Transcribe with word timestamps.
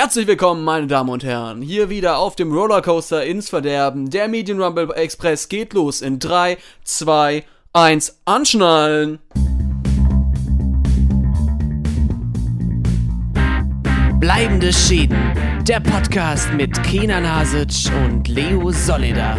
Herzlich 0.00 0.28
willkommen, 0.28 0.62
meine 0.62 0.86
Damen 0.86 1.10
und 1.10 1.24
Herren. 1.24 1.60
Hier 1.60 1.90
wieder 1.90 2.18
auf 2.18 2.36
dem 2.36 2.52
Rollercoaster 2.52 3.26
ins 3.26 3.50
Verderben. 3.50 4.10
Der 4.10 4.28
Medienrumble 4.28 4.94
Express 4.94 5.48
geht 5.48 5.72
los 5.72 6.02
in 6.02 6.20
3, 6.20 6.56
2, 6.84 7.44
1, 7.72 8.20
anschnallen. 8.24 9.18
Bleibende 14.20 14.72
Schäden. 14.72 15.18
Der 15.66 15.80
Podcast 15.80 16.52
mit 16.52 16.80
Kenan 16.84 17.28
Hasic 17.28 17.92
und 18.04 18.28
Leo 18.28 18.70
Solida. 18.70 19.36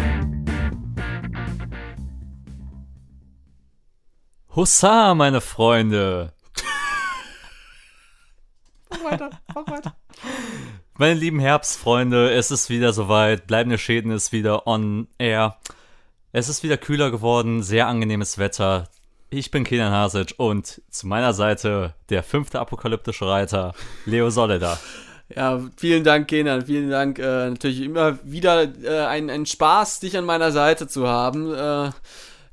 Hussa, 4.54 5.14
meine 5.14 5.40
Freunde. 5.40 6.34
Mach 8.90 9.04
weiter, 9.04 9.30
mach 9.54 9.66
weiter. 9.68 9.96
Meine 10.98 11.14
lieben 11.18 11.40
Herbstfreunde, 11.40 12.30
es 12.32 12.50
ist 12.50 12.68
wieder 12.68 12.92
soweit. 12.92 13.46
Bleibende 13.46 13.78
Schäden 13.78 14.10
ist 14.10 14.32
wieder 14.32 14.66
on 14.66 15.08
air. 15.18 15.56
Es 16.32 16.48
ist 16.48 16.62
wieder 16.62 16.76
kühler 16.76 17.10
geworden, 17.10 17.62
sehr 17.62 17.86
angenehmes 17.86 18.38
Wetter. 18.38 18.88
Ich 19.30 19.50
bin 19.50 19.64
Kenan 19.64 19.92
Hasic 19.92 20.34
und 20.36 20.82
zu 20.90 21.06
meiner 21.06 21.32
Seite 21.32 21.94
der 22.08 22.22
fünfte 22.22 22.60
apokalyptische 22.60 23.26
Reiter, 23.26 23.74
Leo 24.04 24.28
Soleda. 24.28 24.78
Ja, 25.34 25.60
vielen 25.76 26.02
Dank, 26.02 26.28
Kenan. 26.28 26.66
Vielen 26.66 26.90
Dank. 26.90 27.18
Äh, 27.18 27.50
natürlich 27.50 27.82
immer 27.82 28.18
wieder 28.24 28.64
äh, 28.82 29.06
ein, 29.06 29.30
ein 29.30 29.46
Spaß, 29.46 30.00
dich 30.00 30.16
an 30.18 30.24
meiner 30.24 30.50
Seite 30.50 30.88
zu 30.88 31.06
haben. 31.06 31.54
Äh, 31.54 31.90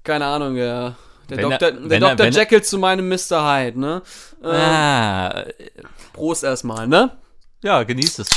keine 0.03 0.25
Ahnung, 0.25 0.55
ja. 0.55 0.95
Der 1.29 1.37
Wenn 1.37 1.51
er- 1.51 1.57
Dr. 1.57 1.71
der 1.87 2.01
er- 2.01 2.15
Dr. 2.15 2.25
er- 2.27 2.31
Jekyll 2.31 2.63
zu 2.63 2.77
meinem 2.77 3.09
Mr. 3.09 3.43
Hyde, 3.45 3.79
ne? 3.79 4.01
Äh, 4.43 4.47
Ah, 4.47 5.45
Prost 6.13 6.43
erstmal, 6.43 6.87
ne? 6.87 7.17
ja, 7.63 7.83
genießt 7.83 8.19
es. 8.19 8.29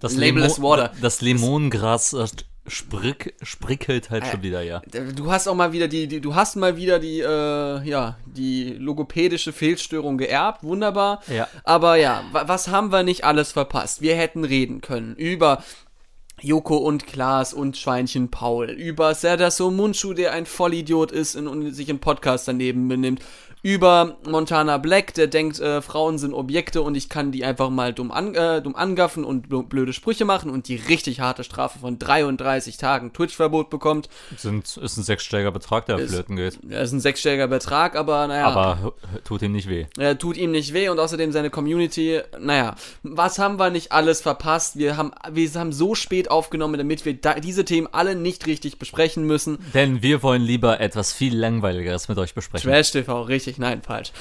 Das 0.00 0.14
Labelless 0.14 0.56
Limo- 0.56 0.68
water. 0.70 0.92
Das 1.02 1.20
Limonengras 1.20 2.14
äh, 2.14 2.26
sprick, 2.66 3.34
sprickelt 3.42 4.08
halt 4.10 4.24
Äh, 4.24 4.30
schon 4.30 4.42
wieder, 4.42 4.62
ja. 4.62 4.80
Du 5.14 5.30
hast 5.30 5.46
auch 5.46 5.54
mal 5.54 5.72
wieder 5.72 5.88
die, 5.88 6.06
die 6.08 6.20
du 6.22 6.34
hast 6.34 6.56
mal 6.56 6.76
wieder 6.76 6.98
die, 6.98 7.20
äh, 7.20 7.82
ja, 7.86 8.16
die 8.24 8.70
logopädische 8.78 9.52
Fehlstörung 9.52 10.16
geerbt, 10.16 10.62
wunderbar. 10.62 11.22
Ja. 11.28 11.48
Aber 11.64 11.96
ja, 11.96 12.24
wa 12.32 12.48
was 12.48 12.68
haben 12.68 12.92
wir 12.92 13.02
nicht 13.02 13.24
alles 13.24 13.52
verpasst? 13.52 14.00
Wir 14.00 14.16
hätten 14.16 14.44
reden 14.44 14.80
können 14.80 15.14
über 15.16 15.62
Joko 16.42 16.76
und 16.76 17.06
Klaas 17.06 17.52
und 17.52 17.76
Schweinchen 17.76 18.30
Paul, 18.30 18.70
über 18.70 19.14
Serdar 19.14 19.50
Mundschuh, 19.70 20.14
der 20.14 20.32
ein 20.32 20.46
Vollidiot 20.46 21.12
ist 21.12 21.36
und, 21.36 21.46
und 21.46 21.72
sich 21.72 21.88
im 21.88 21.98
Podcast 21.98 22.48
daneben 22.48 22.88
benimmt, 22.88 23.22
über 23.62 24.16
Montana 24.26 24.78
Black, 24.78 25.14
der 25.14 25.26
denkt, 25.26 25.60
äh, 25.60 25.82
Frauen 25.82 26.18
sind 26.18 26.32
Objekte 26.32 26.82
und 26.82 26.94
ich 26.96 27.08
kann 27.08 27.30
die 27.32 27.44
einfach 27.44 27.70
mal 27.70 27.92
dumm, 27.92 28.10
an, 28.10 28.34
äh, 28.34 28.62
dumm 28.62 28.74
angaffen 28.74 29.24
und 29.24 29.48
bl- 29.48 29.66
blöde 29.68 29.92
Sprüche 29.92 30.24
machen 30.24 30.50
und 30.50 30.68
die 30.68 30.76
richtig 30.76 31.20
harte 31.20 31.44
Strafe 31.44 31.78
von 31.78 31.98
33 31.98 32.76
Tagen 32.78 33.12
Twitch-Verbot 33.12 33.68
bekommt. 33.70 34.08
Sind, 34.36 34.64
ist 34.76 34.96
ein 34.96 35.02
sechsstelliger 35.02 35.52
Betrag, 35.52 35.86
der 35.86 35.98
Ist- 35.98 36.12
flöten 36.14 36.36
geht. 36.36 36.56
Ist 36.56 36.92
ein 36.92 37.00
sechsstelliger 37.00 37.48
Betrag, 37.48 37.96
aber 37.96 38.26
naja. 38.26 38.46
Aber 38.46 38.92
tut 39.24 39.42
ihm 39.42 39.52
nicht 39.52 39.68
weh. 39.68 39.86
Er 39.98 40.18
tut 40.18 40.36
ihm 40.36 40.50
nicht 40.52 40.72
weh 40.72 40.88
und 40.88 40.98
außerdem 40.98 41.32
seine 41.32 41.50
Community, 41.50 42.20
naja, 42.38 42.74
was 43.02 43.38
haben 43.38 43.58
wir 43.58 43.70
nicht 43.70 43.92
alles 43.92 44.20
verpasst? 44.20 44.78
Wir 44.78 44.96
haben, 44.96 45.12
wir 45.30 45.50
haben 45.54 45.72
so 45.72 45.94
spät 45.94 46.30
aufgenommen, 46.30 46.78
damit 46.78 47.04
wir 47.04 47.14
da, 47.14 47.34
diese 47.34 47.64
Themen 47.64 47.88
alle 47.92 48.14
nicht 48.14 48.46
richtig 48.46 48.78
besprechen 48.78 49.24
müssen. 49.26 49.58
Denn 49.74 50.02
wir 50.02 50.22
wollen 50.22 50.42
lieber 50.42 50.80
etwas 50.80 51.12
viel 51.12 51.36
Langweiligeres 51.36 52.08
mit 52.08 52.16
euch 52.18 52.34
besprechen. 52.34 52.70
Trash 52.70 52.92
TV, 52.92 53.22
richtig, 53.22 53.49
nein, 53.58 53.82
falsch. 53.82 54.12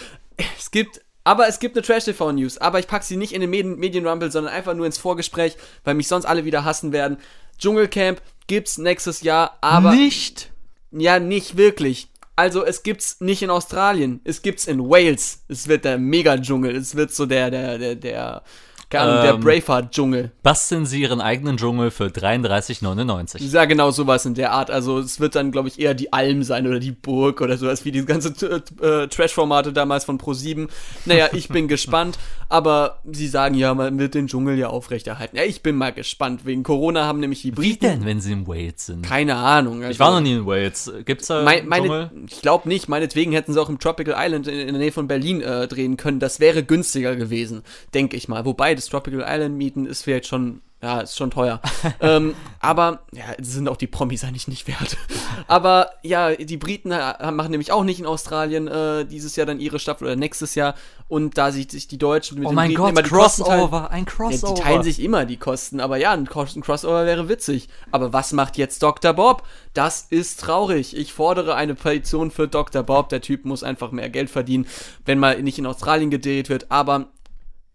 Es 0.58 0.72
gibt, 0.72 1.02
aber 1.24 1.48
es 1.48 1.60
gibt 1.60 1.76
eine 1.76 1.86
Trash 1.86 2.06
TV 2.06 2.32
News, 2.32 2.58
aber 2.58 2.80
ich 2.80 2.88
packe 2.88 3.06
sie 3.06 3.18
nicht 3.18 3.34
in 3.34 3.42
den 3.42 3.50
Medien, 3.50 3.78
Medienrumble, 3.78 4.32
sondern 4.32 4.54
einfach 4.54 4.74
nur 4.74 4.86
ins 4.86 4.98
Vorgespräch, 4.98 5.56
weil 5.84 5.96
mich 5.96 6.08
sonst 6.08 6.26
alle 6.26 6.46
wieder 6.46 6.64
hassen 6.64 6.92
werden. 6.92 7.18
Dschungelcamp 7.58 8.22
gibt's 8.48 8.78
nächstes 8.78 9.22
Jahr, 9.22 9.58
aber 9.62 9.94
nicht! 9.94 10.52
Ja, 10.92 11.20
nicht 11.20 11.58
wirklich. 11.58 12.08
Also 12.36 12.64
es 12.64 12.84
gibt's 12.84 13.20
nicht 13.20 13.42
in 13.42 13.50
Australien, 13.50 14.22
es 14.24 14.42
gibt's 14.42 14.66
in 14.66 14.90
Wales. 14.90 15.44
Es 15.50 15.68
wird 15.68 15.84
der 15.84 15.98
Mega-Dschungel, 15.98 16.76
es 16.76 16.96
wird 16.96 17.14
so 17.14 17.26
der, 17.26 17.52
der, 17.52 17.78
der, 17.78 17.96
der, 17.96 18.44
keine 18.90 19.04
Ahnung, 19.12 19.22
der 19.24 19.34
Ähm. 19.36 19.40
Braveheart-Dschungel. 19.42 20.32
Basteln 20.44 20.86
Sie 20.86 21.02
Ihren 21.02 21.22
eigenen 21.22 21.58
Dschungel 21.58 21.92
für 21.92 22.06
33,99. 22.06 23.42
Ja, 23.52 23.66
genau 23.66 23.92
sowas 23.92 24.26
in 24.26 24.34
der 24.34 24.52
Art. 24.52 24.72
Also 24.72 25.00
es 25.00 25.20
wird 25.20 25.36
dann, 25.36 25.52
glaube 25.52 25.68
ich, 25.68 25.80
eher 25.80 25.94
die 25.94 26.12
Alm 26.14 26.44
sein 26.44 26.68
oder 26.68 26.80
die 26.80 26.92
Burg 26.92 27.42
oder 27.42 27.58
sowas 27.58 27.86
wie 27.86 27.92
die 27.92 28.06
ganze 28.06 28.30
äh, 28.82 29.08
Trash-Formate 29.08 29.74
damals 29.74 30.06
von 30.06 30.18
Pro7. 30.20 30.68
Naja, 31.06 31.30
ich 31.34 31.50
bin 31.50 31.68
gespannt, 31.70 32.18
aber 32.50 33.00
sie 33.12 33.28
sagen 33.28 33.56
ja, 33.56 33.74
man 33.74 34.00
wird 34.00 34.14
den 34.16 34.28
Dschungel 34.28 34.58
ja 34.58 34.68
aufrechterhalten. 34.68 35.38
Ja, 35.38 35.44
ich 35.44 35.62
bin 35.62 35.76
mal 35.76 35.92
gespannt. 35.94 36.46
Wegen 36.46 36.64
Corona 36.64 37.06
haben 37.06 37.20
nämlich 37.20 37.42
die 37.42 37.52
Wie 37.52 37.74
Briten... 37.74 37.86
denn, 37.86 38.06
wenn 38.06 38.22
Sie 38.22 38.32
in 38.32 38.48
Wales 38.48 38.86
sind? 38.88 39.04
Keine 39.06 39.36
Ahnung. 39.36 39.82
Also, 39.82 39.92
Ich 39.92 40.00
war 40.00 40.12
noch 40.12 40.22
nie 40.22 40.34
in 40.34 40.46
Wales. 40.46 40.92
Gibt's 41.06 41.28
da 41.28 41.44
Mein, 41.44 41.68
meine, 41.68 41.86
Dschungel? 41.88 42.12
ich 42.28 42.42
glaube 42.42 42.68
nicht. 42.68 42.90
Meinetwegen 42.90 43.32
hätten 43.34 43.54
sie 43.54 43.62
auch 43.62 43.70
im 43.70 43.80
Tropical 43.80 44.16
Island 44.18 44.48
in, 44.48 44.60
in 44.60 44.68
der 44.68 44.78
Nähe 44.80 44.92
von 44.92 45.08
Berlin 45.08 45.42
äh, 45.42 45.68
drehen 45.68 45.98
können. 45.98 46.20
Das 46.20 46.40
wäre 46.40 46.64
günstiger 46.64 47.16
gewesen, 47.16 47.64
denke 47.94 48.18
ich 48.18 48.28
mal. 48.28 48.46
Wobei 48.46 48.76
das 48.80 48.90
Tropical 48.90 49.24
Island 49.28 49.56
mieten 49.58 49.86
ist 49.86 50.04
vielleicht 50.04 50.28
schon, 50.28 50.62
ja, 50.82 51.02
ist 51.02 51.18
schon 51.18 51.30
teuer. 51.32 51.62
ähm, 52.00 52.36
aber 52.60 53.02
ja, 53.12 53.24
sind 53.42 53.68
auch 53.68 53.76
die 53.78 53.88
Promis 53.88 54.24
eigentlich 54.24 54.48
nicht 54.48 54.68
wert. 54.68 54.98
aber 55.48 55.90
ja, 56.04 56.34
die 56.36 56.58
Briten 56.58 56.92
äh, 56.92 57.32
machen 57.32 57.52
nämlich 57.52 57.72
auch 57.72 57.84
nicht 57.84 58.00
in 58.00 58.06
Australien 58.06 58.68
äh, 58.68 59.06
dieses 59.06 59.36
Jahr 59.36 59.46
dann 59.46 59.60
ihre 59.60 59.80
Staffel 59.80 60.06
oder 60.06 60.16
nächstes 60.16 60.56
Jahr. 60.56 60.76
Und 61.08 61.38
da 61.38 61.52
sich 61.52 61.68
die 61.68 61.98
Deutschen 61.98 62.40
mit 62.40 62.48
Oh 62.48 62.52
den 62.52 62.58
Briten 62.58 62.76
Gott, 62.76 62.90
immer 62.92 63.02
die 63.02 63.10
Kosten 63.10 63.44
teilen- 63.44 63.60
Crossover, 63.62 63.92
ein 63.92 64.06
ja, 64.06 64.10
Crossover. 64.12 64.54
die 64.54 64.62
teilen 64.62 64.84
sich 64.84 65.02
immer 65.02 65.26
die 65.26 65.38
Kosten, 65.38 65.80
aber 65.80 65.98
ja, 65.98 66.12
ein 66.12 66.28
Crossover 66.28 67.06
wäre 67.06 67.28
witzig. 67.30 67.68
Aber 67.92 68.14
was 68.14 68.32
macht 68.32 68.58
jetzt 68.58 68.82
Dr. 68.84 69.14
Bob? 69.14 69.44
Das 69.74 70.08
ist 70.10 70.40
traurig. 70.40 70.96
Ich 70.96 71.14
fordere 71.14 71.56
eine 71.56 71.76
Petition 71.76 72.32
für 72.32 72.48
Dr. 72.48 72.84
Bob. 72.84 73.10
Der 73.10 73.22
Typ 73.22 73.44
muss 73.44 73.64
einfach 73.64 73.92
mehr 73.92 74.10
Geld 74.10 74.30
verdienen, 74.30 74.68
wenn 75.06 75.20
mal 75.20 75.42
nicht 75.42 75.58
in 75.58 75.66
Australien 75.66 76.10
gedreht 76.10 76.50
wird, 76.50 76.72
aber 76.72 77.08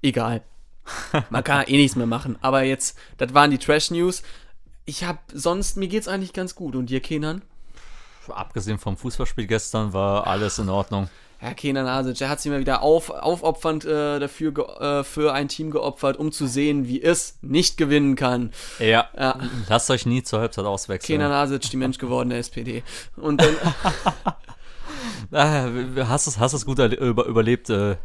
egal. 0.00 0.42
Man 1.31 1.43
kann 1.45 1.67
eh 1.67 1.77
nichts 1.77 1.97
mehr 1.97 2.06
machen. 2.06 2.37
Aber 2.41 2.62
jetzt, 2.62 2.99
das 3.19 3.33
waren 3.34 3.50
die 3.50 3.59
Trash-News. 3.59 4.22
Ich 4.84 5.05
hab 5.05 5.19
sonst, 5.33 5.77
mir 5.77 5.89
geht's 5.89 6.09
eigentlich 6.09 6.33
ganz 6.33 6.55
gut. 6.55 6.77
Und 6.77 6.91
dir, 6.91 7.00
Kenan? 7.00 7.43
Abgesehen 8.28 8.78
vom 8.78 8.97
Fußballspiel 8.97 9.47
gestern 9.47 9.93
war 9.93 10.27
alles 10.27 10.59
in 10.59 10.69
Ordnung. 10.69 11.09
Ja, 11.43 11.53
Kenan 11.53 11.87
Hasic, 11.87 12.17
der 12.17 12.31
hat 12.31 12.41
sich 12.41 12.50
mal 12.50 12.61
wieder 12.61 12.81
auf, 12.83 13.11
aufopfernd 13.11 13.84
äh, 13.84 14.19
dafür 14.19 14.81
äh, 14.81 15.05
für 15.05 15.34
ein 15.34 15.49
Team 15.49 15.71
geopfert, 15.71 16.17
um 16.17 16.33
zu 16.33 16.47
sehen, 16.47 16.89
wie 16.89 17.03
es 17.03 17.37
nicht 17.43 17.77
gewinnen 17.77 18.15
kann. 18.16 18.51
Ja, 18.78 19.09
Ja. 19.19 19.39
lasst 19.69 19.91
euch 19.91 20.06
nie 20.06 20.22
zur 20.22 20.41
Halbzeit 20.41 20.65
auswechseln. 20.65 21.19
Kenan 21.19 21.33
Hasic, 21.33 21.61
die 21.71 21.77
Mensch 21.77 21.99
gewordene 21.99 22.37
SPD. 22.39 22.83
Und 23.16 23.43
dann, 23.43 23.55
Ah, 25.33 25.66
hast 26.09 26.27
es, 26.28 26.39
hast 26.39 26.53
es 26.53 26.65
gut 26.65 26.78
erle- 26.78 26.97
über, 26.97 27.25
überlebt, 27.27 27.69
äh, 27.71 27.97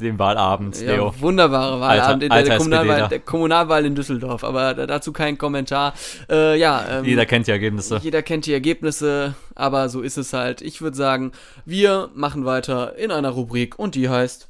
den 0.00 0.18
Wahlabend, 0.18 0.80
Leo. 0.80 1.06
ja, 1.06 1.20
wunderbare 1.20 1.80
Wahlabend 1.80 2.22
in 2.22 2.28
der, 2.28 2.38
alter 2.38 2.48
der, 2.50 2.58
Kommunalwahl, 2.58 3.08
der 3.08 3.20
Kommunalwahl 3.20 3.86
in 3.86 3.94
Düsseldorf, 3.94 4.44
aber 4.44 4.74
da, 4.74 4.86
dazu 4.86 5.12
kein 5.12 5.38
Kommentar. 5.38 5.94
Äh, 6.30 6.58
ja, 6.58 6.98
ähm, 6.98 7.04
Jeder 7.04 7.26
kennt 7.26 7.46
die 7.46 7.52
Ergebnisse. 7.52 8.00
jeder 8.02 8.22
kennt 8.22 8.46
die 8.46 8.52
Ergebnisse, 8.52 9.34
aber 9.54 9.88
so 9.88 10.00
ist 10.00 10.16
es 10.16 10.32
halt. 10.32 10.62
Ich 10.62 10.82
würde 10.82 10.96
sagen, 10.96 11.32
wir 11.64 12.10
machen 12.14 12.44
weiter 12.44 12.96
in 12.96 13.10
einer 13.10 13.30
Rubrik 13.30 13.78
und 13.78 13.94
die 13.94 14.08
heißt, 14.08 14.48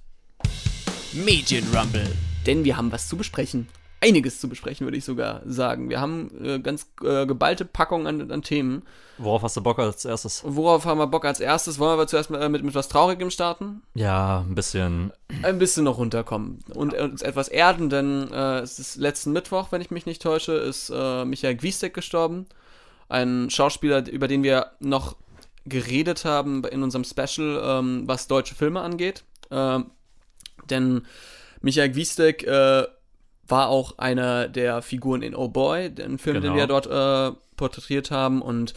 Medienrumble. 1.13 2.11
denn 2.47 2.65
wir 2.65 2.77
haben 2.77 2.91
was 2.93 3.09
zu 3.09 3.17
besprechen. 3.17 3.69
Einiges 4.05 4.39
zu 4.39 4.51
besprechen, 4.51 4.87
würde 4.87 4.99
ich 4.99 5.05
sogar 5.05 5.41
sagen. 5.47 5.89
Wir 5.89 5.99
haben 5.99 6.31
äh, 6.45 6.59
ganz 6.59 6.87
äh, 7.03 7.25
geballte 7.25 7.65
Packungen 7.65 8.07
an, 8.07 8.31
an 8.31 8.43
Themen. 8.43 8.83
Worauf 9.17 9.43
hast 9.43 9.57
du 9.57 9.63
Bock 9.63 9.79
als 9.79 10.05
erstes? 10.05 10.43
Worauf 10.45 10.85
haben 10.85 10.99
wir 10.99 11.07
Bock 11.07 11.25
als 11.25 11.41
erstes? 11.41 11.79
Wollen 11.79 11.91
wir 11.91 11.95
aber 11.95 12.07
zuerst 12.07 12.29
mal, 12.29 12.43
äh, 12.43 12.49
mit, 12.51 12.63
mit 12.63 12.75
was 12.75 12.89
Traurigem 12.89 13.31
starten? 13.31 13.83
Ja, 13.95 14.41
ein 14.41 14.55
bisschen. 14.55 15.11
ein 15.43 15.59
bisschen 15.59 15.85
noch 15.85 15.97
runterkommen 15.97 16.61
und 16.75 16.93
uns 16.93 17.23
etwas 17.23 17.49
erden, 17.49 17.89
denn 17.89 18.31
äh, 18.31 18.59
es 18.59 18.79
ist 18.79 18.97
letzten 18.97 19.33
Mittwoch, 19.33 19.69
wenn 19.71 19.81
ich 19.81 19.91
mich 19.91 20.05
nicht 20.05 20.21
täusche, 20.21 20.53
ist 20.53 20.91
äh, 20.95 21.25
Michael 21.25 21.57
Gwiestek 21.57 21.95
gestorben. 21.95 22.47
Ein 23.09 23.49
Schauspieler, 23.49 24.07
über 24.09 24.29
den 24.29 24.43
wir 24.43 24.73
noch 24.81 25.17
geredet 25.65 26.27
haben 26.27 26.63
in 26.65 26.83
unserem 26.83 27.05
Special, 27.05 27.63
ähm, 27.65 28.03
was 28.07 28.27
deutsche 28.27 28.55
Filme 28.55 28.81
angeht. 28.81 29.25
Ähm, 29.51 29.91
denn 30.69 31.07
Michael 31.63 31.91
Gwiestek 31.91 32.45
äh, 32.47 32.85
war 33.49 33.69
auch 33.69 33.99
einer 33.99 34.49
der 34.49 34.83
Figuren 34.83 35.23
in 35.23 35.35
Oh 35.35 35.49
Boy, 35.49 35.91
den 35.91 36.19
Film, 36.19 36.37
den 36.37 36.43
Genau. 36.55 36.57
wir 36.57 36.67
dort 36.67 36.87
äh, 36.87 37.37
porträtiert 37.57 38.11
haben 38.11 38.43
und 38.43 38.75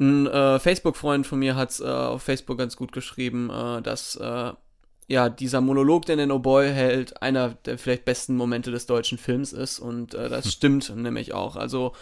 ein 0.00 0.26
äh, 0.26 0.58
Facebook-Freund 0.58 1.26
von 1.26 1.38
mir 1.38 1.54
hat 1.54 1.70
es 1.70 1.80
äh, 1.80 1.84
auf 1.84 2.22
Facebook 2.22 2.58
ganz 2.58 2.76
gut 2.76 2.92
geschrieben, 2.92 3.50
äh, 3.50 3.82
dass 3.82 4.16
äh, 4.16 4.52
ja 5.08 5.28
dieser 5.28 5.60
Monolog, 5.60 6.06
den 6.06 6.18
der 6.18 6.30
Oh 6.30 6.38
Boy 6.38 6.70
hält, 6.72 7.22
einer 7.22 7.50
der 7.66 7.78
vielleicht 7.78 8.04
besten 8.04 8.36
Momente 8.36 8.70
des 8.70 8.86
deutschen 8.86 9.18
Films 9.18 9.52
ist 9.52 9.78
und 9.78 10.14
äh, 10.14 10.28
das 10.28 10.52
stimmt 10.52 10.94
nämlich 10.96 11.34
auch. 11.34 11.56
Also 11.56 11.92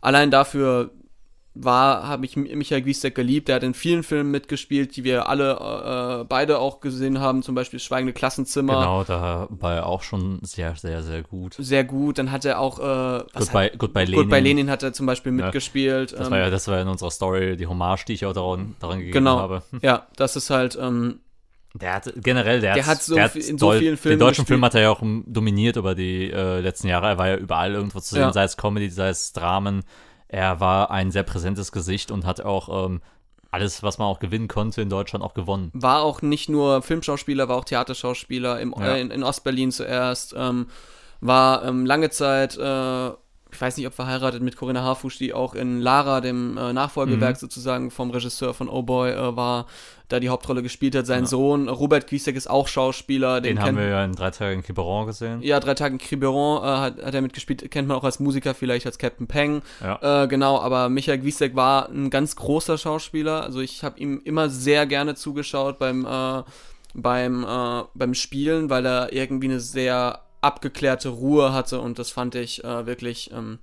allein 0.00 0.30
dafür 0.30 0.90
war, 1.56 2.06
habe 2.08 2.24
ich 2.26 2.36
Michael 2.36 2.82
Gwiesdeck 2.82 3.14
geliebt. 3.14 3.46
Der 3.48 3.56
hat 3.56 3.62
in 3.62 3.74
vielen 3.74 4.02
Filmen 4.02 4.30
mitgespielt, 4.32 4.96
die 4.96 5.04
wir 5.04 5.28
alle 5.28 6.20
äh, 6.22 6.24
beide 6.24 6.58
auch 6.58 6.80
gesehen 6.80 7.20
haben, 7.20 7.42
zum 7.44 7.54
Beispiel 7.54 7.78
das 7.78 7.84
Schweigende 7.84 8.12
Klassenzimmer. 8.12 8.74
Genau, 8.80 9.04
da 9.04 9.46
war 9.50 9.74
er 9.74 9.86
auch 9.86 10.02
schon 10.02 10.40
sehr, 10.42 10.74
sehr, 10.74 11.02
sehr 11.04 11.22
gut. 11.22 11.54
Sehr 11.58 11.84
gut. 11.84 12.18
Dann 12.18 12.32
hat 12.32 12.44
er 12.44 12.58
auch 12.58 12.78
äh, 12.80 13.22
Goodbye, 13.34 13.64
hat, 13.70 13.78
Goodbye 13.78 14.06
Gut 14.06 14.28
bei 14.28 14.40
Lenin. 14.40 14.56
Lenin 14.66 14.70
hat 14.70 14.82
er 14.82 14.92
zum 14.92 15.06
Beispiel 15.06 15.30
mitgespielt. 15.32 16.12
Das 16.12 16.26
ähm, 16.26 16.32
war 16.32 16.38
ja, 16.40 16.50
das 16.50 16.66
war 16.66 16.76
ja 16.76 16.82
in 16.82 16.88
unserer 16.88 17.10
Story 17.12 17.56
die 17.56 17.66
Hommage, 17.68 18.04
die 18.06 18.14
ich 18.14 18.26
auch 18.26 18.32
daran, 18.32 18.74
daran 18.80 18.98
gegeben 18.98 19.12
genau. 19.12 19.38
habe. 19.38 19.62
Ja, 19.80 20.08
das 20.16 20.34
ist 20.34 20.50
halt, 20.50 20.76
ähm, 20.80 21.20
Der 21.74 21.94
hat 21.94 22.12
generell, 22.16 22.60
der, 22.60 22.74
Der 22.74 22.86
hat 22.86 23.00
so 23.02 23.16
viel- 23.28 23.42
in 23.42 23.58
so 23.58 23.70
vielen 23.72 23.96
Filmen 23.96 24.18
Den 24.18 24.26
deutschen 24.26 24.42
gespielt. 24.42 24.46
Film 24.48 24.64
hat 24.64 24.74
er 24.74 24.80
ja 24.82 24.90
auch 24.90 25.02
dominiert 25.26 25.76
über 25.76 25.94
die 25.94 26.30
äh, 26.30 26.58
letzten 26.60 26.88
Jahre. 26.88 27.06
Er 27.08 27.18
war 27.18 27.28
ja 27.28 27.36
überall 27.36 27.74
irgendwo 27.74 28.00
zu 28.00 28.14
sehen, 28.14 28.22
Ja. 28.22 28.32
sei 28.32 28.42
es 28.44 28.56
Comedy, 28.56 28.88
sei 28.90 29.08
es 29.10 29.32
Dramen. 29.32 29.84
Er 30.34 30.58
war 30.58 30.90
ein 30.90 31.12
sehr 31.12 31.22
präsentes 31.22 31.70
Gesicht 31.70 32.10
und 32.10 32.26
hat 32.26 32.40
auch 32.40 32.86
ähm, 32.86 33.00
alles, 33.52 33.84
was 33.84 33.98
man 33.98 34.08
auch 34.08 34.18
gewinnen 34.18 34.48
konnte, 34.48 34.82
in 34.82 34.90
Deutschland 34.90 35.24
auch 35.24 35.32
gewonnen. 35.32 35.70
war 35.74 36.02
auch 36.02 36.22
nicht 36.22 36.48
nur 36.48 36.82
Filmschauspieler, 36.82 37.48
war 37.48 37.56
auch 37.56 37.64
Theaterschauspieler 37.64 38.58
im, 38.60 38.74
Ja. 38.76 38.96
äh, 38.96 39.00
in, 39.00 39.12
in 39.12 39.22
Ostberlin 39.22 39.70
zuerst, 39.70 40.34
ähm, 40.36 40.66
war 41.20 41.64
ähm, 41.64 41.86
lange 41.86 42.10
Zeit, 42.10 42.56
äh, 42.58 43.10
ich 43.54 43.60
weiß 43.60 43.76
nicht, 43.76 43.86
ob 43.86 43.94
verheiratet 43.94 44.42
mit 44.42 44.56
Corinna 44.56 44.82
Harfusch, 44.82 45.16
die 45.18 45.32
auch 45.32 45.54
in 45.54 45.80
Lara, 45.80 46.20
dem 46.20 46.58
äh, 46.58 46.68
Mhm. 46.68 46.74
Nachfolgewerk 46.74 47.36
sozusagen 47.36 47.90
vom 47.90 48.10
Regisseur 48.10 48.52
von 48.54 48.68
Oh 48.68 48.82
Boy 48.82 49.12
äh, 49.12 49.36
war, 49.36 49.66
da 50.08 50.20
die 50.20 50.28
Hauptrolle 50.28 50.62
gespielt 50.62 50.94
hat. 50.94 51.06
Sein 51.06 51.24
Sohn, 51.26 51.68
Robert 51.68 52.06
Quiesek, 52.06 52.36
ist 52.36 52.50
auch 52.50 52.68
Schauspieler. 52.68 53.40
Den, 53.40 53.58
haben 53.58 53.66
kennt- 53.66 53.78
wir 53.78 53.88
ja 53.88 54.04
in 54.04 54.12
drei 54.12 54.30
Tagen 54.30 54.62
Quiberon 54.62 55.06
gesehen. 55.06 55.40
Ja, 55.42 55.60
drei 55.60 55.74
Tage 55.74 55.94
in 55.94 55.98
Quiberon 55.98 56.62
äh, 56.62 56.66
hat, 56.66 57.02
hat 57.02 57.14
er 57.14 57.22
mitgespielt, 57.22 57.70
kennt 57.70 57.88
man 57.88 57.96
auch 57.96 58.04
als 58.04 58.20
Musiker, 58.20 58.52
vielleicht 58.54 58.84
als 58.86 58.98
Captain 58.98 59.26
Peng. 59.26 59.62
Ja. 59.82 60.24
Äh, 60.24 60.28
genau, 60.28 60.60
aber 60.60 60.88
Michael 60.90 61.18
Gwiesek 61.18 61.56
war 61.56 61.88
ein 61.88 62.10
ganz 62.10 62.36
großer 62.36 62.76
Schauspieler. 62.76 63.42
Also 63.44 63.60
ich 63.60 63.82
habe 63.82 63.98
ihm 63.98 64.20
immer 64.24 64.50
sehr 64.50 64.84
gerne 64.86 65.14
zugeschaut 65.14 65.78
beim, 65.78 66.04
äh, 66.04 66.42
beim, 66.94 67.44
äh, 67.44 67.82
beim 67.94 68.14
Spielen, 68.14 68.68
weil 68.70 68.84
er 68.86 69.12
irgendwie 69.12 69.48
eine 69.48 69.60
sehr 69.60 70.20
abgeklärte 70.44 71.08
Ruhe 71.08 71.52
hatte 71.52 71.80
und 71.80 71.98
das 71.98 72.10
fand 72.10 72.34
ich 72.34 72.62
äh, 72.64 72.86
wirklich 72.86 73.30
ähm, 73.32 73.58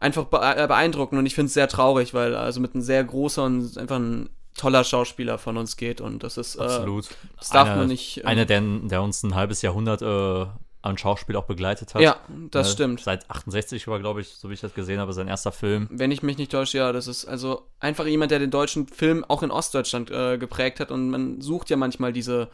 einfach 0.00 0.24
äh, 0.32 0.66
beeindruckend 0.66 1.18
und 1.18 1.26
ich 1.26 1.34
finde 1.34 1.46
es 1.48 1.54
sehr 1.54 1.68
traurig, 1.68 2.14
weil 2.14 2.34
er 2.34 2.40
also 2.40 2.60
mit 2.60 2.74
einem 2.74 2.82
sehr 2.82 3.02
großer 3.04 3.44
und 3.44 3.76
einfach 3.78 3.96
ein 3.96 4.30
toller 4.56 4.82
Schauspieler 4.82 5.38
von 5.38 5.56
uns 5.56 5.76
geht 5.76 6.00
und 6.00 6.22
das 6.24 6.36
ist 6.36 6.56
äh, 6.56 6.62
Absolut. 6.62 7.06
das 7.38 7.50
darf 7.50 7.68
Einer- 7.68 7.76
man 7.78 7.88
nicht, 7.88 8.18
ähm, 8.18 8.26
Einer, 8.26 8.44
der, 8.44 8.60
der 8.60 9.02
uns 9.02 9.22
ein 9.22 9.34
halbes 9.36 9.62
Jahrhundert 9.62 10.02
äh, 10.02 10.46
an 10.80 10.96
Schauspiel 10.96 11.34
auch 11.36 11.44
begleitet 11.44 11.94
hat. 11.94 12.02
Ja, 12.02 12.16
das 12.52 12.68
Äh, 12.70 12.72
stimmt. 12.72 13.00
Seit 13.00 13.28
68 13.28 13.88
war, 13.88 13.98
glaube 13.98 14.20
ich, 14.20 14.28
so 14.28 14.48
wie 14.48 14.54
ich 14.54 14.60
das 14.60 14.74
gesehen 14.74 15.00
habe, 15.00 15.12
sein 15.12 15.26
erster 15.28 15.50
Film. 15.52 15.88
Wenn 15.90 16.12
ich 16.12 16.22
mich 16.22 16.38
nicht 16.38 16.52
täusche, 16.52 16.78
ja, 16.78 16.92
das 16.92 17.08
ist 17.08 17.24
also 17.24 17.66
einfach 17.80 18.06
jemand, 18.06 18.30
der 18.30 18.38
den 18.38 18.52
deutschen 18.52 18.86
Film 18.86 19.24
auch 19.26 19.42
in 19.42 19.50
Ostdeutschland 19.50 20.10
äh, 20.12 20.38
geprägt 20.38 20.78
hat 20.80 20.90
und 20.92 21.10
man 21.10 21.40
sucht 21.40 21.68
ja 21.70 21.76
manchmal 21.76 22.12
diese, 22.12 22.48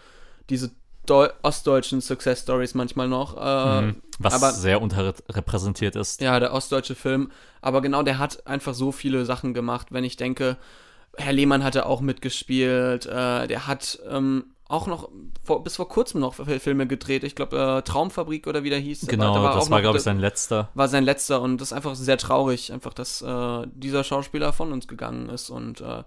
diese 0.49 0.71
Deu 1.07 1.29
ostdeutschen 1.43 2.01
Success 2.01 2.41
Stories 2.43 2.75
manchmal 2.75 3.09
noch. 3.09 3.37
Äh, 3.37 3.83
Mhm. 3.83 3.97
Was 4.21 4.35
aber 4.35 4.53
sehr 4.53 4.81
unterrepräsentiert 4.81 5.97
ist. 5.97 6.21
ja, 6.21 6.39
der 6.39 6.53
ostdeutsche 6.53 6.95
Film. 6.95 7.31
Aber 7.61 7.81
genau, 7.83 8.03
der 8.03 8.19
hat 8.19 8.47
einfach 8.47 8.75
so 8.75 8.93
viele 8.93 9.25
Sachen 9.25 9.55
gemacht. 9.55 9.89
Wenn 9.91 10.05
ich 10.05 10.17
denke, 10.17 10.57
Herr 11.17 11.33
Lehmann 11.33 11.65
hatte 11.65 11.87
auch 11.87 12.01
mitgespielt. 12.01 13.07
Äh, 13.07 13.47
der 13.49 13.67
hat 13.67 13.99
ähm, 14.09 14.45
auch 14.69 14.87
noch 14.87 15.09
vor, 15.43 15.63
bis 15.63 15.77
vor 15.77 15.89
kurzem 15.89 16.21
noch 16.21 16.35
Filme 16.59 16.87
gedreht. 16.87 17.23
Ich 17.25 17.35
glaube, 17.35 17.57
äh, 17.59 17.83
Traumfabrik 17.83 18.47
oder 18.47 18.63
wie 18.63 18.71
der 18.71 18.79
hieß. 18.79 19.07
Genau, 19.09 19.35
Da 19.35 19.55
das 19.55 19.71
war, 19.71 19.81
glaube 19.81 19.99
ich, 19.99 20.05
sein 20.05 20.19
letzter. 20.19 20.71
war 20.75 20.89
sein 20.89 21.05
letzter 21.05 21.41
und 21.43 21.61
das 21.61 21.69
ist 21.69 21.73
einfach 21.73 21.95
sehr 21.95 22.17
traurig, 22.19 22.73
einfach, 22.73 22.95
dass 22.95 23.21
äh, 23.21 23.67
dieser 23.75 24.05
Schauspieler 24.05 24.53
von 24.53 24.73
uns 24.73 24.89
gegangen 24.89 25.29
ist 25.29 25.51
und 25.51 25.81
äh, 25.81 26.03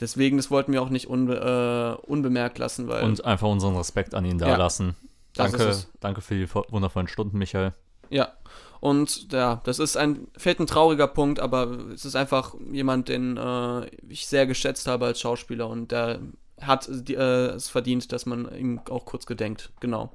deswegen, 0.00 0.36
das 0.36 0.50
wollten 0.50 0.72
wir 0.72 0.82
auch 0.82 0.90
nicht 0.90 1.08
unbe 1.08 1.98
äh, 2.02 2.06
unbemerkt 2.06 2.58
lassen, 2.58 2.88
weil 2.88 3.04
Und 3.04 3.24
einfach 3.24 3.48
unseren 3.48 3.76
Respekt 3.76 4.14
an 4.14 4.24
ihn 4.24 4.38
da 4.38 4.48
Ja, 4.48 4.56
lassen. 4.56 4.96
Danke, 5.34 5.76
danke 6.00 6.20
für 6.22 6.34
die 6.34 6.46
vo- 6.48 6.70
wundervollen 6.70 7.08
Stunden, 7.08 7.38
Michael. 7.38 7.72
ja 8.10 8.32
und 8.80 9.32
ja, 9.32 9.60
das 9.64 9.78
ist 9.78 9.96
ein 9.96 10.28
fällt 10.36 10.60
ein 10.60 10.66
trauriger 10.66 11.08
Punkt, 11.08 11.40
aber 11.40 11.70
es 11.94 12.04
ist 12.04 12.14
einfach 12.14 12.54
jemand, 12.70 13.08
den 13.08 13.36
äh, 13.36 13.86
ich 14.08 14.26
sehr 14.26 14.46
geschätzt 14.46 14.86
habe 14.86 15.06
als 15.06 15.20
Schauspieler 15.20 15.68
und 15.68 15.90
der 15.92 16.20
hat 16.60 16.88
die, 16.90 17.14
äh, 17.14 17.48
es 17.54 17.68
verdient, 17.68 18.12
dass 18.12 18.26
man 18.26 18.54
ihm 18.54 18.80
auch 18.90 19.04
kurz 19.06 19.26
gedenkt, 19.26 19.72
genau. 19.80 20.12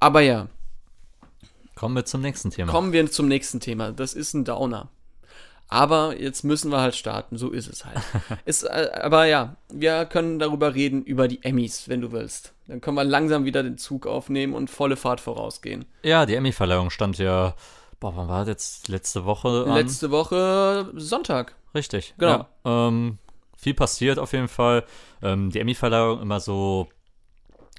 Aber 0.00 0.20
ja, 0.22 0.48
Kommen 1.74 1.94
wir 1.94 2.04
zum 2.04 2.20
nächsten 2.22 2.50
Thema. 2.50 2.72
Kommen 2.72 2.92
wir 2.92 3.08
zum 3.10 3.28
nächsten 3.28 3.60
Thema. 3.60 3.92
Das 3.92 4.14
ist 4.14 4.34
ein 4.34 4.44
Downer. 4.44 4.88
Aber 5.68 6.18
jetzt 6.18 6.44
müssen 6.44 6.70
wir 6.70 6.80
halt 6.80 6.96
starten. 6.96 7.36
So 7.36 7.50
ist 7.50 7.68
es 7.68 7.84
halt. 7.84 7.98
ist, 8.46 8.64
äh, 8.64 8.90
aber 9.02 9.26
ja, 9.26 9.56
wir 9.70 10.06
können 10.06 10.38
darüber 10.38 10.74
reden, 10.74 11.02
über 11.02 11.28
die 11.28 11.42
Emmys, 11.42 11.88
wenn 11.88 12.00
du 12.00 12.10
willst. 12.10 12.54
Dann 12.66 12.80
können 12.80 12.96
wir 12.96 13.04
langsam 13.04 13.44
wieder 13.44 13.62
den 13.62 13.78
Zug 13.78 14.06
aufnehmen 14.06 14.54
und 14.54 14.70
volle 14.70 14.96
Fahrt 14.96 15.20
vorausgehen. 15.20 15.84
Ja, 16.02 16.26
die 16.26 16.34
Emmy-Verleihung 16.34 16.90
stand 16.90 17.18
ja, 17.18 17.54
boah, 18.00 18.16
wann 18.16 18.28
war 18.28 18.40
das 18.40 18.48
jetzt? 18.48 18.88
Letzte 18.88 19.24
Woche 19.24 19.64
an? 19.66 19.74
Letzte 19.74 20.10
Woche 20.10 20.90
Sonntag. 20.94 21.54
Richtig, 21.74 22.14
Genau. 22.18 22.46
Ja, 22.64 22.88
ähm, 22.88 23.18
viel 23.56 23.74
passiert 23.74 24.18
auf 24.18 24.32
jeden 24.32 24.48
Fall. 24.48 24.84
Ähm, 25.22 25.50
die 25.50 25.60
Emmy-Verleihung 25.60 26.20
immer 26.20 26.40
so 26.40 26.88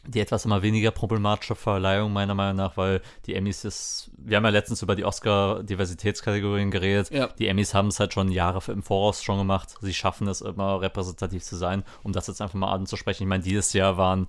die 0.07 0.21
etwas 0.21 0.45
immer 0.45 0.61
weniger 0.61 0.91
problematische 0.91 1.55
Verleihung 1.55 2.13
meiner 2.13 2.33
Meinung 2.33 2.55
nach, 2.55 2.77
weil 2.77 3.01
die 3.25 3.35
Emmys 3.35 3.65
ist, 3.65 4.09
wir 4.17 4.37
haben 4.37 4.45
ja 4.45 4.49
letztens 4.49 4.81
über 4.81 4.95
die 4.95 5.03
Oscar-Diversitätskategorien 5.03 6.71
geredet. 6.71 7.11
Ja. 7.11 7.27
Die 7.37 7.47
Emmys 7.47 7.73
haben 7.73 7.89
es 7.89 7.99
halt 7.99 8.13
schon 8.13 8.31
Jahre 8.31 8.59
im 8.71 8.83
Voraus 8.83 9.23
schon 9.23 9.37
gemacht. 9.37 9.75
Sie 9.81 9.93
schaffen 9.93 10.27
es 10.27 10.41
immer 10.41 10.81
repräsentativ 10.81 11.43
zu 11.43 11.55
sein, 11.55 11.83
um 12.03 12.11
das 12.13 12.27
jetzt 12.27 12.41
einfach 12.41 12.55
mal 12.55 12.71
anzusprechen. 12.71 13.23
Ich 13.23 13.29
meine, 13.29 13.43
dieses 13.43 13.73
Jahr 13.73 13.97
waren, 13.97 14.27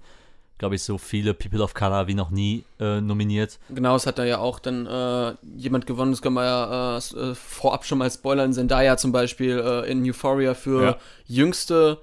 glaube 0.59 0.75
ich, 0.75 0.83
so 0.83 0.99
viele 0.99 1.35
People 1.35 1.63
of 1.63 1.73
Color 1.75 2.07
wie 2.07 2.15
noch 2.15 2.31
nie 2.31 2.65
äh, 2.79 3.01
nominiert. 3.01 3.59
Genau, 3.71 3.97
es 3.97 4.07
hat 4.07 4.19
da 4.19 4.25
ja 4.25 4.39
auch 4.39 4.59
dann 4.59 4.87
äh, 4.87 5.35
jemand 5.57 5.87
gewonnen, 5.87 6.13
das 6.13 6.21
können 6.21 6.35
wir 6.35 6.45
ja 6.45 6.99
äh, 6.99 7.31
äh, 7.31 7.35
vorab 7.35 7.85
schon 7.85 7.99
mal 7.99 8.11
spoilern. 8.11 8.53
Zendaya 8.53 8.97
zum 8.97 9.13
Beispiel 9.13 9.59
äh, 9.59 9.91
in 9.91 10.05
Euphoria 10.05 10.55
für 10.55 10.83
Ja. 10.83 10.97
jüngste 11.27 11.99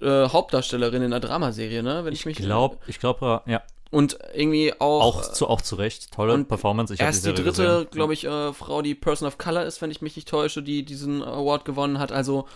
äh, 0.00 0.28
Hauptdarstellerin 0.28 1.02
in 1.02 1.12
einer 1.12 1.20
Dramaserie, 1.20 1.82
ne? 1.82 2.04
Wenn 2.04 2.12
ich, 2.12 2.26
mich 2.26 2.38
Ich 2.38 2.44
glaube, 2.44 2.78
ich 2.86 2.98
glaube, 3.00 3.42
ja, 3.46 3.62
Und 3.90 4.18
irgendwie 4.34 4.72
auch. 4.80 5.02
auch 5.02 5.32
zu, 5.32 5.48
auch 5.48 5.60
zu 5.60 5.76
Recht. 5.76 6.12
Tolle 6.12 6.34
und 6.34 6.48
Performance. 6.48 6.94
Ich 6.94 7.00
erst 7.00 7.18
die 7.26 7.30
Serie 7.30 7.44
dritte, 7.44 7.86
glaube 7.90 8.14
ich, 8.14 8.24
äh, 8.24 8.52
Frau, 8.52 8.82
die 8.82 8.94
Person 8.94 9.28
of 9.28 9.38
Color 9.38 9.64
ist, 9.64 9.82
wenn 9.82 9.90
ich 9.90 10.02
mich 10.02 10.16
nicht 10.16 10.28
täusche, 10.28 10.62
die 10.62 10.84
diesen 10.84 11.22
Award 11.22 11.64
gewonnen 11.64 11.98
hat. 11.98 12.12
Also 12.12 12.46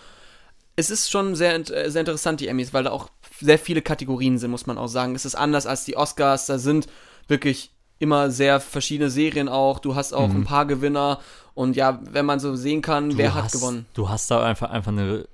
es 0.75 0.89
ist 0.89 1.09
schon 1.11 1.35
sehr, 1.35 1.55
äh, 1.55 1.89
sehr 1.89 2.01
interessant, 2.01 2.39
die 2.39 2.47
Emmys, 2.47 2.73
weil 2.73 2.83
da 2.83 2.91
auch 2.91 3.09
sehr 3.39 3.59
viele 3.59 3.81
Kategorien 3.81 4.37
sind, 4.37 4.51
muss 4.51 4.65
man 4.67 4.77
auch 4.77 4.87
sagen. 4.87 5.15
Es 5.15 5.25
ist 5.25 5.35
anders 5.35 5.65
als 5.67 5.85
die 5.85 5.97
Oscars. 5.97 6.45
Da 6.47 6.57
sind 6.59 6.87
wirklich 7.27 7.71
immer 7.99 8.29
sehr 8.29 8.59
verschiedene 8.59 9.09
Serien 9.09 9.49
auch. 9.49 9.79
Du 9.79 9.95
hast 9.95 10.13
auch 10.13 10.29
ein 10.29 10.43
paar 10.43 10.65
Gewinner. 10.67 11.19
Und 11.55 11.75
ja, 11.75 11.99
wenn 12.11 12.27
man 12.27 12.39
so 12.39 12.55
sehen 12.55 12.83
kann, 12.83 13.09
Du 13.09 13.17
wer 13.17 13.33
hat 13.33 13.45
hast, 13.45 13.53
gewonnen. 13.53 13.87
Du 13.95 14.09
hast 14.09 14.29
da 14.29 14.43
einfach, 14.43 14.69
einfach 14.69 14.91
eine 14.91 15.27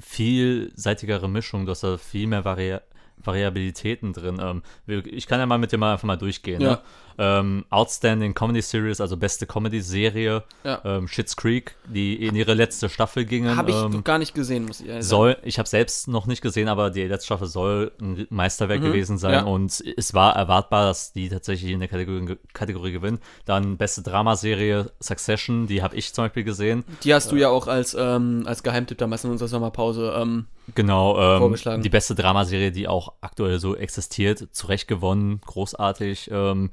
vielseitigere 0.00 1.28
Mischung, 1.28 1.66
du 1.66 1.72
hast 1.72 1.82
da 1.82 1.98
viel 1.98 2.26
mehr 2.26 2.44
Vari 2.44 2.78
Variabilitäten 3.24 4.12
drin. 4.12 4.38
Ähm, 4.40 4.62
ich 5.04 5.26
kann 5.26 5.40
ja 5.40 5.46
mal 5.46 5.58
mit 5.58 5.72
dir 5.72 5.78
mal 5.78 5.92
einfach 5.92 6.06
mal 6.06 6.16
durchgehen. 6.16 6.60
Ja. 6.60 6.70
Ne? 6.72 6.78
Ähm, 7.18 7.64
Outstanding 7.68 8.32
Comedy 8.32 8.62
Series, 8.62 8.98
also 8.98 9.16
beste 9.18 9.44
Comedy-Serie, 9.46 10.42
Ja. 10.64 10.80
ähm, 10.84 11.06
Schitt's 11.06 11.36
Creek, 11.36 11.74
die 11.86 12.14
in 12.26 12.34
ihre 12.34 12.54
letzte 12.54 12.88
Staffel 12.88 13.26
gingen. 13.26 13.56
Habe 13.56 13.70
ich 13.72 13.76
ähm, 13.76 13.90
noch 13.90 14.04
gar 14.04 14.16
nicht 14.18 14.34
gesehen, 14.34 14.64
muss 14.64 14.80
ich 14.80 14.88
ehrlich 14.88 15.04
sagen. 15.06 15.34
soll, 15.34 15.36
ich 15.42 15.58
habe 15.58 15.68
selbst 15.68 16.08
noch 16.08 16.26
nicht 16.26 16.40
gesehen, 16.40 16.68
aber 16.68 16.88
die 16.88 17.02
letzte 17.02 17.26
Staffel 17.26 17.46
soll 17.46 17.92
ein 18.00 18.26
Meisterwerk 18.30 18.80
gewesen 18.80 19.18
sein 19.18 19.32
Mhm. 19.32 19.36
ja. 19.48 19.52
und 19.52 19.84
es 19.96 20.14
war 20.14 20.34
erwartbar, 20.34 20.86
dass 20.86 21.12
die 21.12 21.28
tatsächlich 21.28 21.70
in 21.72 21.80
der 21.80 21.88
Kategorie, 21.88 22.38
Kategorie 22.54 22.92
gewinnen. 22.92 23.18
Dann 23.44 23.76
beste 23.76 24.00
Dramaserie 24.02 24.90
Succession, 25.00 25.66
die 25.66 25.82
habe 25.82 25.96
ich 25.96 26.14
zum 26.14 26.24
Beispiel 26.24 26.44
gesehen. 26.44 26.84
Die 27.04 27.12
hast 27.12 27.30
du 27.32 27.36
ja 27.36 27.50
auch 27.50 27.66
als, 27.66 27.94
ähm, 27.98 28.44
als 28.46 28.62
Geheimtipp 28.62 28.96
damals 28.96 29.24
in 29.24 29.30
unserer 29.30 29.48
Sommerpause. 29.48 30.14
Ähm, 30.16 30.46
Genau, 30.74 31.18
ähm, 31.52 31.82
die 31.82 31.88
beste 31.88 32.14
Dramaserie, 32.14 32.72
die 32.72 32.88
auch 32.88 33.12
aktuell 33.20 33.58
so 33.58 33.76
existiert, 33.76 34.48
zu 34.52 34.66
Recht 34.66 34.88
gewonnen, 34.88 35.40
großartig. 35.46 36.30
Ähm, 36.32 36.70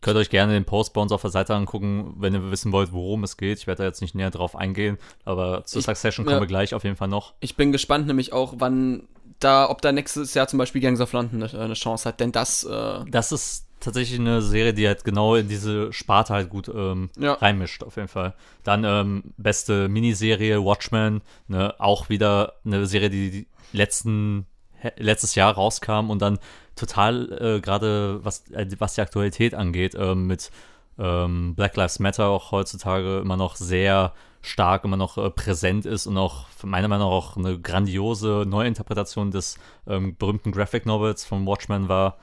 könnt 0.00 0.16
euch 0.16 0.30
gerne 0.30 0.54
den 0.54 0.64
Post 0.64 0.94
bei 0.94 1.00
uns 1.02 1.12
auf 1.12 1.20
der 1.20 1.30
Seite 1.30 1.54
angucken, 1.54 2.14
wenn 2.18 2.32
ihr 2.34 2.50
wissen 2.50 2.72
wollt, 2.72 2.92
worum 2.92 3.22
es 3.24 3.36
geht. 3.36 3.58
Ich 3.58 3.66
werde 3.66 3.82
da 3.82 3.86
jetzt 3.88 4.00
nicht 4.00 4.14
näher 4.14 4.30
drauf 4.30 4.56
eingehen, 4.56 4.96
aber 5.24 5.64
zu 5.64 5.78
Ich- 5.78 5.84
Succession 5.84 6.24
kommen 6.24 6.36
ja. 6.38 6.42
wir 6.42 6.46
gleich 6.46 6.74
auf 6.74 6.84
jeden 6.84 6.96
Fall 6.96 7.08
noch. 7.08 7.34
Ich 7.40 7.56
bin 7.56 7.70
gespannt 7.72 8.06
nämlich 8.06 8.32
auch, 8.32 8.54
wann 8.58 9.08
da, 9.40 9.68
ob 9.70 9.80
da 9.82 9.92
nächstes 9.92 10.34
Jahr 10.34 10.48
zum 10.48 10.58
Beispiel 10.58 10.80
Gangs 10.80 11.00
of 11.00 11.12
London 11.12 11.42
eine, 11.42 11.60
eine 11.64 11.74
Chance 11.74 12.08
hat, 12.08 12.20
denn 12.20 12.32
das, 12.32 12.64
äh, 12.64 13.00
Das 13.10 13.32
ist 13.32 13.66
tatsächlich 13.80 14.20
eine 14.20 14.42
Serie, 14.42 14.74
die 14.74 14.86
halt 14.86 15.04
genau 15.04 15.34
in 15.34 15.48
diese 15.48 15.92
Sparte 15.92 16.34
halt 16.34 16.50
gut 16.50 16.68
ähm, 16.68 17.10
Ja. 17.18 17.34
reinmischt, 17.34 17.82
auf 17.82 17.96
jeden 17.96 18.08
Fall. 18.08 18.34
Dann 18.62 18.84
ähm, 18.84 19.22
beste 19.36 19.88
Miniserie 19.88 20.62
Watchmen, 20.64 21.22
ne, 21.48 21.74
auch 21.78 22.08
wieder 22.08 22.54
eine 22.64 22.86
Serie, 22.86 23.10
die, 23.10 23.30
die 23.30 23.46
letzten 23.72 24.46
letztes 24.96 25.34
Jahr 25.34 25.52
rauskam 25.52 26.08
und 26.08 26.22
dann 26.22 26.38
total 26.74 27.56
äh, 27.58 27.60
gerade 27.60 28.20
was 28.24 28.50
äh, 28.50 28.66
was 28.78 28.94
die 28.94 29.02
Aktualität 29.02 29.54
angeht 29.54 29.94
ähm, 29.94 30.26
mit 30.26 30.50
ähm, 30.98 31.54
Black 31.54 31.76
Lives 31.76 31.98
Matter 31.98 32.28
auch 32.28 32.50
heutzutage 32.52 33.18
immer 33.18 33.36
noch 33.36 33.56
sehr 33.56 34.14
stark, 34.42 34.84
immer 34.84 34.96
noch 34.96 35.18
äh, 35.18 35.28
präsent 35.28 35.84
ist 35.84 36.06
und 36.06 36.16
auch 36.16 36.46
meiner 36.62 36.88
Meinung 36.88 37.08
nach 37.08 37.14
auch 37.14 37.36
eine 37.36 37.58
grandiose 37.58 38.44
Neuinterpretation 38.46 39.30
des 39.30 39.58
ähm, 39.86 40.16
berühmten 40.16 40.50
Graphic 40.52 40.86
Novels 40.86 41.24
von 41.26 41.46
Watchmen 41.46 41.88
war. 41.88 42.16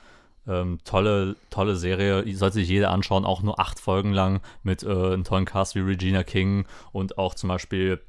Ähm, 0.47 0.79
tolle, 0.85 1.35
tolle 1.49 1.75
Serie, 1.75 2.23
sollte 2.35 2.55
sich 2.55 2.69
jeder 2.69 2.91
anschauen, 2.91 3.25
auch 3.25 3.41
nur 3.41 3.59
acht 3.59 3.79
Folgen 3.79 4.13
lang 4.13 4.41
mit 4.63 4.83
äh, 4.83 4.87
einem 4.87 5.23
tollen 5.23 5.45
Cast 5.45 5.75
wie 5.75 5.79
Regina 5.79 6.23
King 6.23 6.65
und 6.93 7.17
auch 7.17 7.33
zum 7.33 7.49
Beispiel 7.49 7.99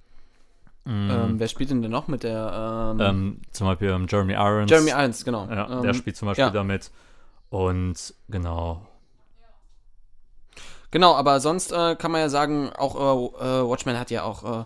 Ähm, 0.87 1.35
wer 1.39 1.49
spielt 1.49 1.71
denn 1.71 1.83
denn 1.83 1.91
noch 1.91 2.09
mit 2.09 2.23
der? 2.23 2.95
Ähm, 2.95 3.01
ähm, 3.01 3.41
zum 3.51 3.67
Beispiel 3.67 3.89
ähm, 3.89 4.07
Jeremy 4.09 4.35
Irons. 4.35 4.71
Jeremy 4.71 4.91
Irons, 4.91 5.25
genau. 5.25 5.49
Ja, 5.51 5.79
ähm, 5.79 5.83
der 5.83 5.95
spielt 5.95 6.17
zum 6.17 6.27
Beispiel 6.27 6.45
ja. 6.45 6.51
damit. 6.51 6.91
Und 7.51 8.15
genau. 8.29 8.87
Genau, 10.91 11.15
aber 11.15 11.41
sonst 11.41 11.73
äh, 11.73 11.97
kann 11.97 12.11
man 12.11 12.23
ja 12.23 12.29
sagen, 12.29 12.71
auch 12.77 12.95
äh, 12.95 13.45
äh, 13.45 13.69
Watchmen 13.69 13.99
hat 13.99 14.11
ja 14.11 14.23
auch 14.23 14.61
äh, 14.61 14.65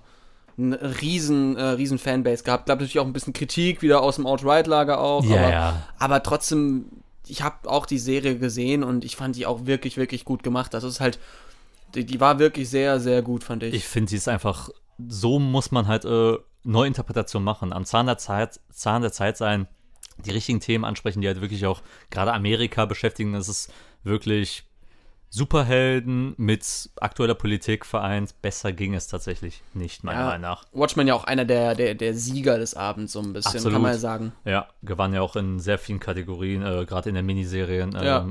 eine 0.57 1.01
riesen, 1.01 1.57
äh, 1.57 1.63
riesen 1.63 1.99
Fanbase 1.99 2.45
gehabt. 2.45 2.67
Gab 2.67 2.79
natürlich 2.79 3.01
auch 3.01 3.07
ein 3.07 3.13
bisschen 3.13 3.33
Kritik 3.33 3.83
wieder 3.83 4.03
aus 4.03 4.17
dem 4.17 4.27
Outright-Lager 4.27 5.01
auch. 5.01 5.25
Ja, 5.25 5.37
aber, 5.39 5.51
ja. 5.51 5.83
aber 5.99 6.23
trotzdem, 6.23 7.02
ich 7.27 7.43
habe 7.43 7.69
auch 7.71 7.87
die 7.87 7.99
Serie 7.99 8.39
gesehen 8.39 8.83
und 8.83 9.05
ich 9.05 9.17
fand 9.17 9.37
die 9.37 9.47
auch 9.47 9.67
wirklich, 9.67 9.97
wirklich 9.97 10.25
gut 10.25 10.43
gemacht. 10.43 10.75
Das 10.75 10.85
ist 10.85 11.01
halt, 11.01 11.19
die, 11.95 12.05
die 12.05 12.21
war 12.21 12.39
wirklich 12.39 12.69
sehr, 12.69 13.01
sehr 13.01 13.23
gut, 13.23 13.45
fand 13.45 13.63
ich. 13.63 13.75
Ich 13.75 13.87
finde, 13.87 14.11
sie 14.11 14.17
ist 14.17 14.29
einfach, 14.29 14.71
so 15.09 15.39
muss 15.39 15.71
man 15.71 15.87
halt 15.87 16.05
äh, 16.05 16.39
Neuinterpretation 16.65 17.45
machen. 17.45 17.73
Am 17.73 17.85
Zahn 17.85 18.07
der 18.07 18.19
Zeit, 18.19 18.61
Zahn 18.71 19.03
der 19.03 19.13
Zeit 19.13 19.37
sein, 19.37 19.69
die 20.25 20.31
richtigen 20.31 20.61
Themen 20.61 20.85
ansprechen, 20.85 21.21
die 21.21 21.29
halt 21.29 21.41
wirklich 21.41 21.67
auch 21.67 21.83
gerade 22.11 22.33
Amerika 22.33 22.87
beschäftigen. 22.87 23.33
Das 23.33 23.49
ist 23.49 23.73
wirklich 24.05 24.65
Superhelden 25.35 26.35
mit 26.37 26.91
aktueller 27.01 27.35
Politik 27.35 27.87
vereint. 27.87 28.35
Besser 28.43 28.73
ging 28.73 28.95
es 28.95 29.09
tatsächlich 29.09 29.63
nicht, 29.73 30.05
meiner 30.05 30.21
Ja. 30.21 30.27
Meinung 30.27 30.43
nach. 30.43 30.65
Watchmen 30.73 31.09
ja 31.09 31.15
auch 31.15 31.25
einer 31.25 31.47
der, 31.47 31.75
der, 31.75 31.95
der 31.95 32.13
Sieger 32.15 32.59
des 32.59 32.75
Abends, 32.75 33.13
so 33.15 33.21
ein 33.21 33.33
bisschen, 33.33 33.53
Absolut. 33.57 33.73
kann 33.73 33.83
man 33.83 33.93
ja 33.93 33.99
sagen. 33.99 34.33
Ja, 34.45 34.69
gewann 34.83 35.15
ja 35.15 35.23
auch 35.23 35.35
in 35.37 35.59
sehr 35.59 35.79
vielen 35.79 36.01
Kategorien, 36.01 36.61
äh, 36.63 36.85
gerade 36.85 37.09
in 37.09 37.15
der 37.15 37.25
Miniserien 37.25 37.97
ähm, 37.99 38.05
Ja. 38.05 38.27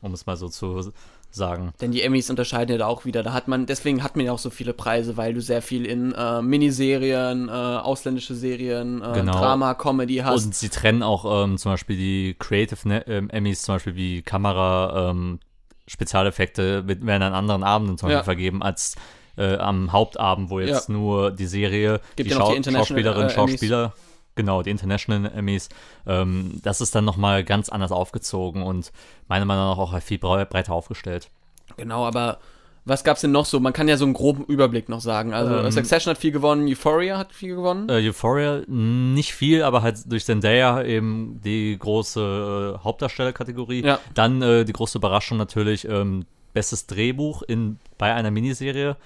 Um 0.00 0.12
es 0.14 0.24
mal 0.24 0.36
so 0.38 0.48
zu 0.48 0.90
sagen. 1.30 1.72
Denn 1.82 1.92
die 1.92 2.00
Emmys 2.02 2.30
unterscheiden 2.30 2.72
ja 2.72 2.78
da 2.78 2.86
auch 2.86 3.04
wieder. 3.04 3.22
Da 3.22 3.32
hat 3.34 3.46
man, 3.46 3.66
deswegen 3.66 4.02
hat 4.02 4.16
man 4.16 4.24
ja 4.24 4.32
auch 4.32 4.38
so 4.38 4.48
viele 4.48 4.72
Preise, 4.72 5.16
weil 5.18 5.34
du 5.34 5.42
sehr 5.42 5.60
viel 5.60 5.84
in 5.84 6.12
äh, 6.12 6.40
Miniserien, 6.42 7.48
äh, 7.48 7.52
ausländische 7.52 8.34
Serien, 8.34 9.02
äh, 9.02 9.12
Genau. 9.12 9.32
Drama, 9.32 9.74
Comedy 9.74 10.16
hast. 10.16 10.46
Und 10.46 10.54
sie 10.54 10.70
trennen 10.70 11.02
auch 11.02 11.44
ähm, 11.44 11.58
zum 11.58 11.72
Beispiel 11.72 11.96
die 11.96 12.36
Creative 12.38 12.88
ne 12.88 13.06
ähm, 13.06 13.28
Emmys, 13.30 13.62
zum 13.62 13.74
Beispiel 13.74 13.96
wie 13.96 14.22
Kamera, 14.22 15.10
ähm, 15.10 15.40
Spezialeffekte, 15.86 16.86
werden 16.86 17.22
an 17.22 17.32
anderen 17.34 17.62
Abenden 17.62 17.98
zum 17.98 18.08
Beispiel 18.08 18.18
Ja. 18.18 18.24
vergeben 18.24 18.62
als 18.62 18.96
äh, 19.38 19.56
am 19.56 19.92
Hauptabend, 19.92 20.48
wo 20.48 20.60
jetzt 20.60 20.88
Ja. 20.88 20.94
nur 20.94 21.30
die 21.30 21.46
Serie, 21.46 22.00
Gibt 22.16 22.30
die, 22.30 22.34
Schau 22.34 22.54
die 22.54 22.72
Schauspielerinnen, 22.72 23.28
äh. 23.28 23.32
Schauspieler, 23.34 23.92
genau, 24.34 24.62
die 24.62 24.70
International 24.70 25.30
Emmys, 25.34 25.68
ähm, 26.06 26.58
das 26.62 26.80
ist 26.80 26.94
dann 26.94 27.04
nochmal 27.04 27.44
ganz 27.44 27.68
anders 27.68 27.92
aufgezogen 27.92 28.62
und 28.62 28.92
meiner 29.28 29.44
Meinung 29.44 29.66
nach 29.68 29.76
auch 29.78 30.00
viel 30.00 30.18
brei- 30.18 30.46
breiter 30.46 30.72
aufgestellt. 30.72 31.28
Genau, 31.76 32.06
aber 32.06 32.38
was 32.86 33.02
gab's 33.02 33.20
denn 33.20 33.32
noch 33.32 33.44
so? 33.44 33.58
Man 33.58 33.72
kann 33.72 33.88
ja 33.88 33.96
so 33.96 34.04
einen 34.04 34.14
groben 34.14 34.44
Überblick 34.44 34.88
noch 34.88 35.00
sagen. 35.00 35.34
Also 35.34 35.54
Ähm. 35.56 35.70
Succession 35.72 36.12
hat 36.12 36.18
viel 36.18 36.30
gewonnen, 36.30 36.68
Euphoria 36.68 37.18
hat 37.18 37.32
viel 37.32 37.56
gewonnen. 37.56 37.88
Äh, 37.88 38.08
Euphoria 38.08 38.62
nicht 38.68 39.34
viel, 39.34 39.62
aber 39.64 39.82
halt 39.82 40.10
durch 40.10 40.24
Zendaya 40.24 40.82
eben 40.82 41.40
die 41.44 41.76
große 41.78 42.76
äh, 42.78 42.84
Hauptdarstellerkategorie. 42.84 43.84
Ja. 43.84 43.98
Dann 44.14 44.40
äh, 44.40 44.64
die 44.64 44.72
große 44.72 44.98
Überraschung 44.98 45.36
natürlich 45.36 45.86
ähm, 45.88 46.26
bestes 46.54 46.86
Drehbuch 46.86 47.42
in 47.42 47.78
bei 47.98 48.14
einer 48.14 48.30
Miniserie 48.30 48.96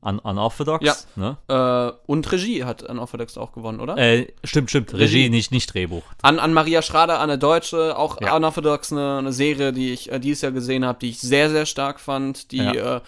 Un 0.00 0.18
Unorthodox. 0.20 0.84
Ja. 0.84 0.94
Ne? 1.16 1.36
Äh, 1.48 1.98
und 2.06 2.30
Regie 2.30 2.64
hat 2.64 2.82
Unorthodox 2.84 3.36
auch 3.36 3.52
gewonnen, 3.52 3.80
oder? 3.80 3.96
Äh, 3.98 4.28
stimmt, 4.44 4.70
stimmt. 4.70 4.92
Regie, 4.94 5.02
Regie. 5.24 5.30
nicht 5.30 5.50
nicht 5.50 5.74
Drehbuch. 5.74 6.02
An, 6.22 6.38
an 6.38 6.52
Maria 6.52 6.82
Schrader, 6.82 7.20
eine 7.20 7.36
Deutsche, 7.38 7.98
auch 7.98 8.20
Ja. 8.20 8.36
Unorthodox, 8.36 8.92
eine, 8.92 9.18
eine 9.18 9.32
Serie, 9.32 9.72
die 9.72 9.92
ich 9.92 10.12
äh, 10.12 10.20
dieses 10.20 10.42
Jahr 10.42 10.52
gesehen 10.52 10.84
habe, 10.84 10.98
die 11.00 11.10
ich 11.10 11.18
sehr, 11.20 11.50
sehr 11.50 11.66
stark 11.66 11.98
fand. 11.98 12.52
Die, 12.52 12.58
Ja. 12.58 12.96
äh, 12.96 13.00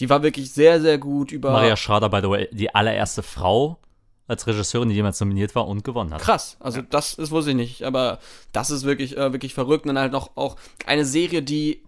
die 0.00 0.10
war 0.10 0.24
wirklich 0.24 0.52
sehr, 0.52 0.80
sehr 0.80 0.98
gut 0.98 1.30
über. 1.30 1.52
Maria 1.52 1.76
Schrader, 1.76 2.08
by 2.08 2.18
the 2.20 2.28
way, 2.28 2.48
die 2.50 2.74
allererste 2.74 3.22
Frau 3.22 3.78
als 4.26 4.46
Regisseurin, 4.46 4.88
die 4.88 4.94
jemals 4.96 5.20
nominiert 5.20 5.54
war 5.54 5.68
und 5.68 5.84
gewonnen 5.84 6.12
hat. 6.14 6.20
Krass, 6.22 6.56
also 6.58 6.80
das 6.82 7.14
ist 7.14 7.30
wusste 7.30 7.50
ich 7.50 7.56
nicht, 7.56 7.82
aber 7.84 8.18
das 8.52 8.70
ist 8.70 8.84
wirklich 8.84 9.16
äh, 9.16 9.32
wirklich 9.32 9.54
verrückt 9.54 9.84
und 9.86 9.94
dann 9.94 10.02
halt 10.02 10.12
noch 10.12 10.30
auch 10.36 10.56
eine 10.86 11.04
Serie, 11.04 11.42
die 11.42 11.82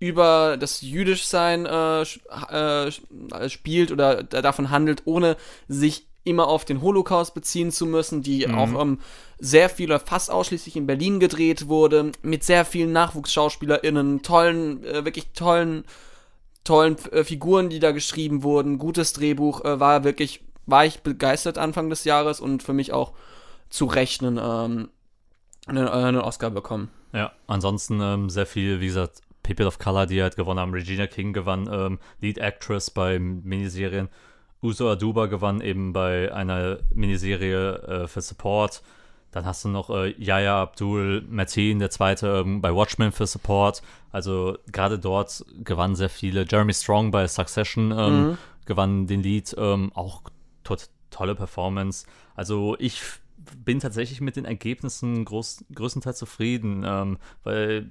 über 0.00 0.56
das 0.56 0.80
Jüdischsein 0.80 1.66
äh, 1.66 1.68
sch- 2.02 2.90
äh, 2.90 3.48
spielt 3.48 3.90
oder 3.92 4.22
da- 4.22 4.42
davon 4.42 4.70
handelt, 4.70 5.02
ohne 5.06 5.36
sich 5.66 6.06
immer 6.24 6.46
auf 6.48 6.64
den 6.64 6.82
Holocaust 6.82 7.34
beziehen 7.34 7.72
zu 7.72 7.86
müssen, 7.86 8.22
die 8.22 8.48
auch 8.48 8.80
ähm, 8.82 8.98
sehr 9.38 9.68
viel 9.70 9.86
oder 9.90 9.98
fast 10.00 10.30
ausschließlich 10.30 10.76
in 10.76 10.86
Berlin 10.86 11.20
gedreht 11.20 11.68
wurde, 11.68 12.12
mit 12.22 12.44
sehr 12.44 12.64
vielen 12.64 12.92
NachwuchsschauspielerInnen, 12.92 14.22
tollen, 14.22 14.84
äh, 14.84 15.04
wirklich 15.04 15.30
tollen, 15.32 15.84
tollen 16.64 16.96
äh, 17.12 17.24
Figuren, 17.24 17.70
die 17.70 17.78
da 17.80 17.92
geschrieben 17.92 18.42
wurden, 18.42 18.78
gutes 18.78 19.14
Drehbuch, 19.14 19.64
äh, 19.64 19.80
war 19.80 20.04
wirklich, 20.04 20.42
war 20.66 20.84
ich 20.84 21.00
begeistert 21.00 21.56
Anfang 21.56 21.88
des 21.88 22.04
Jahres 22.04 22.40
und 22.40 22.62
für 22.62 22.74
mich 22.74 22.92
auch 22.92 23.12
zu 23.70 23.86
rechnen 23.86 24.38
ähm, 24.42 24.90
einen, 25.66 25.86
äh, 25.86 25.90
einen 25.90 26.20
Oscar 26.20 26.50
bekommen. 26.50 26.90
Ja, 27.14 27.32
ansonsten 27.46 28.00
ähm, 28.02 28.28
sehr 28.28 28.46
viel, 28.46 28.80
wie 28.80 28.86
gesagt, 28.86 29.22
People 29.48 29.66
of 29.66 29.78
Color, 29.78 30.06
die 30.06 30.22
halt 30.22 30.36
gewonnen 30.36 30.60
haben. 30.60 30.72
Regina 30.72 31.06
King 31.06 31.32
gewann 31.32 31.68
ähm, 31.72 31.98
Lead 32.20 32.36
Actress 32.36 32.90
bei 32.90 33.18
Miniserien. 33.18 34.10
Uso 34.62 34.90
Aduba 34.90 35.26
gewann 35.26 35.62
eben 35.62 35.94
bei 35.94 36.32
einer 36.34 36.80
Miniserie 36.92 37.76
äh, 37.76 38.06
für 38.08 38.20
Support. 38.20 38.82
Dann 39.30 39.46
hast 39.46 39.64
du 39.64 39.68
noch 39.68 39.88
äh, 39.88 40.10
Yaya 40.18 40.60
Abdul 40.60 41.24
Mateen, 41.28 41.78
der 41.78 41.90
zweite, 41.90 42.42
ähm, 42.44 42.60
bei 42.60 42.74
Watchmen 42.74 43.10
für 43.10 43.26
Support. 43.26 43.82
Also 44.12 44.58
gerade 44.70 44.98
dort 44.98 45.44
gewannen 45.64 45.96
sehr 45.96 46.10
viele. 46.10 46.44
Jeremy 46.46 46.74
Strong 46.74 47.10
bei 47.10 47.26
Succession 47.26 47.92
ähm, 47.96 48.38
gewann 48.66 49.06
den 49.06 49.22
Lead. 49.22 49.54
Ähm, 49.58 49.92
auch 49.94 50.22
tot, 50.62 50.90
tolle 51.10 51.34
Performance. 51.34 52.06
Also 52.34 52.76
ich 52.78 53.00
bin 53.56 53.80
tatsächlich 53.80 54.20
mit 54.20 54.36
den 54.36 54.44
Ergebnissen 54.44 55.24
groß, 55.24 55.64
größtenteils 55.74 56.18
zufrieden, 56.18 56.84
ähm, 56.86 57.16
weil 57.44 57.88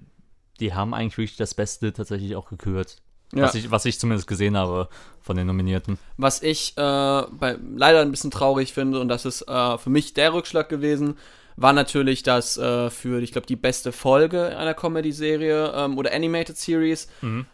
die 0.60 0.74
haben 0.74 0.94
eigentlich 0.94 1.18
wirklich 1.18 1.38
das 1.38 1.54
Beste 1.54 1.94
tatsächlich 1.94 2.36
auch 2.36 2.50
gekürt. 2.50 2.98
Ja. 3.34 3.44
Was, 3.44 3.56
ich, 3.56 3.72
was 3.72 3.86
ich 3.86 4.00
zumindest 4.00 4.28
gesehen 4.28 4.56
habe 4.56 4.88
von 5.22 5.36
den 5.36 5.48
Nominierten. 5.48 5.98
Was 6.16 6.42
ich 6.42 6.74
äh, 6.78 6.82
bei, 6.82 7.58
leider 7.76 8.02
ein 8.02 8.12
bisschen 8.12 8.32
traurig 8.32 8.72
finde, 8.74 9.00
und 9.02 9.10
das 9.10 9.26
ist 9.26 9.42
äh, 9.50 9.78
für 9.78 9.90
mich 9.90 10.14
der 10.14 10.34
Rückschlag 10.34 10.70
gewesen, 10.70 11.18
war 11.58 11.74
natürlich, 11.74 12.24
dass 12.24 12.58
äh, 12.58 12.90
für, 12.90 13.20
ich 13.22 13.32
glaube, 13.32 13.48
die 13.48 13.56
beste 13.56 13.92
Folge 13.92 14.56
einer 14.58 14.76
Comedy-Serie 14.76 15.74
ähm, 15.76 15.98
oder 15.98 16.14
Animated 16.14 16.56
Series 16.56 17.08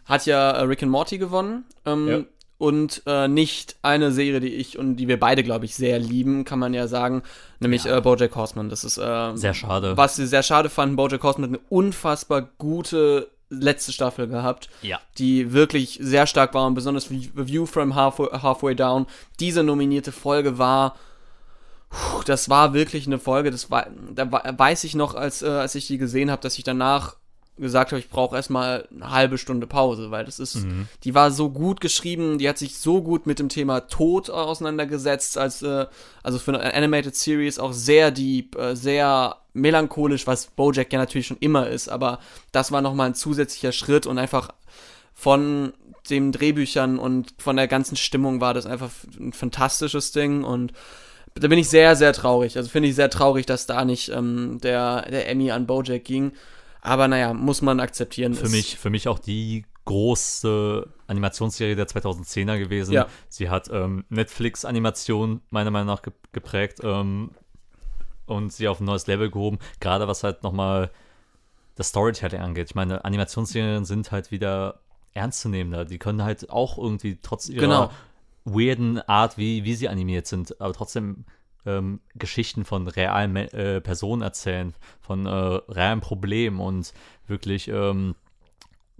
hat 0.04 0.26
ja 0.26 0.50
äh, 0.50 0.62
Rick 0.62 0.82
and 0.82 0.92
Morty 0.92 1.18
gewonnen. 1.18 1.64
Ähm, 1.86 2.08
Ja. 2.08 2.20
Und 2.64 3.02
äh, 3.06 3.28
nicht 3.28 3.76
eine 3.82 4.10
Serie, 4.10 4.40
die 4.40 4.54
ich 4.54 4.78
und 4.78 4.96
die 4.96 5.06
wir 5.06 5.20
beide, 5.20 5.42
glaube 5.42 5.66
ich, 5.66 5.74
sehr 5.74 5.98
lieben, 5.98 6.44
kann 6.44 6.58
man 6.58 6.72
ja 6.72 6.88
sagen, 6.88 7.22
nämlich 7.60 7.84
äh, 7.84 8.00
BoJack 8.00 8.34
Horseman. 8.34 8.70
Das 8.70 8.84
ist 8.84 8.96
äh, 8.96 9.32
Sehr 9.34 9.52
schade. 9.52 9.96
Was 9.98 10.16
sie 10.16 10.26
sehr 10.26 10.42
schade 10.42 10.70
fanden, 10.70 10.96
BoJack 10.96 11.22
Horseman 11.22 11.50
hat 11.50 11.58
eine 11.58 11.66
unfassbar 11.68 12.48
gute 12.56 13.28
letzte 13.50 13.92
Staffel 13.92 14.26
gehabt 14.26 14.70
Ja. 14.82 14.98
die 15.18 15.52
wirklich 15.52 15.98
sehr 16.02 16.26
stark 16.26 16.54
war 16.54 16.66
und 16.66 16.74
besonders 16.74 17.10
View 17.10 17.66
from 17.66 17.94
Halfway, 17.94 18.28
Halfway 18.40 18.74
Down. 18.74 19.06
Diese 19.40 19.62
nominierte 19.62 20.10
Folge 20.12 20.56
war, 20.56 20.96
das 22.24 22.48
war 22.48 22.72
wirklich 22.72 23.06
eine 23.06 23.18
Folge, 23.18 23.50
das 23.50 23.70
war, 23.70 23.86
da 24.14 24.30
weiß 24.32 24.84
ich 24.84 24.94
noch, 24.94 25.14
als, 25.14 25.42
äh, 25.42 25.48
als 25.48 25.74
ich 25.74 25.86
die 25.86 25.98
gesehen 25.98 26.30
habe, 26.30 26.42
dass 26.42 26.56
ich 26.58 26.64
danach 26.64 27.16
gesagt 27.56 27.92
habe, 27.92 28.00
ich 28.00 28.08
brauche 28.08 28.34
erstmal 28.34 28.88
eine 28.92 29.10
halbe 29.10 29.38
Stunde 29.38 29.66
Pause, 29.66 30.10
weil 30.10 30.24
das 30.24 30.38
ist, 30.38 30.56
die 31.04 31.14
war 31.14 31.30
so 31.30 31.50
gut 31.50 31.80
geschrieben, 31.80 32.38
die 32.38 32.48
hat 32.48 32.58
sich 32.58 32.78
so 32.78 33.02
gut 33.02 33.26
mit 33.26 33.38
dem 33.38 33.48
Thema 33.48 33.80
Tod 33.80 34.28
auseinandergesetzt, 34.28 35.38
als, 35.38 35.62
äh, 35.62 35.86
also 36.22 36.38
für 36.38 36.52
eine 36.52 36.74
Animated 36.74 37.14
Series 37.14 37.58
auch 37.58 37.72
sehr 37.72 38.10
deep, 38.10 38.56
äh, 38.56 38.74
sehr 38.74 39.36
melancholisch, 39.52 40.26
was 40.26 40.46
Bojack 40.46 40.92
ja 40.92 40.98
natürlich 40.98 41.28
schon 41.28 41.36
immer 41.38 41.68
ist, 41.68 41.88
aber 41.88 42.18
das 42.50 42.72
war 42.72 42.82
nochmal 42.82 43.08
ein 43.08 43.14
zusätzlicher 43.14 43.72
Schritt 43.72 44.06
und 44.06 44.18
einfach 44.18 44.50
von 45.14 45.72
den 46.10 46.32
Drehbüchern 46.32 46.98
und 46.98 47.34
von 47.38 47.56
der 47.56 47.68
ganzen 47.68 47.96
Stimmung 47.96 48.40
war 48.40 48.52
das 48.52 48.66
einfach 48.66 48.90
ein 49.18 49.32
fantastisches 49.32 50.10
Ding 50.10 50.42
und 50.42 50.72
da 51.36 51.48
bin 51.48 51.58
ich 51.58 51.68
sehr, 51.68 51.96
sehr 51.96 52.12
traurig. 52.12 52.56
Also 52.56 52.68
finde 52.68 52.88
ich 52.88 52.94
sehr 52.94 53.10
traurig, 53.10 53.46
dass 53.46 53.66
da 53.66 53.84
nicht 53.84 54.08
ähm, 54.10 54.58
der, 54.62 55.02
der 55.10 55.28
Emmy 55.28 55.50
an 55.50 55.66
Bojack 55.66 56.04
ging. 56.04 56.32
Aber 56.84 57.08
naja, 57.08 57.32
muss 57.32 57.62
man 57.62 57.80
akzeptieren. 57.80 58.34
Für 58.34 58.48
mich, 58.50 58.78
für 58.78 58.90
mich 58.90 59.08
auch 59.08 59.18
die 59.18 59.64
große 59.86 60.86
Animationsserie 61.06 61.76
der 61.76 61.86
2010er 61.86 62.58
gewesen. 62.58 62.92
Ja. 62.92 63.06
Sie 63.28 63.50
hat 63.50 63.68
ähm, 63.72 64.04
Netflix-Animation 64.10 65.40
meiner 65.50 65.70
Meinung 65.70 65.88
nach 65.88 66.02
ge 66.02 66.12
geprägt 66.32 66.80
ähm, 66.82 67.30
und 68.26 68.52
sie 68.52 68.68
auf 68.68 68.80
ein 68.80 68.84
neues 68.84 69.06
Level 69.06 69.30
gehoben. 69.30 69.58
Gerade 69.80 70.06
was 70.08 70.22
halt 70.24 70.42
nochmal 70.42 70.90
das 71.74 71.88
Storytelling 71.88 72.40
angeht. 72.40 72.68
Ich 72.70 72.74
meine, 72.74 73.04
Animationsserien 73.04 73.84
sind 73.84 74.12
halt 74.12 74.30
wieder 74.30 74.80
ernstzunehmender. 75.14 75.84
Die 75.86 75.98
können 75.98 76.22
halt 76.22 76.50
auch 76.50 76.76
irgendwie 76.78 77.18
trotz 77.22 77.48
ihrer 77.48 77.60
Genau. 77.62 77.90
weirden 78.44 79.00
Art, 79.08 79.38
wie, 79.38 79.64
wie 79.64 79.74
sie 79.74 79.88
animiert 79.88 80.26
sind, 80.26 80.60
aber 80.60 80.74
trotzdem 80.74 81.24
ähm, 81.66 82.00
Geschichten 82.14 82.64
von 82.64 82.86
realen 82.88 83.36
äh, 83.36 83.80
Personen 83.80 84.22
erzählen, 84.22 84.74
von 85.00 85.26
äh, 85.26 85.30
realen 85.30 86.00
Problemen 86.00 86.60
und 86.60 86.92
wirklich 87.26 87.68
ähm, 87.68 88.14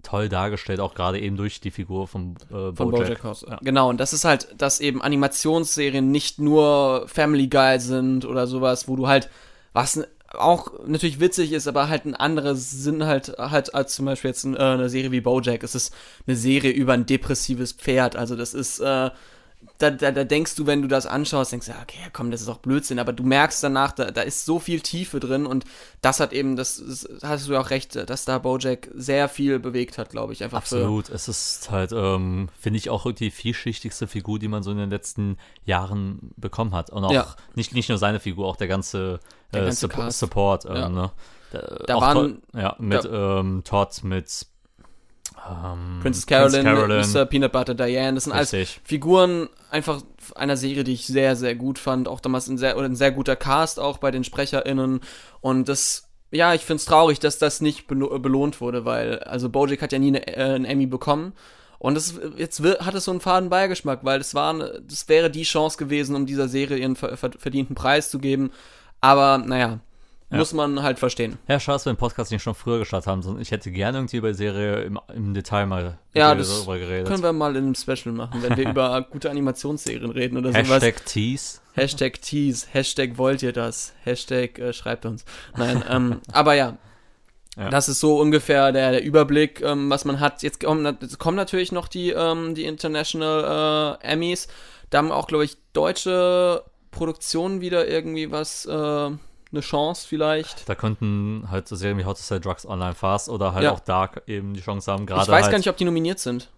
toll 0.05 0.29
dargestellt, 0.29 0.81
auch 0.81 0.95
gerade 0.95 1.19
eben 1.19 1.37
durch 1.37 1.61
die 1.61 1.71
Figur 1.71 2.07
von, 2.07 2.37
äh, 2.51 2.73
Von 2.75 2.75
Bojack. 2.75 3.07
Bojack 3.07 3.25
Horseman. 3.25 3.59
Genau, 3.63 3.89
und 3.89 3.99
das 3.99 4.13
ist 4.13 4.25
halt, 4.25 4.49
dass 4.59 4.81
eben 4.81 5.03
Animationsserien 5.03 6.11
nicht 6.11 6.39
nur 6.39 7.07
Family 7.09 7.49
Guy 7.49 7.81
sind 7.81 8.25
oder 8.25 8.47
sowas, 8.47 8.87
wo 8.87 8.97
du 8.97 9.09
halt, 9.09 9.31
was 9.73 10.07
auch 10.35 10.73
natürlich 10.87 11.21
witzig 11.21 11.53
ist, 11.53 11.67
aber 11.67 11.89
halt 11.89 12.05
ein 12.05 12.15
anderes 12.15 12.71
Sinn 12.71 13.05
halt, 13.05 13.35
halt 13.39 13.75
als 13.75 13.95
zum 13.95 14.07
Beispiel 14.07 14.31
jetzt 14.31 14.45
äh, 14.45 14.57
eine 14.59 14.89
Serie 14.89 15.13
wie 15.13 15.21
Bojack. 15.21 15.63
Es 15.63 15.75
ist 15.75 15.95
eine 16.27 16.37
Serie 16.37 16.73
über 16.73 16.93
ein 16.93 17.07
depressives 17.07 17.73
Pferd. 17.73 18.17
Also 18.17 18.37
das 18.37 18.53
ist, 18.55 18.81
äh, 18.81 19.11
da, 19.79 19.91
da, 19.91 20.11
da 20.13 20.25
denkst 20.25 20.55
du, 20.57 20.67
wenn 20.67 20.83
du 20.83 20.89
das 20.89 21.07
anschaust, 21.07 21.53
denkst 21.53 21.67
du, 21.67 21.73
okay, 21.73 21.99
komm, 22.13 22.31
das 22.31 22.41
ist 22.43 22.49
auch 22.49 22.59
Blödsinn, 22.59 22.99
aber 22.99 23.13
du 23.13 23.23
merkst 23.25 23.63
danach, 23.63 23.93
da, 23.93 24.11
da 24.11 24.23
ist 24.23 24.45
so 24.45 24.59
viel 24.59 24.81
Tiefe 24.81 25.21
drin 25.21 25.47
und 25.47 25.65
das 26.01 26.21
hat 26.21 26.33
eben, 26.33 26.57
das, 26.57 26.83
das 26.87 27.09
hast 27.23 27.49
du 27.49 27.53
ja 27.53 27.61
auch 27.61 27.71
recht, 27.71 27.97
dass 28.09 28.25
da 28.25 28.39
Bojack 28.39 28.89
sehr 28.95 29.29
viel 29.29 29.59
bewegt 29.59 29.99
hat, 29.99 30.11
glaube 30.11 30.33
ich, 30.33 30.43
einfach 30.45 30.59
Absolut. 30.59 31.09
Es 31.09 31.29
ist 31.29 31.71
halt, 31.71 31.93
ähm, 31.93 32.49
finde 32.59 32.79
ich, 32.79 32.91
auch 32.91 33.11
die 33.13 33.31
vielschichtigste 33.31 34.07
Figur, 34.07 34.39
die 34.39 34.49
man 34.49 34.63
so 34.63 34.71
in 34.71 34.79
den 34.79 34.91
letzten 34.91 35.37
Jahren 35.65 36.33
bekommen 36.37 36.75
hat. 36.75 36.91
Und 36.91 37.05
auch 37.05 37.13
Ja. 37.13 37.27
nicht, 37.55 37.75
nicht 37.75 37.89
nur 37.89 37.99
seine 37.99 38.21
Figur, 38.21 38.47
auch 38.47 38.57
der 38.57 38.69
ganze, 38.69 39.21
Der 39.53 39.63
äh, 39.63 39.65
ganze 39.67 39.89
Cast. 39.89 40.19
Support. 40.19 40.65
Ähm, 40.67 40.75
Ja. 40.77 40.89
ne? 40.89 41.11
Da, 41.87 41.95
auch 41.95 42.01
waren- 42.01 42.43
ja, 42.53 42.75
mit 42.81 43.09
ähm, 43.11 43.63
Todd, 43.65 44.03
mit 44.03 44.47
ähm, 45.49 46.01
Princess 46.03 46.27
Carolyn, 46.27 46.65
Carolyn. 46.65 47.01
Mr. 47.13 47.27
Peanut 47.27 47.53
Butter 47.53 47.75
Diane, 47.75 48.15
das 48.15 48.25
sind 48.25 48.33
alles 48.33 48.53
Richtig. 48.53 48.81
Figuren 48.85 49.49
einfach 49.71 50.03
einer 50.35 50.57
Serie, 50.57 50.85
die 50.85 50.93
ich 50.95 51.07
sehr, 51.07 51.37
sehr 51.37 51.55
gut 51.55 51.79
fand. 51.79 52.09
Auch 52.09 52.21
damals 52.21 52.49
ein 52.49 52.59
sehr, 52.59 52.77
oder 52.77 52.87
ein 52.87 52.97
sehr 52.97 53.13
guter 53.13 53.37
Cast 53.37 53.79
auch 53.81 53.99
bei 53.99 54.11
den 54.11 54.25
SprecherInnen. 54.25 55.01
Und 55.41 55.69
das, 55.69 56.09
ja, 56.31 56.55
ich 56.55 56.63
finde 56.63 56.79
es 56.81 56.85
traurig, 56.87 57.21
dass 57.21 57.39
das 57.39 57.61
nicht 57.61 57.89
belo- 57.91 58.19
belohnt 58.19 58.61
wurde, 58.61 58.85
weil, 58.85 59.19
also 59.21 59.49
Bojack 59.49 59.83
hat 59.83 59.93
ja 59.93 59.99
nie 59.99 60.09
eine, 60.09 60.27
äh, 60.27 60.55
einen 60.55 60.65
Emmy 60.65 60.87
bekommen. 60.87 61.33
Und 61.79 61.95
das, 61.97 62.15
jetzt 62.37 62.63
hat 62.63 62.95
es 62.95 63.05
so 63.05 63.11
einen 63.11 63.21
faden 63.21 63.51
Beigeschmack, 63.51 64.01
weil 64.05 64.19
das 64.19 64.35
war, 64.35 64.55
das 64.81 65.07
wäre 65.09 65.31
die 65.31 65.43
Chance 65.43 65.77
gewesen, 65.77 66.17
um 66.17 66.25
dieser 66.25 66.49
Serie 66.49 66.79
ihren 66.79 66.97
ver 66.97 67.17
ver 67.19 67.33
verdienten 67.37 67.75
Preis 67.75 68.11
zu 68.11 68.19
geben. 68.19 68.53
Aber, 69.03 69.37
naja, 69.37 69.81
Ja. 70.35 70.39
muss 70.39 70.53
man 70.53 70.83
halt 70.83 70.99
verstehen. 70.99 71.39
Ja, 71.49 71.59
schade, 71.59 71.77
dass 71.77 71.87
wir 71.87 71.93
den 71.93 71.99
Podcast 71.99 72.31
nicht 72.31 72.43
schon 72.43 72.55
früher 72.55 72.79
gestartet 72.81 73.07
haben. 73.09 73.23
sondern 73.23 73.43
Ich 73.43 73.51
hätte 73.51 73.71
gerne 73.71 73.99
irgendwie 73.99 74.19
über 74.19 74.29
die 74.29 74.35
Serie 74.39 74.83
im, 74.83 75.01
im 75.15 75.35
Detail 75.35 75.67
mal 75.67 75.99
Ja, 76.13 76.35
darüber 76.35 76.79
geredet. 76.79 77.09
Können 77.09 77.23
wir 77.23 77.33
mal 77.33 77.57
in 77.57 77.65
einem 77.65 77.75
Special 77.75 78.13
machen, 78.15 78.43
wenn 78.43 78.57
wir 78.57 78.69
über 78.71 79.03
gute 79.11 79.31
Animationsserien 79.31 80.11
reden 80.11 80.37
oder 80.37 80.53
sowas. 80.53 80.69
Hashtag 80.69 81.07
Tease. 81.07 81.61
Hashtag 81.75 82.21
Tease, 82.23 82.67
Hashtag 82.71 83.19
wollt 83.19 83.43
ihr 83.43 83.53
das, 83.53 83.95
Hashtag 84.05 84.59
äh, 84.61 84.73
schreibt 84.73 85.07
uns. 85.07 85.25
Nein, 85.57 85.83
ähm, 85.91 86.21
aber 86.33 86.55
ja, 86.55 86.77
Ja. 87.57 87.69
das 87.71 87.89
ist 87.89 87.99
so 88.01 88.21
ungefähr 88.21 88.71
der, 88.73 88.93
der 88.93 89.03
Überblick, 89.03 89.61
ähm, 89.61 89.91
was 89.91 90.05
man 90.05 90.21
hat. 90.21 90.43
Jetzt 90.43 90.61
kommen, 90.63 90.85
jetzt 91.01 91.19
kommen 91.19 91.37
natürlich 91.37 91.73
noch 91.73 91.89
die, 91.89 92.11
ähm, 92.11 92.55
die 92.55 92.65
International 92.65 93.99
äh, 94.03 94.07
Emmys. 94.13 94.47
Da 94.91 94.99
haben 94.99 95.11
auch, 95.11 95.27
glaube 95.27 95.45
ich, 95.45 95.57
deutsche 95.73 96.63
Produktionen 96.93 97.61
wieder 97.61 97.89
irgendwie 97.89 98.31
was, 98.31 98.67
äh, 98.67 99.11
eine 99.55 99.61
Chance 99.63 100.07
vielleicht. 100.09 100.69
Da 100.69 100.75
könnten 100.75 101.47
halt 101.51 101.67
so 101.69 101.77
Serien 101.77 101.99
wie 101.99 102.05
How 102.05 102.15
to 102.15 102.23
Sell 102.23 102.41
Drugs 102.41 102.67
Online 102.67 102.95
Fast 102.95 103.29
oder 103.29 103.55
halt 103.55 103.65
Ja. 103.65 103.73
auch 103.73 103.81
Dark 103.81 104.23
eben 104.27 104.55
die 104.55 104.61
Chance 104.61 104.91
haben. 104.93 105.07
Gerade 105.07 105.23
Ich 105.23 105.29
weiß 105.29 105.43
halt 105.45 105.51
gar 105.53 105.59
nicht, 105.59 105.69
ob 105.69 105.77
die 105.77 105.85
nominiert 105.85 106.19
sind. 106.19 106.51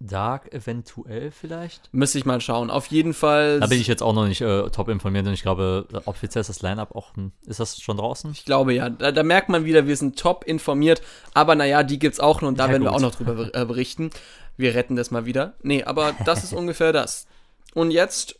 Dark 0.00 0.52
eventuell 0.54 1.32
vielleicht. 1.32 1.92
Müsste 1.92 2.18
ich 2.18 2.24
mal 2.24 2.40
schauen. 2.40 2.70
Auf 2.70 2.86
jeden 2.86 3.14
Fall. 3.14 3.58
Da 3.58 3.66
bin 3.66 3.80
ich 3.80 3.88
jetzt 3.88 4.00
auch 4.02 4.12
noch 4.12 4.26
nicht 4.28 4.40
äh, 4.40 4.70
top 4.70 4.88
informiert 4.88 5.26
und 5.26 5.32
ich 5.32 5.42
glaube, 5.42 5.86
offiziell 6.04 6.40
ist 6.40 6.48
das 6.50 6.62
Line-Up 6.62 6.94
auch, 6.94 7.10
ist 7.46 7.58
das 7.58 7.80
schon 7.80 7.96
draußen? 7.96 8.30
Ich 8.30 8.44
glaube 8.44 8.72
ja, 8.74 8.90
da, 8.90 9.10
da 9.10 9.22
merkt 9.24 9.48
man 9.48 9.64
wieder, 9.64 9.88
wir 9.88 9.96
sind 9.96 10.16
top 10.16 10.44
informiert, 10.44 11.02
aber 11.34 11.56
naja, 11.56 11.82
die 11.82 11.98
gibt's 11.98 12.20
auch 12.20 12.40
noch 12.42 12.48
und 12.48 12.60
da 12.60 12.66
Ja, 12.66 12.70
werden 12.72 12.84
wir 12.84 12.90
gut. 12.90 12.96
auch 12.98 13.02
noch 13.02 13.14
drüber 13.16 13.34
ber- 13.34 13.54
äh, 13.60 13.64
berichten. 13.64 14.10
Wir 14.56 14.76
retten 14.76 14.94
das 14.94 15.10
mal 15.10 15.26
wieder. 15.26 15.54
Nee, 15.62 15.82
aber 15.82 16.14
das 16.24 16.44
ist 16.44 16.52
ungefähr 16.52 16.92
das. 16.92 17.26
Und 17.74 17.90
jetzt 17.90 18.38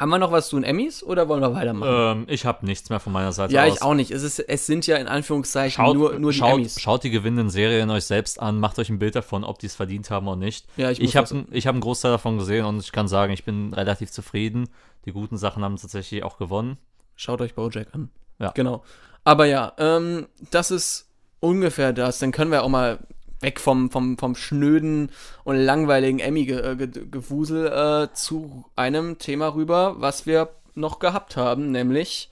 haben 0.00 0.08
wir 0.08 0.18
noch 0.18 0.32
was 0.32 0.48
zu 0.48 0.56
den 0.56 0.64
Emmys 0.64 1.02
oder 1.02 1.28
wollen 1.28 1.42
wir 1.42 1.52
weitermachen? 1.52 2.22
Ähm, 2.22 2.26
ich 2.26 2.46
habe 2.46 2.64
nichts 2.64 2.88
mehr 2.88 3.00
von 3.00 3.12
meiner 3.12 3.32
Seite 3.32 3.52
ja, 3.52 3.64
aus. 3.64 3.74
ich 3.74 3.82
auch 3.82 3.92
nicht. 3.92 4.10
Es, 4.10 4.22
ist, 4.22 4.38
es 4.38 4.64
sind 4.64 4.86
ja 4.86 4.96
in 4.96 5.06
Anführungszeichen 5.06 5.84
Schaut, 5.84 5.94
nur, 5.94 6.18
nur 6.18 6.32
die 6.32 6.38
schaut, 6.38 6.54
Emmys. 6.54 6.80
schaut 6.80 7.04
die 7.04 7.10
gewinnenden 7.10 7.50
Serien 7.50 7.90
euch 7.90 8.06
selbst 8.06 8.40
an, 8.40 8.58
macht 8.58 8.78
euch 8.78 8.88
ein 8.88 8.98
Bild 8.98 9.14
davon, 9.14 9.44
ob 9.44 9.58
die 9.58 9.66
es 9.66 9.74
verdient 9.74 10.10
haben 10.10 10.26
oder 10.26 10.36
nicht. 10.36 10.66
Ja, 10.78 10.90
ich 10.90 11.02
ich 11.02 11.16
habe 11.16 11.44
ich 11.50 11.66
hab 11.66 11.74
einen 11.74 11.82
Großteil 11.82 12.12
davon 12.12 12.38
gesehen 12.38 12.64
und 12.64 12.80
ich 12.80 12.92
kann 12.92 13.08
sagen, 13.08 13.34
ich 13.34 13.44
bin 13.44 13.74
relativ 13.74 14.10
zufrieden. 14.10 14.70
Die 15.04 15.12
guten 15.12 15.36
Sachen 15.36 15.62
haben 15.62 15.76
tatsächlich 15.76 16.24
auch 16.24 16.38
gewonnen. 16.38 16.78
Schaut 17.14 17.42
euch 17.42 17.54
Bojack 17.54 17.88
an. 17.92 18.08
Ja. 18.38 18.52
Genau. 18.52 18.82
Aber 19.24 19.44
ja, 19.44 19.74
ähm, 19.76 20.28
das 20.50 20.70
ist 20.70 21.10
ungefähr 21.40 21.92
das. 21.92 22.20
Dann 22.20 22.32
können 22.32 22.50
wir 22.50 22.62
auch 22.62 22.70
mal 22.70 23.00
weg 23.40 23.60
vom, 23.60 23.90
vom, 23.90 24.18
vom 24.18 24.34
schnöden 24.34 25.10
und 25.44 25.56
langweiligen 25.56 26.18
Emmy-Gewusel 26.18 27.66
äh, 27.66 28.14
zu 28.14 28.64
einem 28.76 29.18
Thema 29.18 29.54
rüber, 29.54 29.96
was 29.98 30.26
wir 30.26 30.50
noch 30.74 30.98
gehabt 30.98 31.36
haben, 31.36 31.70
nämlich 31.70 32.30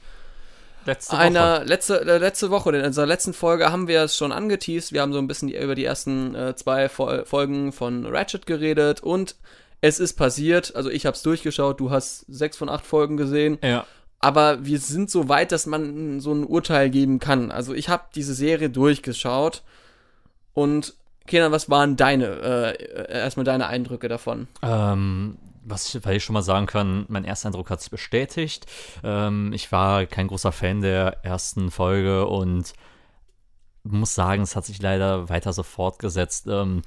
Letzte 0.89 1.19
einer 1.19 1.65
letzte 1.67 2.01
äh, 2.01 2.17
letzte 2.17 2.51
Woche, 2.51 2.75
in 2.75 2.83
unserer 2.83 3.05
letzten 3.05 3.35
Folge 3.35 3.71
haben 3.71 3.89
wir 3.89 4.05
es 4.05 4.17
schon 4.17 4.33
angeteased. 4.33 4.93
Wir 4.93 5.03
haben 5.03 5.13
so 5.13 5.19
ein 5.19 5.27
bisschen 5.27 5.49
die, 5.49 5.57
über 5.57 5.75
die 5.75 5.85
ersten 5.85 6.35
äh, 6.35 6.57
zwei 6.57 6.89
Fol 6.89 7.27
Folgen 7.27 7.73
von 7.73 8.07
Ratchet 8.07 8.47
geredet 8.47 9.03
und 9.03 9.37
es 9.83 10.01
ist 10.01 10.15
passiert. 10.15 10.75
Also 10.75 10.89
ich 10.89 11.05
habe 11.05 11.15
es 11.15 11.23
durchgeschaut. 11.23 11.79
Du 11.79 11.91
hast 11.91 12.25
sechs 12.29 12.57
von 12.57 12.71
acht 12.71 12.87
Folgen 12.87 13.19
gesehen. 13.19 13.59
Ja. 13.63 13.87
Aber 14.21 14.65
wir 14.65 14.79
sind 14.79 15.11
so 15.11 15.29
weit, 15.29 15.53
dass 15.53 15.67
man 15.67 16.21
so 16.21 16.33
ein 16.33 16.45
Urteil 16.45 16.89
geben 16.89 17.19
kann. 17.19 17.53
Also 17.53 17.75
ich 17.75 17.89
habe 17.91 18.05
diese 18.15 18.35
Serie 18.35 18.71
durchgeschaut 18.71 19.63
und 20.55 20.95
Kenan, 21.27 21.53
was 21.53 21.69
waren 21.69 21.97
deine 21.97 22.27
äh, 22.27 23.13
erstmal 23.13 23.45
deine 23.45 23.67
Eindrücke 23.67 24.09
davon? 24.09 24.49
Ähm, 24.63 25.37
was 25.65 25.95
ich, 25.95 26.05
weil 26.07 26.17
ich 26.17 26.25
schon 26.25 26.33
mal 26.33 26.43
sagen 26.43 26.65
kann, 26.67 27.05
mein 27.09 27.25
erster 27.25 27.49
Eindruck 27.49 27.69
hat 27.69 27.81
sich 27.83 27.91
bestätigt. 27.91 28.65
Ähm, 29.05 29.53
ich 29.53 29.71
war 29.71 30.07
kein 30.07 30.29
großer 30.29 30.53
Fan 30.53 30.81
der 30.81 31.23
ersten 31.25 31.71
Folge 31.71 32.27
und 32.27 32.73
muss 33.85 34.15
sagen, 34.15 34.43
es 34.43 34.57
hat 34.57 34.65
sich 34.65 34.81
leider 34.81 35.29
weiter 35.29 35.53
so 35.53 35.63
fortgesetzt. 35.63 36.47
Ähm, 36.49 36.83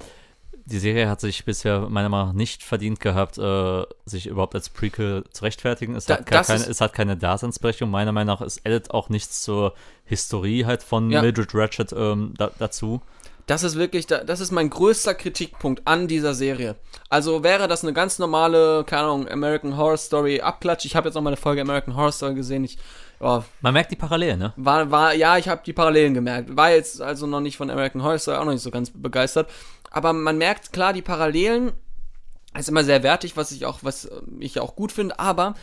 die 0.64 0.78
Serie 0.78 1.08
hat 1.08 1.20
sich 1.20 1.44
bisher 1.44 1.88
meiner 1.88 2.08
Meinung 2.08 2.28
nach 2.28 2.34
nicht 2.34 2.62
verdient 2.62 3.00
gehabt, 3.00 3.38
äh, 3.38 3.82
sich 4.04 4.26
überhaupt 4.26 4.54
als 4.54 4.68
Prequel 4.68 5.24
zu 5.32 5.44
rechtfertigen. 5.44 5.96
Es, 5.96 6.06
Da- 6.06 6.18
hat, 6.18 6.26
keine, 6.26 6.64
es 6.64 6.80
hat 6.80 6.92
keine 6.92 7.16
Daseinsberechtigung. 7.16 7.90
Meiner 7.90 8.12
Meinung 8.12 8.34
nach, 8.38 8.40
es 8.44 8.64
addet 8.64 8.90
auch 8.92 9.08
nichts 9.08 9.42
zur 9.42 9.74
Historie 10.04 10.64
halt 10.66 10.82
von 10.82 11.10
Ja. 11.10 11.22
Mildred 11.22 11.52
Ratchet 11.54 11.92
ähm, 11.92 12.34
da, 12.36 12.50
dazu. 12.58 13.00
Das 13.46 13.62
ist 13.64 13.76
wirklich, 13.76 14.06
da- 14.06 14.22
das 14.24 14.40
ist 14.40 14.52
mein 14.52 14.70
größter 14.70 15.14
Kritikpunkt 15.14 15.82
an 15.86 16.06
dieser 16.08 16.34
Serie. 16.34 16.76
Also 17.08 17.42
wäre 17.42 17.66
das 17.68 17.82
eine 17.82 17.92
ganz 17.92 18.18
normale, 18.18 18.84
keine 18.84 19.02
Ahnung, 19.04 19.28
American 19.28 19.76
Horror 19.76 19.96
Story 19.96 20.40
Abklatsch. 20.40 20.84
Ich 20.84 20.94
habe 20.96 21.08
jetzt 21.08 21.14
noch 21.16 21.22
mal 21.22 21.30
eine 21.30 21.36
Folge 21.36 21.60
American 21.60 21.96
Horror 21.96 22.12
Story 22.12 22.34
gesehen. 22.34 22.62
Ich, 22.64 22.78
ja, 23.20 23.44
Man 23.60 23.74
merkt 23.74 23.90
die 23.90 23.96
Parallelen, 23.96 24.38
ne? 24.38 24.52
war, 24.56 24.90
war, 24.90 25.14
ja, 25.14 25.38
ich 25.38 25.48
habe 25.48 25.62
die 25.66 25.72
Parallelen 25.72 26.14
gemerkt. 26.14 26.56
War 26.56 26.70
jetzt 26.70 27.02
also 27.02 27.26
noch 27.26 27.40
nicht 27.40 27.56
von 27.56 27.68
American 27.70 28.02
Horror 28.02 28.18
Story 28.18 28.36
auch 28.38 28.44
noch 28.44 28.52
nicht 28.52 28.62
so 28.62 28.70
ganz 28.70 28.90
begeistert. 28.94 29.50
Aber 29.90 30.12
man 30.12 30.38
merkt 30.38 30.72
klar 30.72 30.92
die 30.92 31.02
Parallelen. 31.02 31.72
Ist 32.56 32.68
immer 32.68 32.84
sehr 32.84 33.02
wertig, 33.02 33.36
was 33.36 33.50
ich 33.50 33.66
auch, 33.66 33.80
was 33.82 34.08
ich 34.38 34.60
auch 34.60 34.76
gut 34.76 34.92
finde. 34.92 35.18
Aber 35.18 35.54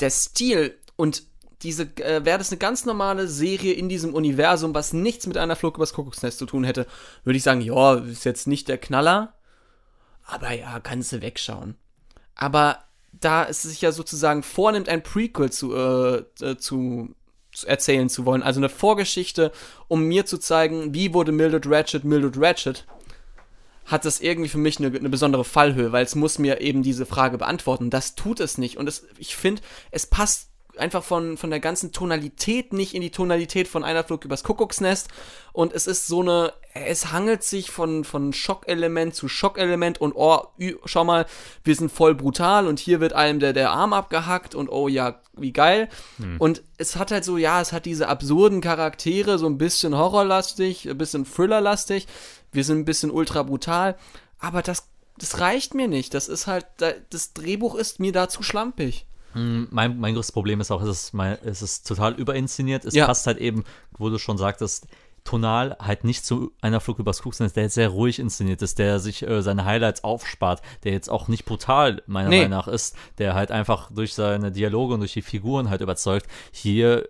der 0.00 0.10
Stil 0.10 0.76
und 0.96 1.22
diese, 1.62 1.84
äh, 1.96 2.24
wäre 2.24 2.38
das 2.38 2.50
eine 2.50 2.58
ganz 2.58 2.84
normale 2.84 3.26
Serie 3.26 3.72
in 3.72 3.88
diesem 3.88 4.14
Universum, 4.14 4.74
was 4.74 4.92
nichts 4.92 5.26
mit 5.26 5.36
einer 5.36 5.56
Flug 5.56 5.76
übers 5.76 5.92
Kuckucksnest 5.92 6.38
zu 6.38 6.46
tun 6.46 6.64
hätte, 6.64 6.86
würde 7.24 7.36
ich 7.36 7.42
sagen, 7.42 7.60
ja, 7.60 7.94
ist 7.94 8.24
jetzt 8.24 8.46
nicht 8.46 8.68
der 8.68 8.78
Knaller. 8.78 9.34
Aber 10.24 10.52
ja, 10.52 10.78
kannst 10.80 11.12
du 11.12 11.22
wegschauen. 11.22 11.74
Aber 12.34 12.78
da 13.12 13.44
es 13.44 13.62
sich 13.62 13.80
ja 13.80 13.90
sozusagen 13.90 14.42
vornimmt, 14.42 14.88
ein 14.88 15.02
Prequel 15.02 15.50
zu, 15.50 15.74
äh, 15.74 16.18
äh, 16.40 16.56
zu, 16.58 17.14
zu 17.52 17.66
erzählen 17.66 18.08
zu 18.08 18.24
wollen, 18.24 18.42
also 18.42 18.60
eine 18.60 18.68
Vorgeschichte, 18.68 19.50
um 19.88 20.04
mir 20.04 20.26
zu 20.26 20.38
zeigen, 20.38 20.94
wie 20.94 21.14
wurde 21.14 21.32
Mildred 21.32 21.66
Ratchet 21.66 22.04
Mildred 22.04 22.36
Ratchet, 22.36 22.86
hat 23.86 24.04
das 24.04 24.20
irgendwie 24.20 24.50
für 24.50 24.58
mich 24.58 24.78
eine, 24.78 24.96
eine 24.96 25.08
besondere 25.08 25.44
Fallhöhe, 25.44 25.90
weil 25.92 26.04
es 26.04 26.14
muss 26.14 26.38
mir 26.38 26.60
eben 26.60 26.82
diese 26.82 27.06
Frage 27.06 27.38
beantworten. 27.38 27.90
Das 27.90 28.14
tut 28.14 28.38
es 28.38 28.58
nicht. 28.58 28.76
Und 28.76 28.86
es, 28.86 29.06
ich 29.16 29.34
finde, 29.34 29.62
es 29.90 30.06
passt 30.06 30.50
einfach 30.78 31.02
von, 31.04 31.36
von 31.36 31.50
der 31.50 31.60
ganzen 31.60 31.92
Tonalität 31.92 32.72
nicht 32.72 32.94
in 32.94 33.02
die 33.02 33.10
Tonalität 33.10 33.68
von 33.68 33.84
einer 33.84 34.04
Flug 34.04 34.24
übers 34.24 34.44
Kuckucksnest. 34.44 35.08
Und 35.52 35.72
es 35.72 35.86
ist 35.86 36.06
so 36.06 36.20
eine, 36.22 36.52
es 36.74 37.12
hangelt 37.12 37.42
sich 37.42 37.70
von, 37.70 38.04
von 38.04 38.32
Schockelement 38.32 39.14
zu 39.14 39.28
Schockelement 39.28 40.00
und 40.00 40.12
oh, 40.14 40.46
schau 40.84 41.04
mal, 41.04 41.26
wir 41.64 41.74
sind 41.74 41.90
voll 41.90 42.14
brutal 42.14 42.66
und 42.66 42.78
hier 42.78 43.00
wird 43.00 43.12
einem 43.12 43.40
der, 43.40 43.52
der 43.52 43.70
Arm 43.70 43.92
abgehackt 43.92 44.54
und 44.54 44.68
oh 44.68 44.88
ja, 44.88 45.20
wie 45.34 45.52
geil. 45.52 45.88
Und 46.38 46.62
es 46.76 46.96
hat 46.96 47.10
halt 47.10 47.24
so, 47.24 47.36
ja, 47.36 47.60
es 47.60 47.72
hat 47.72 47.84
diese 47.86 48.08
absurden 48.08 48.60
Charaktere, 48.60 49.38
so 49.38 49.46
ein 49.46 49.58
bisschen 49.58 49.96
horrorlastig, 49.96 50.88
ein 50.88 50.98
bisschen 50.98 51.24
thrillerlastig. 51.24 52.06
Wir 52.52 52.64
sind 52.64 52.78
ein 52.78 52.84
bisschen 52.84 53.10
ultra 53.10 53.42
brutal. 53.42 53.96
Aber 54.38 54.62
das, 54.62 54.88
das 55.16 55.40
reicht 55.40 55.74
mir 55.74 55.88
nicht. 55.88 56.14
Das 56.14 56.28
ist 56.28 56.46
halt, 56.46 56.66
da- 56.76 56.92
das 57.10 57.32
Drehbuch 57.34 57.74
ist 57.74 57.98
mir 57.98 58.12
da 58.12 58.28
zu 58.28 58.42
schlampig. 58.44 59.06
Mein, 59.34 59.98
mein 60.00 60.14
größtes 60.14 60.32
Problem 60.32 60.60
ist 60.60 60.70
auch, 60.70 60.82
es 60.82 60.88
ist, 60.88 61.14
mein, 61.14 61.36
es 61.44 61.62
ist 61.62 61.86
total 61.86 62.14
überinszeniert. 62.14 62.84
Es 62.84 62.94
Ja. 62.94 63.06
passt 63.06 63.26
halt 63.26 63.38
eben, 63.38 63.64
wo 63.96 64.08
du 64.10 64.18
schon 64.18 64.38
sagtest, 64.38 64.86
tonal 65.24 65.76
halt 65.78 66.04
nicht 66.04 66.24
zu 66.24 66.52
einer 66.62 66.80
Flug 66.80 66.98
übers 66.98 67.18
Kuckucksnest, 67.18 67.54
der 67.54 67.64
jetzt 67.64 67.74
sehr 67.74 67.90
ruhig 67.90 68.18
inszeniert 68.18 68.62
ist, 68.62 68.78
der 68.78 68.98
sich 68.98 69.22
äh, 69.26 69.42
seine 69.42 69.66
Highlights 69.66 70.02
aufspart, 70.02 70.62
der 70.84 70.92
jetzt 70.92 71.10
auch 71.10 71.28
nicht 71.28 71.44
brutal 71.44 72.02
meiner 72.06 72.30
Nee. 72.30 72.36
Meinung 72.38 72.50
nach 72.58 72.68
ist, 72.68 72.96
der 73.18 73.34
halt 73.34 73.50
einfach 73.50 73.90
durch 73.90 74.14
seine 74.14 74.50
Dialoge 74.50 74.94
und 74.94 75.00
durch 75.00 75.12
die 75.12 75.22
Figuren 75.22 75.68
halt 75.68 75.82
überzeugt. 75.82 76.26
Hier 76.50 77.08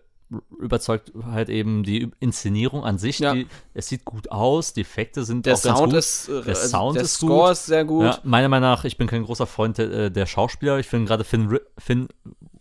überzeugt 0.58 1.12
halt 1.24 1.48
eben 1.48 1.82
die 1.82 2.10
Inszenierung 2.20 2.84
an 2.84 2.98
sich. 2.98 3.18
Ja. 3.18 3.34
Die, 3.34 3.46
es 3.74 3.88
sieht 3.88 4.04
gut 4.04 4.30
aus, 4.30 4.72
die 4.72 4.82
Effekte 4.82 5.24
sind 5.24 5.46
Der 5.46 5.54
auch 5.54 5.62
ganz 5.62 5.78
Sound 5.78 5.90
gut. 5.92 5.98
ist, 5.98 6.28
äh, 6.28 6.42
der 6.42 6.48
also 6.48 6.68
Sound 6.68 6.96
der 6.96 7.02
ist 7.04 7.14
Score 7.14 7.48
gut. 7.48 7.52
ist 7.52 7.66
sehr 7.66 7.84
gut. 7.84 8.04
Ja, 8.04 8.18
meiner 8.24 8.48
Meinung 8.48 8.68
nach, 8.68 8.84
ich 8.84 8.98
bin 8.98 9.06
kein 9.06 9.24
großer 9.24 9.46
Freund 9.46 9.78
der, 9.78 9.90
äh, 9.90 10.10
der 10.10 10.26
Schauspieler. 10.26 10.78
Ich 10.78 10.86
finde 10.86 11.06
gerade 11.06 11.24
Finn, 11.24 11.58
Finn 11.78 12.08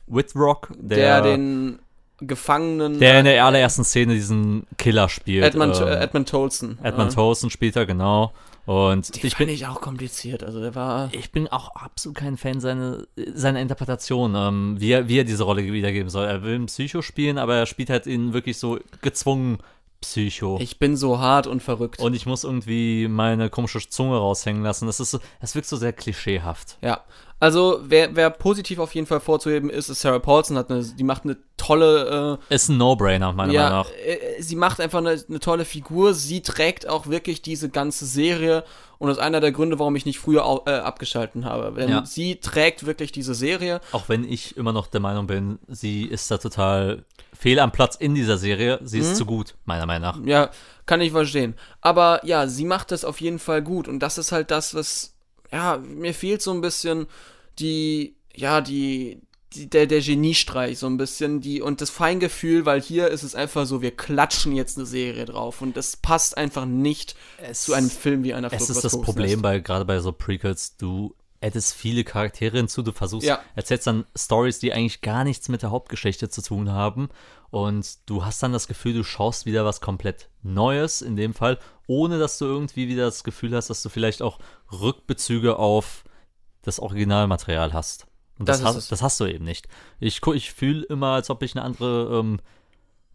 Whitrock, 0.08 0.72
der, 0.80 1.22
der, 1.22 1.32
den 1.32 1.80
Gefangenen 2.20 3.00
der 3.00 3.20
in 3.20 3.26
der 3.26 3.46
allerersten 3.46 3.84
Szene 3.84 4.14
diesen 4.14 4.66
Killer 4.78 5.08
spielt. 5.10 5.44
Edmund, 5.44 5.80
ähm, 5.80 5.88
äh, 5.88 5.96
Edmund 5.98 6.30
Tolson. 6.30 6.80
Edmund 6.82 7.12
ja. 7.12 7.16
Tolson 7.16 7.50
spielt 7.50 7.76
er, 7.76 7.86
genau. 7.86 8.34
Und 8.68 9.16
Die 9.16 9.28
ich 9.28 9.36
fand 9.36 9.48
bin, 9.48 9.56
ich 9.56 9.66
auch 9.66 9.80
kompliziert. 9.80 10.44
Also 10.44 10.60
der 10.60 10.76
war. 10.76 11.10
ich 11.14 11.32
bin 11.32 11.48
auch 11.48 11.74
absolut 11.74 12.18
kein 12.18 12.36
Fan 12.36 12.60
seiner, 12.60 13.06
seiner 13.34 13.62
Interpretation, 13.62 14.36
ähm, 14.36 14.76
wie, 14.78 14.92
er, 14.92 15.08
wie 15.08 15.20
er 15.20 15.24
diese 15.24 15.46
Rolle 15.46 15.64
wiedergeben 15.64 16.10
soll. 16.10 16.26
Er 16.26 16.44
will 16.44 16.56
einen 16.56 16.66
Psycho 16.66 17.02
spielen, 17.02 17.38
aber 17.38 17.56
er 17.56 17.66
spielt 17.66 17.90
halt 17.90 18.08
ihn 18.08 18.34
wirklich 18.34 18.58
so 18.58 18.78
gezwungen 19.02 19.60
Psycho. 20.02 20.60
Ich 20.62 20.80
bin 20.80 20.98
so 20.98 21.20
hart 21.20 21.48
und 21.48 21.64
verrückt. 21.64 22.00
und 22.00 22.14
ich 22.14 22.26
muss 22.26 22.44
irgendwie 22.44 23.08
meine 23.08 23.50
komische 23.50 23.80
Zunge 23.88 24.18
raushängen 24.18 24.64
lassen. 24.64 24.86
Das 24.86 25.00
ist 25.00 25.12
so, 25.12 25.20
das 25.40 25.56
wirkt 25.56 25.68
so 25.68 25.78
sehr 25.78 25.94
klischeehaft. 25.94 26.78
Ja. 26.82 27.02
Also, 27.40 27.80
wer, 27.84 28.16
wer 28.16 28.30
positiv 28.32 28.80
auf 28.80 28.96
jeden 28.96 29.06
Fall 29.06 29.20
vorzuheben 29.20 29.70
ist, 29.70 29.90
ist 29.90 30.02
Sarah 30.02 30.18
Paulson. 30.20 30.58
Hat 30.58 30.72
eine, 30.72 30.84
die 30.84 31.04
macht 31.04 31.24
eine 31.24 31.38
tolle. 31.56 32.40
Ist 32.50 32.70
ein 32.70 32.78
No-Brainer, 32.78 33.32
meiner 33.34 33.54
Äh, 33.54 33.56
Meinung 33.56 33.56
ja, 33.56 33.70
nach. 33.70 33.90
äh, 33.92 34.42
sie 34.42 34.56
macht 34.56 34.80
einfach 34.82 35.00
eine, 35.00 35.22
eine 35.30 35.40
tolle 35.40 35.66
Figur. 35.66 36.14
Sie 36.14 36.42
trägt 36.42 36.88
auch 36.88 37.08
wirklich 37.08 37.42
diese 37.42 37.70
ganze 37.70 38.06
Serie. 38.06 38.64
Und 38.98 39.10
das 39.10 39.18
ist 39.18 39.24
einer 39.24 39.40
der 39.40 39.52
Gründe, 39.52 39.78
warum 39.78 39.96
ich 39.96 40.08
nicht 40.08 40.18
früher 40.18 40.46
au, 40.46 40.64
äh, 40.66 40.72
abgeschalten 40.72 41.46
habe. 41.46 41.74
Denn 41.80 41.90
Ja. 41.90 42.06
sie 42.06 42.38
trägt 42.38 42.88
wirklich 42.88 43.12
diese 43.12 43.36
Serie. 43.36 43.82
Auch 43.92 44.10
wenn 44.10 44.24
ich 44.24 44.58
immer 44.58 44.74
noch 44.74 44.88
der 44.88 45.02
Meinung 45.02 45.28
bin, 45.28 45.60
sie 45.68 46.06
ist 46.06 46.32
da 46.32 46.40
total 46.40 47.06
fehl 47.38 47.60
am 47.60 47.72
Platz 47.72 47.96
in 47.96 48.16
dieser 48.16 48.40
Serie. 48.40 48.80
Sie 48.84 48.98
Mhm. 48.98 49.04
ist 49.04 49.16
zu 49.18 49.26
gut, 49.28 49.54
meiner 49.66 49.86
Meinung 49.86 50.02
nach. 50.02 50.26
Ja, 50.26 50.50
kann 50.88 51.02
ich 51.02 51.12
verstehen. 51.12 51.54
Aber 51.82 52.26
ja, 52.26 52.48
sie 52.48 52.66
macht 52.66 52.92
das 52.92 53.06
auf 53.06 53.22
jeden 53.22 53.38
Fall 53.38 53.62
gut. 53.62 53.88
Und 53.88 54.00
das 54.00 54.18
ist 54.18 54.32
halt 54.32 54.50
das, 54.50 54.74
was. 54.74 55.14
Ja, 55.52 55.78
mir 55.78 56.14
fehlt 56.14 56.42
so 56.42 56.52
ein 56.52 56.62
bisschen 56.62 57.08
die. 57.60 58.16
Ja, 58.36 58.62
die. 58.62 59.22
die 59.54 59.70
der, 59.70 59.88
der 59.88 60.02
Geniestreich, 60.02 60.78
so 60.78 60.88
ein 60.88 60.98
bisschen. 60.98 61.42
die 61.42 61.62
Und 61.62 61.82
das 61.82 61.90
Feingefühl, 61.90 62.66
weil 62.66 62.82
hier 62.82 63.08
ist 63.08 63.24
es 63.24 63.34
einfach 63.34 63.66
so, 63.66 63.82
wir 63.82 63.92
klatschen 63.92 64.56
jetzt 64.56 64.78
eine 64.78 64.86
Serie 64.86 65.26
drauf. 65.26 65.62
Und 65.62 65.78
das 65.78 65.98
passt 65.98 66.38
einfach 66.38 66.66
nicht 66.66 67.16
zu 67.54 67.74
einem 67.74 67.90
Film 67.90 68.24
wie 68.24 68.34
einer 68.34 68.52
Es 68.52 68.70
ist 68.70 68.84
das. 68.84 69.00
Problem 69.02 69.42
bei, 69.42 69.60
gerade 69.60 69.86
bei 69.86 70.00
so 70.00 70.12
Prequels, 70.12 70.76
du 70.78 71.16
addest 71.42 71.76
viele 71.76 72.04
Charaktere 72.04 72.58
hinzu, 72.58 72.82
du 72.82 72.92
versuchst, 72.92 73.28
Ja. 73.28 73.40
erzählst 73.56 73.88
dann 73.88 74.06
Stories, 74.16 74.60
die 74.60 74.74
eigentlich 74.74 75.02
gar 75.02 75.24
nichts 75.24 75.50
mit 75.50 75.62
der 75.62 75.72
Hauptgeschichte 75.72 76.30
zu 76.30 76.42
tun 76.42 76.72
haben 76.72 77.10
und 77.50 77.88
du 78.10 78.26
hast 78.26 78.42
dann 78.44 78.54
das 78.54 78.68
Gefühl, 78.68 78.94
du 78.94 79.04
schaust 79.04 79.46
wieder 79.46 79.66
was 79.66 79.82
komplett 79.82 80.30
Neues 80.44 81.02
in 81.02 81.16
dem 81.16 81.34
Fall, 81.34 81.58
ohne 81.88 82.20
dass 82.20 82.38
du 82.38 82.46
irgendwie 82.46 82.88
wieder 82.88 83.06
das 83.06 83.24
Gefühl 83.24 83.56
hast, 83.56 83.70
dass 83.70 83.82
du 83.84 83.90
vielleicht 83.90 84.22
auch 84.22 84.40
Rückbezüge 84.72 85.58
auf 85.58 86.04
das 86.64 86.80
Originalmaterial 86.80 87.74
hast. 87.74 88.06
Und 88.40 88.50
das, 88.50 88.62
Das 88.62 88.76
hast, 88.76 88.92
das 88.92 89.02
hast 89.02 89.20
du 89.20 89.26
eben 89.26 89.46
nicht. 89.46 89.68
Ich, 90.00 90.22
ich 90.28 90.52
fühle 90.52 90.84
immer, 90.86 91.14
als 91.14 91.30
ob 91.30 91.42
ich 91.42 91.56
eine 91.56 91.64
andere 91.66 92.20
ähm, 92.20 92.40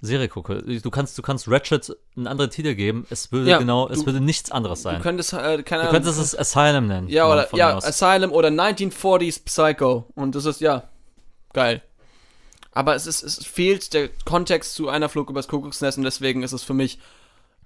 Serie 0.00 0.28
gucke. 0.28 0.62
Du 0.80 0.90
kannst, 0.90 1.16
du 1.16 1.22
kannst 1.22 1.46
Ratchet 1.48 1.96
einen 2.16 2.26
anderen 2.26 2.50
Titel 2.50 2.74
geben, 2.74 3.06
es 3.08 3.30
würde 3.30 3.50
Ja, 3.50 3.58
genau, 3.58 3.86
du- 3.86 3.94
es 3.94 4.04
würde 4.04 4.20
nichts 4.20 4.50
anderes 4.50 4.82
sein. 4.82 4.96
Du 4.96 5.02
könntest, 5.02 5.32
äh, 5.32 5.62
keine 5.62 5.84
Du 5.84 5.90
könntest 5.90 6.18
es 6.18 6.36
Asylum 6.36 6.88
nennen. 6.88 7.08
Ja, 7.08 7.30
oder 7.30 7.54
ja. 7.54 7.76
Asylum 7.76 8.32
oder 8.32 8.48
1940s 8.48 9.44
Psycho. 9.44 10.06
Und 10.16 10.34
das 10.34 10.44
ist 10.44 10.60
ja 10.60 10.88
geil. 11.52 11.82
Aber 12.72 12.94
es 12.94 13.06
ist, 13.06 13.22
es 13.22 13.44
fehlt 13.44 13.92
der 13.92 14.08
Kontext 14.24 14.74
zu 14.74 14.88
einer 14.88 15.08
Flug 15.08 15.30
übers 15.30 15.48
Kuckucksnest 15.48 15.98
und 15.98 16.04
deswegen 16.04 16.42
ist 16.42 16.52
es 16.52 16.62
für 16.62 16.74
mich, 16.74 16.98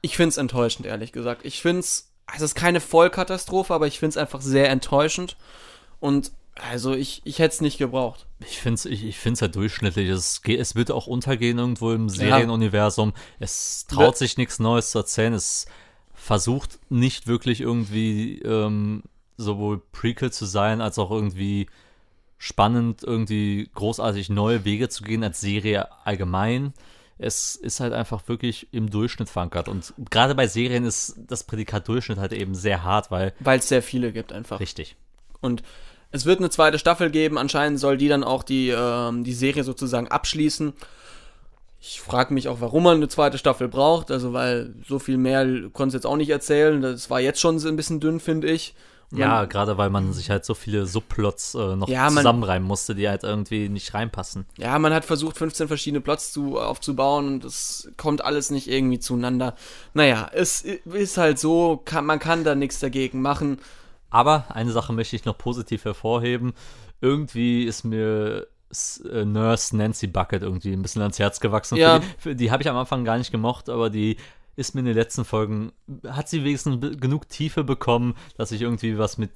ich 0.01 0.17
finde 0.17 0.31
es 0.31 0.37
enttäuschend, 0.37 0.87
ehrlich 0.87 1.13
gesagt. 1.13 1.45
Ich 1.45 1.63
finde 1.63 1.81
es, 1.81 2.11
es 2.35 2.43
ist 2.43 2.55
keine 2.55 2.81
Vollkatastrophe, 2.81 3.73
aber 3.73 3.87
ich 3.87 3.99
finde 3.99 4.11
es 4.11 4.17
einfach 4.17 4.41
sehr 4.41 4.69
enttäuschend. 4.69 5.37
Und 6.01 6.33
also 6.57 6.95
ich, 6.95 7.23
ich 7.25 7.39
hätte 7.39 7.55
es 7.55 7.61
nicht 7.61 7.79
gebraucht. 7.79 8.27
Ich 8.41 8.59
finde 8.61 8.75
es 8.75 8.85
ich, 8.87 9.05
ich 9.05 9.19
find's 9.19 9.43
halt 9.43 9.55
durchschnittlich. 9.55 10.09
Es, 10.09 10.43
geht, 10.43 10.59
es 10.59 10.75
wird 10.75 10.91
auch 10.91 11.07
untergehen 11.07 11.59
irgendwo 11.59 11.93
im 11.93 12.09
Serienuniversum. 12.09 13.13
Es 13.39 13.87
traut 13.87 14.17
sich 14.17 14.37
nichts 14.37 14.59
Neues 14.59 14.91
zu 14.91 14.99
erzählen. 14.99 15.35
Es 15.35 15.67
versucht 16.15 16.79
nicht 16.89 17.27
wirklich 17.27 17.61
irgendwie 17.61 18.41
ähm, 18.41 19.03
sowohl 19.37 19.83
Prequel 19.93 20.33
zu 20.33 20.47
sein, 20.47 20.81
als 20.81 20.99
auch 20.99 21.11
irgendwie 21.11 21.67
spannend, 22.39 23.03
irgendwie 23.03 23.69
großartig 23.75 24.29
neue 24.29 24.65
Wege 24.65 24.89
zu 24.89 25.03
gehen 25.03 25.25
als 25.25 25.41
Serie 25.41 25.89
allgemein. 26.05 26.75
Es 27.19 27.57
ist 27.57 27.81
halt 27.81 27.95
einfach 27.95 28.29
wirklich 28.29 28.69
im 28.73 28.91
Durchschnitt 28.91 29.31
verankert. 29.31 29.69
Und 29.69 29.95
gerade 30.11 30.35
bei 30.35 30.47
Serien 30.47 30.85
ist 30.85 31.17
das 31.17 31.45
Prädikat 31.45 31.89
Durchschnitt 31.89 32.19
halt 32.19 32.33
eben 32.33 32.55
sehr 32.55 32.85
hart, 32.85 33.11
weil 33.11 33.33
Weil 33.41 33.59
es 33.59 33.69
sehr 33.69 33.83
viele 33.83 34.13
gibt 34.13 34.33
einfach. 34.33 34.61
richtig. 34.61 34.97
Und 35.41 35.63
es 36.11 36.27
wird 36.27 36.41
eine 36.41 36.51
zweite 36.51 36.79
Staffel 36.79 37.11
geben. 37.11 37.39
Anscheinend 37.39 37.81
soll 37.81 37.97
die 37.97 38.09
dann 38.09 38.23
auch 38.23 38.43
die, 38.43 38.69
ähm, 38.69 39.25
die 39.25 39.33
Serie 39.33 39.65
sozusagen 39.65 40.09
abschließen. 40.09 40.75
Ich 41.81 42.01
frage 42.01 42.35
mich 42.35 42.49
auch, 42.49 42.61
warum 42.61 42.83
man 42.83 42.97
eine 42.97 43.09
zweite 43.09 43.39
Staffel 43.39 43.69
braucht. 43.69 44.11
Also, 44.11 44.33
weil 44.33 44.75
so 44.87 44.99
viel 44.99 45.17
mehr 45.19 45.45
konnte 45.73 45.89
es 45.89 45.95
jetzt 45.95 46.07
auch 46.07 46.17
nicht 46.17 46.31
erzählen. 46.31 46.81
Das 46.83 47.11
war 47.11 47.21
jetzt 47.21 47.41
schon 47.41 47.59
so 47.59 47.69
ein 47.69 47.77
bisschen 47.77 48.01
dünn, 48.01 48.21
finde 48.21 48.51
ich. 48.51 48.75
Ja, 49.13 49.45
gerade 49.45 49.79
weil 49.79 49.89
man 49.91 50.13
sich 50.13 50.31
halt 50.31 50.45
so 50.45 50.55
viele 50.55 50.87
Subplots 50.87 51.55
äh, 51.55 51.77
noch 51.77 51.89
Ja, 51.89 52.09
zusammenreimen 52.09 52.67
musste, 52.67 52.95
die 52.95 53.09
halt 53.09 53.23
irgendwie 53.23 53.69
nicht 53.69 53.95
reinpassen. 53.95 54.47
ja, 54.59 54.79
man 54.79 54.93
hat 54.93 55.05
versucht, 55.05 55.37
15 55.39 55.69
verschiedene 55.69 56.01
Plots 56.01 56.33
zu, 56.33 56.59
aufzubauen 56.59 57.27
und 57.35 57.45
es 57.45 57.91
kommt 57.97 58.25
alles 58.25 58.51
nicht 58.51 58.69
irgendwie 58.69 58.99
zueinander. 58.99 59.55
Naja, 59.95 60.29
es 60.33 60.63
ist 60.63 61.19
halt 61.19 61.39
so, 61.39 61.81
kann, 61.85 62.05
man 62.07 62.19
kann 62.19 62.43
da 62.45 62.55
nichts 62.55 62.81
dagegen 62.81 63.23
machen. 63.23 63.59
Aber 64.11 64.47
eine 64.49 64.73
Sache 64.73 64.93
möchte 64.93 65.17
ich 65.17 65.25
noch 65.25 65.39
positiv 65.39 65.85
hervorheben. 65.85 66.53
Irgendwie 67.01 67.65
ist 67.65 67.85
mir 67.85 68.47
äh, 69.11 69.25
Nurse 69.25 69.77
Nancy 69.77 70.07
Bucket 70.07 70.43
irgendwie 70.43 70.73
ein 70.73 70.83
bisschen 70.83 71.03
ans 71.03 71.19
Herz 71.19 71.41
gewachsen. 71.41 71.77
Ja. 71.77 72.01
Für 72.19 72.31
die, 72.35 72.45
die 72.47 72.51
habe 72.51 72.63
ich 72.63 72.69
am 72.69 72.77
Anfang 72.77 73.05
gar 73.05 73.19
nicht 73.19 73.31
gemocht, 73.31 73.69
aber 73.69 73.91
die 73.91 74.17
ist 74.57 74.75
mir 74.75 74.81
in 74.81 74.87
den 74.87 74.95
letzten 74.97 75.25
Folgen, 75.25 75.73
hat 76.09 76.29
sie 76.29 76.43
wenigstens 76.45 76.99
genug 77.01 77.29
Tiefe 77.29 77.63
bekommen, 77.65 78.15
dass 78.37 78.53
ich 78.53 78.63
irgendwie 78.63 78.99
was 78.99 79.19
mit 79.19 79.31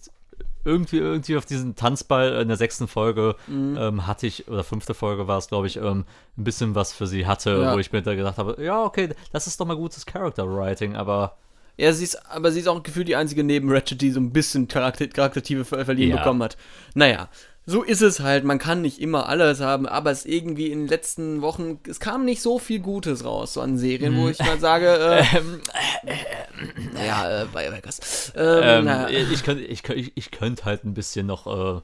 irgendwie, 0.65 0.99
irgendwie 0.99 1.37
auf 1.39 1.47
diesen 1.47 1.75
Tanzball 1.75 2.35
in 2.43 2.49
der 2.49 2.57
sechsten 2.57 2.87
Folge 2.87 3.35
Mhm. 3.47 3.77
ähm, 3.79 4.07
hatte 4.07 4.27
ich, 4.27 4.47
oder 4.49 4.63
fünfte 4.63 4.93
Folge 4.93 5.27
war 5.27 5.39
es, 5.39 5.49
glaube 5.49 5.67
ich, 5.67 5.77
ähm, 5.77 6.05
ein 6.37 6.45
bisschen 6.45 6.75
was 6.75 6.93
für 6.93 7.07
sie 7.07 7.27
hatte, 7.27 7.51
Ja. 7.63 7.75
wo 7.75 7.79
ich 7.79 7.93
mir 7.93 8.03
da 8.03 8.15
gedacht 8.15 8.37
habe, 8.39 8.63
ja, 8.63 8.83
okay, 8.85 9.09
das 9.33 9.47
ist 9.47 9.59
doch 9.61 9.67
mal 9.67 9.77
gutes 9.77 10.05
Character 10.05 10.47
Writing, 10.47 10.97
aber 10.97 11.37
Ja, 11.79 11.95
sie 11.95 12.05
ist, 12.05 12.17
aber 12.31 12.53
sie 12.53 12.61
ist 12.61 12.69
auch 12.69 12.83
gefühlt 12.83 13.09
die 13.09 13.17
einzige 13.17 13.43
neben 13.43 13.71
Ratchet, 13.73 14.03
die 14.03 14.11
so 14.11 14.21
ein 14.21 14.33
bisschen 14.35 14.69
Charakter 14.69 15.07
Charaktertiefe 15.07 15.65
ver 15.65 15.85
verliehen 15.87 16.11
Ja. 16.11 16.17
bekommen 16.19 16.43
hat. 16.43 16.59
Naja, 16.95 17.31
so 17.67 17.83
ist 17.83 18.01
es 18.03 18.21
halt. 18.21 18.45
Man 18.45 18.59
kann 18.59 18.83
nicht 18.83 19.01
immer 19.01 19.29
alles 19.29 19.61
haben, 19.61 19.87
aber 19.87 20.11
es 20.11 20.25
irgendwie 20.27 20.73
in 20.73 20.81
den 20.81 20.89
letzten 20.89 21.41
Wochen, 21.43 21.79
es 21.89 22.01
kam 22.01 22.25
nicht 22.25 22.43
so 22.43 22.59
viel 22.59 22.81
Gutes 22.81 23.25
raus, 23.25 23.55
so 23.55 23.61
an 23.61 23.79
Serien, 23.79 24.17
wo 24.17 24.29
ich 24.29 24.39
mal 24.41 24.59
sage, 24.59 24.89
äh, 24.97 25.25
ja, 27.07 27.43
äh, 27.43 27.47
Biohackers. 27.47 28.33
Ähm, 28.37 28.63
Ähm, 28.63 28.85
naja. 28.85 29.09
ich 29.33 29.43
könnte 29.45 29.63
ich, 29.65 29.83
könnt- 29.83 29.99
ich, 30.01 30.13
ich 30.15 30.31
könnte 30.31 30.65
halt 30.65 30.85
ein 30.85 30.95
bisschen 30.95 31.27
noch 31.27 31.47
äh, 31.47 31.81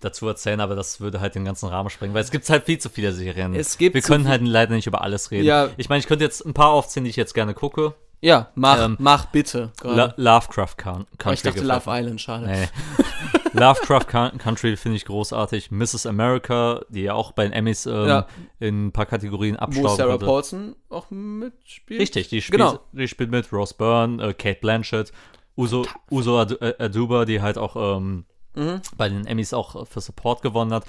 dazu 0.00 0.26
erzählen, 0.28 0.60
aber 0.60 0.74
das 0.76 1.00
würde 1.00 1.20
halt 1.20 1.34
den 1.34 1.44
ganzen 1.44 1.68
Rahmen 1.68 1.90
sprengen, 1.90 2.14
weil 2.14 2.22
es 2.22 2.30
gibt 2.30 2.48
halt 2.48 2.64
viel 2.64 2.78
zu 2.78 2.88
viele 2.88 3.12
Serien. 3.12 3.54
Es 3.54 3.78
gibt 3.78 3.94
Wir 3.94 4.02
können 4.02 4.28
halt 4.28 4.42
leider 4.42 4.74
nicht 4.74 4.86
über 4.86 5.02
alles 5.02 5.30
reden. 5.30 5.44
Ja. 5.46 5.70
Ich 5.76 5.88
meine, 5.88 6.00
ich 6.00 6.06
könnte 6.06 6.24
jetzt 6.24 6.44
ein 6.44 6.54
paar 6.54 6.70
aufzählen, 6.70 7.04
die 7.04 7.10
ich 7.10 7.16
jetzt 7.16 7.34
gerne 7.34 7.54
gucke. 7.54 7.94
Ja, 8.20 8.48
mach, 8.54 8.80
ähm, 8.84 8.96
mach 8.98 9.26
bitte. 9.26 9.72
La. 9.82 10.14
Lovecraft 10.16 10.76
Coun- 10.78 11.06
Country. 11.18 11.28
Oh, 11.28 11.32
ich 11.32 11.42
dachte 11.42 11.60
gefällt 11.60 11.84
Love 11.86 11.98
Island, 11.98 12.20
schade. 12.20 12.46
Nee. 12.46 12.68
Lovecraft 13.52 14.06
Coun- 14.10 14.38
Country 14.38 14.76
finde 14.76 14.96
ich 14.96 15.04
großartig. 15.04 15.70
Mrs. 15.70 16.06
America, 16.06 16.80
die 16.88 17.02
ja 17.02 17.14
auch 17.14 17.32
bei 17.32 17.44
den 17.44 17.52
Emmys 17.52 17.86
ähm, 17.86 18.06
Ja. 18.08 18.26
in 18.58 18.86
ein 18.86 18.92
paar 18.92 19.06
Kategorien 19.06 19.54
Wo 19.56 19.60
abstauben 19.60 19.96
Sarah 19.96 20.10
konnte. 20.12 20.26
Paulson 20.26 20.76
auch 20.90 21.10
mitspielt. 21.10 22.00
Richtig, 22.00 22.28
die 22.28 22.42
spielt, 22.42 22.60
Genau. 22.60 22.80
die 22.92 23.08
spielt 23.08 23.30
mit 23.30 23.52
Rose 23.52 23.74
Byrne, 23.76 24.22
äh, 24.22 24.34
Kate 24.34 24.58
Blanchett, 24.60 25.12
Uso, 25.56 25.86
Uso 26.10 26.38
Ad 26.38 26.54
äh, 26.60 26.74
Aduba, 26.82 27.24
die 27.24 27.40
halt 27.40 27.56
auch 27.58 27.76
ähm, 27.96 28.24
Mhm. 28.54 28.80
bei 28.96 29.08
den 29.10 29.26
Emmys 29.26 29.52
auch 29.52 29.86
für 29.86 30.00
Support 30.00 30.40
gewonnen 30.42 30.72
hat. 30.72 30.84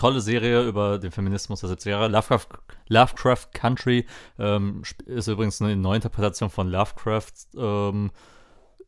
Tolle 0.00 0.22
Serie 0.22 0.62
über 0.66 0.98
den 0.98 1.10
Feminismus 1.10 1.60
der 1.60 1.68
70er 1.68 1.90
Jahre. 1.90 2.08
Lovecraft, 2.08 2.46
Lovecraft 2.88 3.48
Country 3.52 4.06
ähm, 4.38 4.82
ist 5.04 5.28
übrigens 5.28 5.60
eine 5.60 5.76
Neuinterpretation 5.76 6.48
von 6.48 6.70
Lovecraft 6.70 7.32
ähm, 7.54 8.10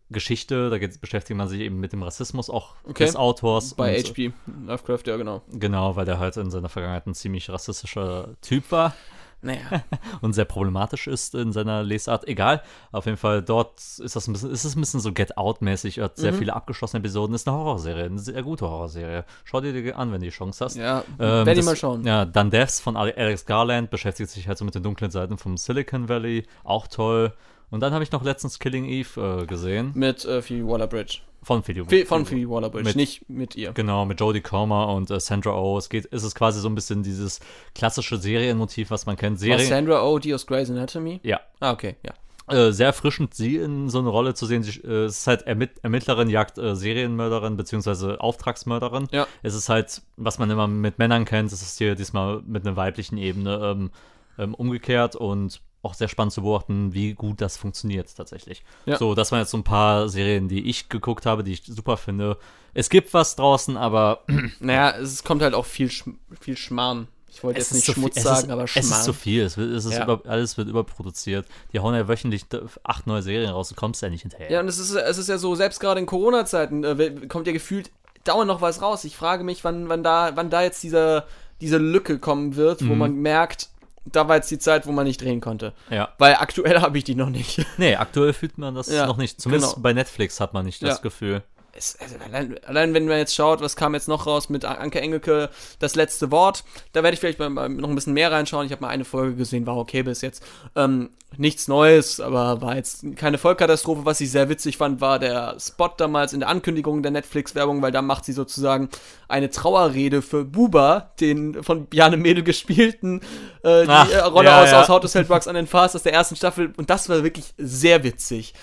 Geschichte. 0.08 0.70
Da 0.70 0.78
geht, 0.78 1.02
beschäftigt 1.02 1.36
man 1.36 1.48
sich 1.48 1.60
eben 1.60 1.78
mit 1.80 1.92
dem 1.92 2.02
Rassismus 2.02 2.48
auch 2.48 2.76
Okay. 2.84 3.04
des 3.04 3.16
Autors. 3.16 3.74
Bei 3.74 3.94
Und, 3.94 4.08
HP 4.08 4.32
Lovecraft, 4.66 5.02
ja 5.04 5.18
genau. 5.18 5.42
Genau, 5.52 5.96
weil 5.96 6.06
der 6.06 6.18
halt 6.18 6.38
in 6.38 6.50
seiner 6.50 6.70
Vergangenheit 6.70 7.06
ein 7.06 7.14
ziemlich 7.14 7.50
rassistischer 7.50 8.34
Typ 8.40 8.72
war 8.72 8.94
Naja, 9.42 9.82
und 10.20 10.32
sehr 10.34 10.44
problematisch 10.44 11.08
ist 11.08 11.34
in 11.34 11.52
seiner 11.52 11.82
Lesart. 11.82 12.26
Egal, 12.28 12.62
auf 12.92 13.06
jeden 13.06 13.18
Fall 13.18 13.42
dort 13.42 13.78
ist 13.78 14.14
das 14.16 14.28
ein 14.28 14.32
bisschen, 14.32 14.50
ist 14.52 14.64
es 14.64 14.76
ein 14.76 14.80
bisschen 14.80 15.00
so 15.00 15.12
Get 15.12 15.36
Out-mäßig, 15.36 15.98
hat 15.98 16.16
Mhm. 16.16 16.22
sehr 16.22 16.32
viele 16.34 16.54
abgeschlossene 16.54 17.00
Episoden, 17.00 17.34
ist 17.34 17.48
eine 17.48 17.56
Horrorserie, 17.56 18.04
eine 18.04 18.18
sehr 18.20 18.42
gute 18.42 18.64
Horrorserie. 18.68 19.24
Schau 19.44 19.60
dir 19.60 19.72
die 19.72 19.92
an, 19.92 20.12
wenn 20.12 20.20
du 20.20 20.26
die 20.26 20.30
Chance 20.32 20.64
hast. 20.64 20.76
ja, 20.76 21.02
Ähm, 21.18 21.44
werde 21.46 21.58
ich 21.60 21.66
mal 21.66 21.74
schauen. 21.76 22.04
Ja, 22.06 22.24
dann 22.24 22.50
Deaths 22.50 22.80
von 22.80 22.96
Ale- 22.96 23.16
Alex 23.16 23.44
Garland 23.44 23.90
beschäftigt 23.90 24.30
sich 24.30 24.46
halt 24.48 24.58
so 24.58 24.64
mit 24.64 24.74
den 24.74 24.82
dunklen 24.84 25.10
Seiten 25.10 25.36
vom 25.38 25.56
Silicon 25.56 26.08
Valley, 26.08 26.46
auch 26.64 26.86
toll. 26.86 27.32
Und 27.70 27.80
dann 27.80 27.92
habe 27.94 28.04
ich 28.04 28.12
noch 28.12 28.22
letztens 28.22 28.58
Killing 28.58 28.84
Eve 28.84 29.40
äh, 29.42 29.46
gesehen 29.46 29.92
Mit 29.94 30.24
äh, 30.24 30.42
Phoebe 30.42 30.68
Waller-Bridge. 30.68 31.18
Von 31.42 31.66
Video. 31.66 31.84
Phoe- 31.84 32.06
Von 32.06 32.24
Phoebe 32.26 32.50
Waller-Bridge, 32.50 32.84
Mit- 32.88 32.96
nicht 32.96 33.28
mit 33.28 33.56
ihr. 33.56 33.72
Genau, 33.72 34.04
mit 34.04 34.20
Jodie 34.20 34.40
Comer 34.40 34.88
und 34.94 35.10
äh, 35.10 35.18
Sandra 35.20 35.54
Oh. 35.58 35.76
Es 35.78 35.88
geht, 35.88 36.06
ist 36.06 36.22
es 36.22 36.34
quasi 36.34 36.60
so 36.60 36.68
ein 36.68 36.74
bisschen 36.74 37.02
dieses 37.02 37.40
klassische 37.74 38.16
Serienmotiv, 38.18 38.90
was 38.90 39.06
man 39.06 39.16
kennt. 39.16 39.36
War 39.40 39.46
Serie, 39.58 39.66
Sandra 39.66 40.02
Oh, 40.04 40.18
die 40.18 40.32
aus 40.34 40.46
Grey's 40.46 40.70
Anatomy? 40.70 41.20
ja, 41.22 41.40
Ah, 41.60 41.72
okay, 41.72 41.96
ja. 42.04 42.12
äh, 42.54 42.72
sehr 42.72 42.86
erfrischend, 42.86 43.34
sie 43.34 43.56
in 43.56 43.88
so 43.88 43.98
eine 43.98 44.08
Rolle 44.08 44.34
zu 44.34 44.46
sehen. 44.46 44.62
Sie, 44.62 44.80
äh, 44.82 45.06
ist 45.06 45.26
halt 45.26 45.42
Ermitt 45.42 45.70
Ermittlerin, 45.82 46.28
jagt 46.30 46.58
äh, 46.58 46.74
Serienmörderin 46.76 47.56
beziehungsweise 47.56 48.20
Auftragsmörderin. 48.20 49.08
Ja. 49.10 49.26
Es 49.42 49.54
ist 49.54 49.68
halt, 49.68 50.02
was 50.16 50.38
man 50.38 50.50
immer 50.50 50.66
mit 50.68 50.98
Männern 50.98 51.24
kennt, 51.24 51.52
es 51.52 51.62
ist 51.62 51.78
hier 51.78 51.94
diesmal 51.94 52.42
mit 52.46 52.66
einer 52.66 52.76
weiblichen 52.76 53.16
Ebene 53.18 53.58
ähm, 53.62 53.90
ähm, 54.38 54.54
umgekehrt 54.54 55.16
und 55.16 55.60
auch 55.82 55.94
sehr 55.94 56.08
spannend 56.08 56.32
zu 56.32 56.42
beobachten, 56.42 56.94
wie 56.94 57.14
gut 57.14 57.40
das 57.40 57.56
funktioniert 57.56 58.08
tatsächlich. 58.16 58.62
Ja. 58.86 58.96
So, 58.98 59.14
das 59.14 59.32
waren 59.32 59.40
jetzt 59.40 59.50
so 59.50 59.58
ein 59.58 59.64
paar 59.64 60.08
Serien, 60.08 60.48
die 60.48 60.68
ich 60.68 60.88
geguckt 60.88 61.26
habe, 61.26 61.42
die 61.42 61.52
ich 61.52 61.62
super 61.66 61.96
finde. 61.96 62.38
Es 62.74 62.88
gibt 62.88 63.12
was 63.14 63.34
draußen, 63.36 63.76
aber 63.76 64.20
Naja, 64.60 64.90
es 64.98 65.24
kommt 65.24 65.42
halt 65.42 65.54
auch 65.54 65.66
viel, 65.66 65.90
Schm 65.90 66.18
viel 66.40 66.56
Schmarrn. 66.56 67.08
Ich 67.34 67.42
wollte 67.42 67.58
jetzt 67.60 67.72
nicht 67.72 67.86
viel- 67.86 67.94
Schmutz 67.94 68.16
es 68.18 68.22
sagen, 68.24 68.46
ist, 68.48 68.50
aber 68.50 68.64
Es 68.64 68.76
ist 68.76 68.88
zu 69.04 69.12
Schmarrn. 69.12 69.14
viel, 69.14 69.42
es, 69.42 69.56
wird, 69.56 69.72
es 69.72 69.84
ist 69.86 69.94
Ja. 69.94 70.04
über, 70.04 70.20
alles 70.30 70.56
wird 70.58 70.68
überproduziert. 70.68 71.46
Die 71.72 71.80
hauen 71.80 71.94
ja 71.94 72.06
wöchentlich 72.06 72.44
acht 72.84 73.06
neue 73.06 73.22
Serien 73.22 73.50
raus, 73.50 73.70
du 73.70 73.74
kommst 73.74 74.02
ja 74.02 74.10
nicht 74.10 74.22
hinterher. 74.22 74.50
Ja, 74.52 74.60
und 74.60 74.68
es 74.68 74.78
ist, 74.78 74.94
es 74.94 75.18
ist 75.18 75.28
ja 75.28 75.38
so, 75.38 75.54
selbst 75.54 75.80
gerade 75.80 75.98
in 75.98 76.06
Corona-Zeiten 76.06 76.84
äh, 76.84 77.26
kommt 77.28 77.46
ja 77.46 77.52
gefühlt 77.52 77.90
dauernd 78.24 78.48
noch 78.48 78.60
was 78.60 78.82
raus. 78.82 79.02
Ich 79.04 79.16
frage 79.16 79.42
mich, 79.44 79.64
wann, 79.64 79.88
wann, 79.88 80.02
da, 80.04 80.32
wann 80.36 80.50
da 80.50 80.62
jetzt 80.62 80.82
diese, 80.82 81.24
diese 81.60 81.78
Lücke 81.78 82.18
kommen 82.18 82.54
wird, 82.54 82.82
Mhm. 82.82 82.88
wo 82.90 82.94
man 82.94 83.14
merkt, 83.16 83.70
da 84.04 84.26
war 84.28 84.36
jetzt 84.36 84.50
die 84.50 84.58
Zeit, 84.58 84.86
wo 84.86 84.92
man 84.92 85.06
nicht 85.06 85.20
drehen 85.20 85.40
konnte. 85.40 85.72
ja. 85.90 86.08
Weil 86.18 86.34
aktuell 86.36 86.80
habe 86.82 86.98
ich 86.98 87.04
die 87.04 87.14
noch 87.14 87.30
nicht. 87.30 87.64
Nee, 87.78 87.96
aktuell 87.96 88.32
fühlt 88.32 88.58
man 88.58 88.74
das 88.74 88.88
Ja, 88.88 89.06
noch 89.06 89.16
nicht. 89.16 89.40
Zumindest 89.40 89.74
genau. 89.74 89.82
bei 89.82 89.92
Netflix 89.92 90.40
hat 90.40 90.52
man 90.54 90.64
nicht 90.66 90.82
das 90.82 90.96
Ja. 90.96 91.02
Gefühl. 91.02 91.42
Es, 91.74 91.96
also 92.00 92.16
allein, 92.18 92.56
allein 92.66 92.92
wenn 92.92 93.06
man 93.06 93.16
jetzt 93.16 93.34
schaut, 93.34 93.62
was 93.62 93.76
kam 93.76 93.94
jetzt 93.94 94.08
noch 94.08 94.26
raus 94.26 94.50
mit 94.50 94.64
Anke 94.64 95.00
Engelke, 95.00 95.48
das 95.78 95.94
letzte 95.94 96.30
Wort, 96.30 96.64
da 96.92 97.02
werde 97.02 97.14
ich 97.14 97.20
vielleicht 97.20 97.38
mal, 97.38 97.48
mal 97.48 97.68
noch 97.68 97.88
ein 97.88 97.94
bisschen 97.94 98.12
mehr 98.12 98.30
reinschauen. 98.30 98.66
Ich 98.66 98.72
habe 98.72 98.82
mal 98.82 98.88
eine 98.88 99.06
Folge 99.06 99.36
gesehen, 99.36 99.66
war 99.66 99.78
okay 99.78 100.02
bis 100.02 100.20
jetzt. 100.20 100.44
Ähm, 100.76 101.10
nichts 101.38 101.68
Neues, 101.68 102.20
aber 102.20 102.60
war 102.60 102.76
jetzt 102.76 103.04
keine 103.16 103.38
Vollkatastrophe. 103.38 104.04
Was 104.04 104.20
ich 104.20 104.30
sehr 104.30 104.48
witzig 104.48 104.76
fand, 104.76 105.00
war 105.00 105.18
der 105.18 105.56
Spot 105.58 105.90
damals 105.96 106.34
in 106.34 106.40
der 106.40 106.50
Ankündigung 106.50 107.02
der 107.02 107.12
Netflix-Werbung, 107.12 107.80
weil 107.80 107.92
da 107.92 108.02
macht 108.02 108.26
sie 108.26 108.32
sozusagen 108.32 108.90
eine 109.28 109.50
Trauerrede 109.50 110.20
für 110.20 110.44
Buba, 110.44 111.12
den 111.20 111.62
von 111.62 111.86
Bjarne 111.86 112.18
Mädel 112.18 112.44
gespielten 112.44 113.20
äh, 113.62 113.84
die 113.84 113.88
Ach, 113.88 114.10
äh, 114.10 114.18
Rolle 114.18 114.48
ja, 114.48 114.62
aus, 114.62 114.70
ja. 114.70 114.82
aus 114.82 114.88
How 114.88 115.00
to 115.00 115.08
Sell 115.08 115.24
Drugs 115.24 115.46
on 115.48 115.56
the 115.56 115.66
Fast 115.66 115.96
aus 115.96 116.02
der 116.02 116.12
ersten 116.12 116.36
Staffel. 116.36 116.72
Und 116.76 116.90
das 116.90 117.08
war 117.08 117.24
wirklich 117.24 117.54
sehr 117.56 118.04
witzig. 118.04 118.54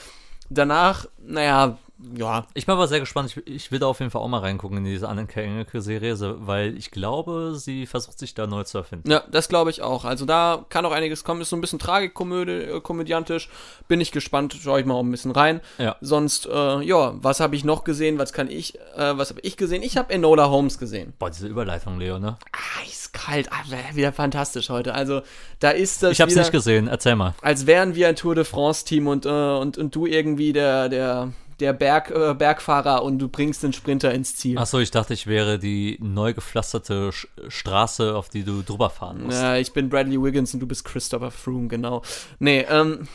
Danach, 0.49 1.05
naja, 1.17 1.77
ja, 2.15 2.45
Ich 2.53 2.65
bin 2.65 2.73
aber 2.73 2.87
sehr 2.87 2.99
gespannt. 2.99 3.35
Ich, 3.35 3.47
ich 3.47 3.71
will 3.71 3.79
da 3.79 3.87
auf 3.87 3.99
jeden 3.99 4.09
Fall 4.11 4.21
auch 4.21 4.27
mal 4.27 4.39
reingucken 4.39 4.77
in 4.77 4.85
diese 4.85 5.09
Anneke 5.09 5.41
Engelke-Serie, 5.41 6.15
weil 6.39 6.77
ich 6.77 6.91
glaube, 6.91 7.55
sie 7.57 7.85
versucht 7.85 8.17
sich 8.19 8.33
da 8.33 8.47
neu 8.47 8.63
zu 8.63 8.77
erfinden. 8.77 9.09
Ja, 9.11 9.23
das 9.29 9.49
glaube 9.49 9.69
ich 9.69 9.81
auch. 9.81 10.05
Also 10.05 10.25
da 10.25 10.65
kann 10.69 10.85
auch 10.85 10.91
einiges 10.91 11.23
kommen. 11.23 11.41
Ist 11.41 11.49
so 11.49 11.57
ein 11.57 11.61
bisschen 11.61 11.79
Tragikkomödie, 11.79 12.51
äh. 12.51 13.47
Bin 13.87 13.99
ich 14.01 14.11
gespannt. 14.11 14.57
Schaue 14.61 14.79
ich 14.79 14.85
mal 14.85 14.93
auch 14.93 15.03
ein 15.03 15.11
bisschen 15.11 15.31
rein. 15.31 15.59
Ja. 15.77 15.97
Sonst, 15.99 16.45
äh, 16.45 16.81
ja, 16.81 17.13
was 17.21 17.39
habe 17.41 17.55
ich 17.55 17.65
noch 17.65 17.83
gesehen? 17.83 18.17
Was 18.17 18.31
kann 18.33 18.49
ich, 18.49 18.75
äh, 18.95 19.17
was 19.17 19.29
habe 19.31 19.41
ich 19.41 19.57
gesehen? 19.57 19.83
Ich 19.83 19.97
habe 19.97 20.13
Enola 20.13 20.49
Holmes 20.49 20.77
gesehen. 20.77 21.13
Boah, 21.19 21.29
diese 21.29 21.47
Überleitung, 21.47 21.99
Leo, 21.99 22.17
ne? 22.17 22.37
Eiskalt, 22.81 23.49
ah, 23.51 23.63
wieder 23.93 24.13
fantastisch 24.13 24.69
heute. 24.69 24.93
Also 24.93 25.21
da 25.59 25.71
ist 25.71 26.01
das 26.03 26.13
Ich 26.13 26.21
hab's 26.21 26.31
wieder, 26.31 26.41
nicht 26.41 26.51
gesehen, 26.51 26.87
erzähl 26.87 27.15
mal. 27.15 27.35
als 27.41 27.65
wären 27.65 27.95
wir 27.95 28.07
ein 28.07 28.15
Tour 28.15 28.35
de 28.35 28.45
France 28.45 28.85
Team 28.85 29.07
und, 29.07 29.25
äh, 29.25 29.29
und, 29.29 29.77
und 29.77 29.93
du 29.95 30.05
irgendwie 30.05 30.53
der, 30.53 30.89
der, 30.89 31.33
der 31.59 31.73
Berg, 31.73 32.11
äh, 32.11 32.33
Bergfahrer 32.33 33.03
und 33.03 33.19
du 33.19 33.27
bringst 33.27 33.63
den 33.63 33.73
Sprinter 33.73 34.13
ins 34.13 34.35
Ziel. 34.35 34.57
Achso, 34.57 34.79
ich 34.79 34.91
dachte, 34.91 35.13
ich 35.13 35.27
wäre 35.27 35.59
die 35.59 35.97
neu 36.01 36.33
gepflasterte 36.33 37.11
Sch 37.11 37.27
Straße, 37.47 38.15
auf 38.15 38.29
die 38.29 38.43
du 38.43 38.61
drüber 38.61 38.89
fahren 38.89 39.23
musst. 39.23 39.41
Ja, 39.41 39.55
ich 39.55 39.73
bin 39.73 39.89
Bradley 39.89 40.21
Wiggins 40.21 40.53
und 40.53 40.59
du 40.59 40.67
bist 40.67 40.85
Christopher 40.85 41.31
Froome, 41.31 41.67
genau. 41.67 42.01
Nee, 42.39 42.65
ähm, 42.69 43.07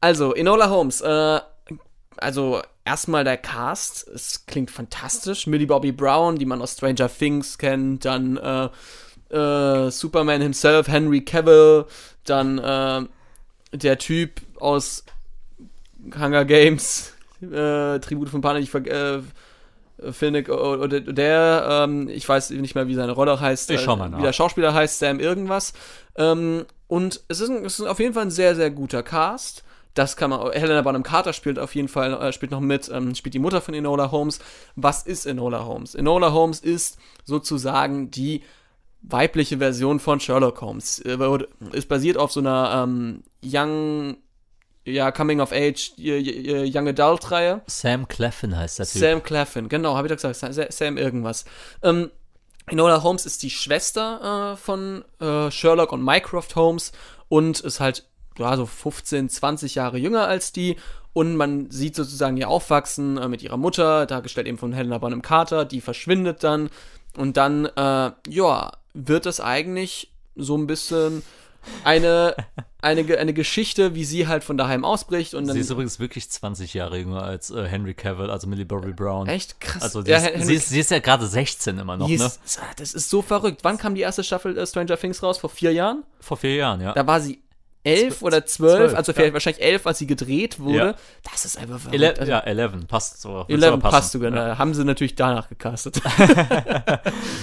also, 0.00 0.34
Enola 0.34 0.70
Holmes, 0.70 1.00
äh, 1.00 1.40
also 2.16 2.62
erstmal 2.84 3.24
der 3.24 3.36
Cast, 3.36 4.08
es 4.08 4.46
klingt 4.46 4.70
fantastisch. 4.70 5.46
Millie 5.46 5.66
Bobby 5.66 5.92
Brown, 5.92 6.36
die 6.36 6.46
man 6.46 6.60
aus 6.62 6.72
Stranger 6.72 7.08
Things 7.08 7.58
kennt, 7.58 8.04
dann 8.04 8.36
äh, 8.36 8.68
äh, 9.34 9.90
Superman 9.90 10.40
himself, 10.40 10.88
Henry 10.88 11.22
Cavill, 11.24 11.86
dann 12.24 12.58
äh, 12.58 13.06
der 13.72 13.98
Typ 13.98 14.40
aus 14.58 15.04
Hunger 16.18 16.44
Games, 16.44 17.12
äh, 17.42 17.98
Tribute 18.00 18.28
von 18.28 18.40
Panik, 18.40 18.62
ich 18.64 18.70
ver 18.70 18.86
äh, 18.86 19.20
Finnick 20.12 20.48
oder 20.48 21.00
der, 21.00 21.84
ähm, 21.84 22.08
ich 22.08 22.26
weiß 22.26 22.50
nicht 22.50 22.74
mehr, 22.74 22.88
wie 22.88 22.94
seine 22.94 23.12
Rolle 23.12 23.38
heißt. 23.38 23.70
Ich 23.70 23.82
schau 23.82 23.96
mal 23.96 24.06
äh, 24.06 24.10
nach. 24.10 24.18
Wie 24.18 24.22
der 24.22 24.32
Schauspieler 24.32 24.72
heißt, 24.72 24.98
Sam 24.98 25.20
irgendwas. 25.20 25.74
Ähm, 26.16 26.64
und 26.86 27.22
es 27.28 27.40
ist, 27.40 27.50
ein, 27.50 27.64
es 27.64 27.78
ist 27.78 27.86
auf 27.86 28.00
jeden 28.00 28.14
Fall 28.14 28.24
ein 28.24 28.30
sehr, 28.30 28.56
sehr 28.56 28.70
guter 28.70 29.02
Cast. 29.02 29.62
Das 29.94 30.16
kann 30.16 30.30
man. 30.30 30.52
Helena 30.52 30.82
Bonham 30.82 31.02
Carter 31.02 31.32
spielt 31.32 31.58
auf 31.58 31.74
jeden 31.74 31.88
Fall, 31.88 32.14
äh, 32.14 32.32
spielt 32.32 32.52
noch 32.52 32.60
mit, 32.60 32.88
ähm, 32.92 33.14
spielt 33.14 33.34
die 33.34 33.38
Mutter 33.38 33.60
von 33.60 33.74
Enola 33.74 34.10
Holmes. 34.10 34.38
Was 34.76 35.02
ist 35.02 35.26
Enola 35.26 35.64
Holmes? 35.64 35.94
Enola 35.94 36.32
Holmes 36.32 36.60
ist 36.60 36.98
sozusagen 37.24 38.10
die 38.10 38.42
weibliche 39.02 39.58
Version 39.58 39.98
von 39.98 40.20
Sherlock 40.20 40.60
Holmes. 40.60 41.00
Äh, 41.00 41.16
Ist 41.72 41.88
basiert 41.88 42.16
auf 42.16 42.32
so 42.32 42.40
einer 42.40 42.84
ähm, 42.84 43.22
Young, 43.42 44.16
ja, 44.84 45.10
Coming 45.12 45.40
of 45.40 45.52
Age, 45.52 45.92
Young 45.98 46.88
Adult 46.88 47.30
Reihe. 47.30 47.60
Sam 47.66 48.08
Cleffin 48.08 48.56
heißt 48.56 48.78
der 48.78 48.86
Typ. 48.86 49.00
Sam 49.00 49.22
Claflin, 49.22 49.68
genau, 49.68 49.96
habe 49.96 50.06
ich 50.08 50.10
doch 50.10 50.16
gesagt, 50.30 50.54
Sa- 50.54 50.66
Sam 50.70 50.96
irgendwas. 50.96 51.44
Ähm, 51.82 52.10
Enola 52.66 53.02
Holmes 53.02 53.26
ist 53.26 53.42
die 53.42 53.50
Schwester 53.50 54.52
äh, 54.52 54.56
von 54.56 55.04
äh, 55.20 55.50
Sherlock 55.50 55.92
und 55.92 56.02
Mycroft 56.02 56.54
Holmes 56.56 56.92
und 57.28 57.60
ist 57.60 57.80
halt 57.80 58.04
ja, 58.38 58.56
so 58.56 58.64
15, 58.66 59.28
20 59.28 59.74
Jahre 59.74 59.98
jünger 59.98 60.26
als 60.26 60.52
die. 60.52 60.76
Und 61.12 61.34
man 61.36 61.68
sieht 61.72 61.96
sozusagen 61.96 62.36
ihr 62.36 62.48
Aufwachsen 62.48 63.18
äh, 63.18 63.26
mit 63.28 63.42
ihrer 63.42 63.56
Mutter, 63.56 64.06
dargestellt 64.06 64.46
eben 64.46 64.58
von 64.58 64.72
Helena 64.72 64.98
Bonham 64.98 65.22
Carter, 65.22 65.64
die 65.64 65.80
verschwindet 65.80 66.44
dann. 66.44 66.70
Und 67.16 67.36
dann, 67.36 67.66
äh, 67.66 68.12
ja, 68.28 68.72
wird 68.94 69.26
es 69.26 69.40
eigentlich 69.40 70.12
so 70.36 70.56
ein 70.56 70.68
bisschen 70.68 71.22
eine, 71.84 72.34
eine, 72.82 73.18
eine 73.18 73.32
Geschichte, 73.32 73.94
wie 73.94 74.04
sie 74.04 74.26
halt 74.26 74.44
von 74.44 74.56
daheim 74.56 74.84
ausbricht. 74.84 75.34
Und 75.34 75.46
dann, 75.46 75.54
Sie 75.54 75.60
ist 75.60 75.70
übrigens 75.70 75.98
wirklich 75.98 76.30
20 76.30 76.74
Jahre 76.74 76.98
jünger 76.98 77.22
als 77.22 77.50
äh, 77.50 77.66
Henry 77.66 77.94
Cavill, 77.94 78.30
also 78.30 78.46
Millie 78.46 78.64
Bobby 78.66 78.92
Brown. 78.92 79.28
echt 79.28 79.60
krass. 79.60 79.82
Also 79.82 80.02
Ja, 80.02 80.18
ist, 80.18 80.24
Henry- 80.26 80.44
sie, 80.44 80.54
ist, 80.54 80.68
sie 80.68 80.80
ist 80.80 80.90
ja 80.90 80.98
gerade 80.98 81.26
16 81.26 81.78
immer 81.78 81.96
noch, 81.96 82.08
ne? 82.08 82.14
ist, 82.14 82.40
Das 82.76 82.94
ist 82.94 83.10
so 83.10 83.22
verrückt. 83.22 83.60
Wann 83.62 83.78
kam 83.78 83.94
die 83.94 84.00
erste 84.02 84.24
Staffel 84.24 84.56
äh, 84.56 84.66
Stranger 84.66 84.96
Things 84.98 85.22
raus? 85.22 85.38
Vor 85.38 85.50
vier 85.50 85.72
Jahren? 85.72 86.04
Vor 86.20 86.36
vier 86.36 86.54
Jahren, 86.56 86.80
ja. 86.80 86.92
Da 86.92 87.06
war 87.06 87.20
sie 87.20 87.40
elf 87.90 88.22
oder 88.22 88.46
zwölf, 88.46 88.94
also 88.94 89.12
vielleicht 89.12 89.32
wahrscheinlich 89.32 89.62
elf, 89.62 89.86
als 89.86 89.98
sie 89.98 90.06
gedreht 90.06 90.58
wurde. 90.60 90.76
Ja. 90.78 90.94
Das 91.30 91.44
ist 91.44 91.58
einfach 91.58 91.78
verrückt. 91.78 91.94
Ele 91.94 92.16
also, 92.18 92.30
ja, 92.30 92.38
11, 92.40 92.86
passt 92.88 93.20
so. 93.20 93.44
Wird's 93.48 93.50
11 93.50 93.64
aber 93.66 93.78
passen. 93.82 93.92
passt 93.96 94.12
sogar. 94.12 94.30
Da 94.30 94.58
haben 94.58 94.74
sie 94.74 94.84
natürlich 94.84 95.14
danach 95.14 95.48
gecastet. 95.48 96.00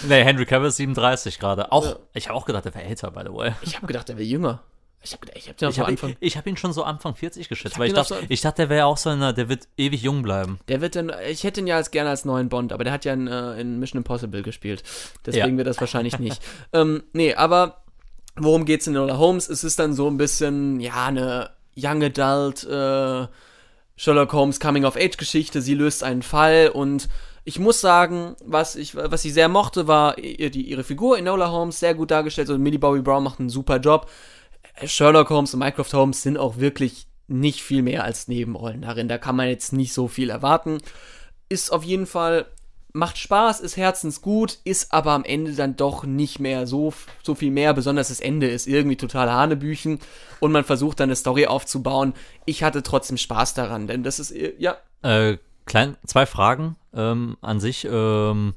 Nee, 0.08 0.24
Henry 0.24 0.46
Cavill 0.46 0.70
ist 0.70 0.78
37 0.78 1.40
gerade. 1.40 1.72
Auch, 1.72 2.00
ich 2.14 2.28
habe 2.28 2.38
auch 2.38 2.46
gedacht, 2.46 2.66
der 2.66 2.74
wäre 2.76 2.86
älter, 2.86 3.12
by 3.12 3.22
the 3.26 3.34
way. 3.34 3.52
ich 3.62 3.76
habe 3.76 3.88
gedacht, 3.88 4.08
der 4.10 4.18
wäre 4.18 4.28
jünger. 4.28 4.62
Ich 5.04 5.14
habe 5.14 5.28
ich 5.36 5.48
hab 5.48 5.62
Ich 5.62 5.76
so 5.76 5.82
habe 5.82 5.92
Anfang. 5.92 6.10
ihn, 6.12 6.16
ich 6.20 6.38
hab 6.38 6.48
ihn 6.48 6.58
schon 6.58 6.74
so 6.74 6.84
Anfang 6.84 7.16
40 7.16 7.48
geschätzt, 7.50 7.76
hab 7.76 7.80
weil 7.80 7.88
ich 7.88 7.94
dachte, 7.94 8.16
so- 8.16 8.20
ich 8.28 8.42
dachte, 8.42 8.64
der 8.64 8.70
wäre 8.70 8.86
auch 8.88 8.98
so 8.98 9.10
einer, 9.10 9.32
der 9.32 9.48
wird 9.48 9.68
ewig 9.78 10.02
jung 10.02 10.24
bleiben. 10.24 10.60
Der 10.68 10.82
wird 10.82 10.96
dann, 10.96 11.12
ich 11.30 11.44
hätte 11.44 11.62
ihn 11.62 11.68
ja 11.68 11.76
als 11.76 11.92
gerne 11.92 12.10
als 12.10 12.26
neuen 12.26 12.50
Bond, 12.50 12.74
aber 12.74 12.84
der 12.84 12.94
hat 12.94 13.06
ja 13.06 13.14
in, 13.14 13.28
äh, 13.28 13.60
in 13.62 13.80
Mission 13.80 14.00
Impossible 14.00 14.42
gespielt. 14.42 14.84
Deswegen 15.26 15.52
Ja. 15.52 15.58
wird 15.58 15.68
das 15.68 15.80
wahrscheinlich 15.80 16.18
nicht. 16.20 16.42
ähm, 16.74 17.04
nee, 17.14 17.34
aber 17.36 17.84
worum 18.40 18.66
geht's 18.66 18.88
in 18.88 18.96
Enola 18.96 19.18
Holmes? 19.18 19.50
Es 19.50 19.64
ist 19.64 19.80
dann 19.80 19.94
so 19.94 20.08
ein 20.10 20.18
bisschen, 20.18 20.80
ja, 20.80 21.06
eine 21.08 21.52
Young 21.76 22.04
Adult 22.04 22.64
äh, 22.64 23.28
Sherlock 23.96 24.34
Holmes 24.34 24.60
Coming-of-Age-Geschichte. 24.60 25.62
Sie 25.62 25.74
löst 25.74 26.04
einen 26.04 26.22
Fall 26.22 26.70
und 26.74 27.08
ich 27.44 27.60
muss 27.60 27.82
sagen, 27.82 28.36
was 28.44 28.76
ich, 28.76 28.96
was 28.96 29.24
ich 29.24 29.34
sehr 29.34 29.48
mochte, 29.48 29.88
war 29.88 30.16
die, 30.16 30.70
ihre 30.70 30.84
Figur 30.84 31.18
Enola 31.18 31.50
Holmes, 31.50 31.80
sehr 31.80 31.96
gut 31.96 32.12
dargestellt. 32.12 32.50
Und 32.50 32.62
Millie 32.62 32.80
Bobby 32.80 33.02
Brown 33.02 33.24
macht 33.24 33.40
einen 33.40 33.50
super 33.50 33.78
Job. 33.78 34.10
Sherlock 34.84 35.30
Holmes 35.30 35.54
und 35.54 35.62
Mycroft 35.62 35.94
Holmes 35.94 36.22
sind 36.22 36.38
auch 36.38 36.58
wirklich 36.58 37.08
nicht 37.28 37.62
viel 37.62 37.82
mehr 37.82 38.04
als 38.04 38.28
Nebenrollen 38.28 38.82
darin. 38.82 39.08
Da 39.08 39.18
kann 39.18 39.36
man 39.36 39.48
jetzt 39.48 39.74
nicht 39.74 39.94
so 39.94 40.08
viel 40.08 40.30
erwarten. 40.30 40.80
Ist 41.50 41.72
auf 41.72 41.84
jeden 41.84 42.06
Fall, 42.06 42.46
macht 42.98 43.18
Spaß, 43.18 43.60
ist 43.60 43.78
herzensgut, 43.78 44.58
ist 44.64 44.92
aber 44.92 45.12
am 45.12 45.24
Ende 45.24 45.54
dann 45.54 45.76
doch 45.76 46.04
nicht 46.04 46.40
mehr 46.40 46.66
so, 46.68 46.94
so 47.24 47.36
viel 47.36 47.52
mehr. 47.52 47.74
Besonders 47.74 48.10
das 48.10 48.20
Ende 48.20 48.48
ist 48.50 48.68
irgendwie 48.68 48.98
total 48.98 49.32
Hanebüchen 49.32 50.00
und 50.40 50.52
man 50.52 50.64
versucht 50.64 51.00
dann 51.00 51.10
eine 51.10 51.16
Story 51.16 51.46
aufzubauen. 51.48 52.14
Ich 52.46 52.64
hatte 52.64 52.84
trotzdem 52.84 53.18
Spaß 53.18 53.54
daran, 53.54 53.88
denn 53.88 54.04
das 54.04 54.20
ist, 54.20 54.32
äh, 54.32 54.54
ja, 54.58 54.78
Äh, 55.04 55.38
klein, 55.66 55.96
zwei 56.06 56.26
Fragen 56.26 56.76
ähm, 56.94 57.38
an 57.42 57.60
sich. 57.60 57.88
Ähm, 57.90 58.56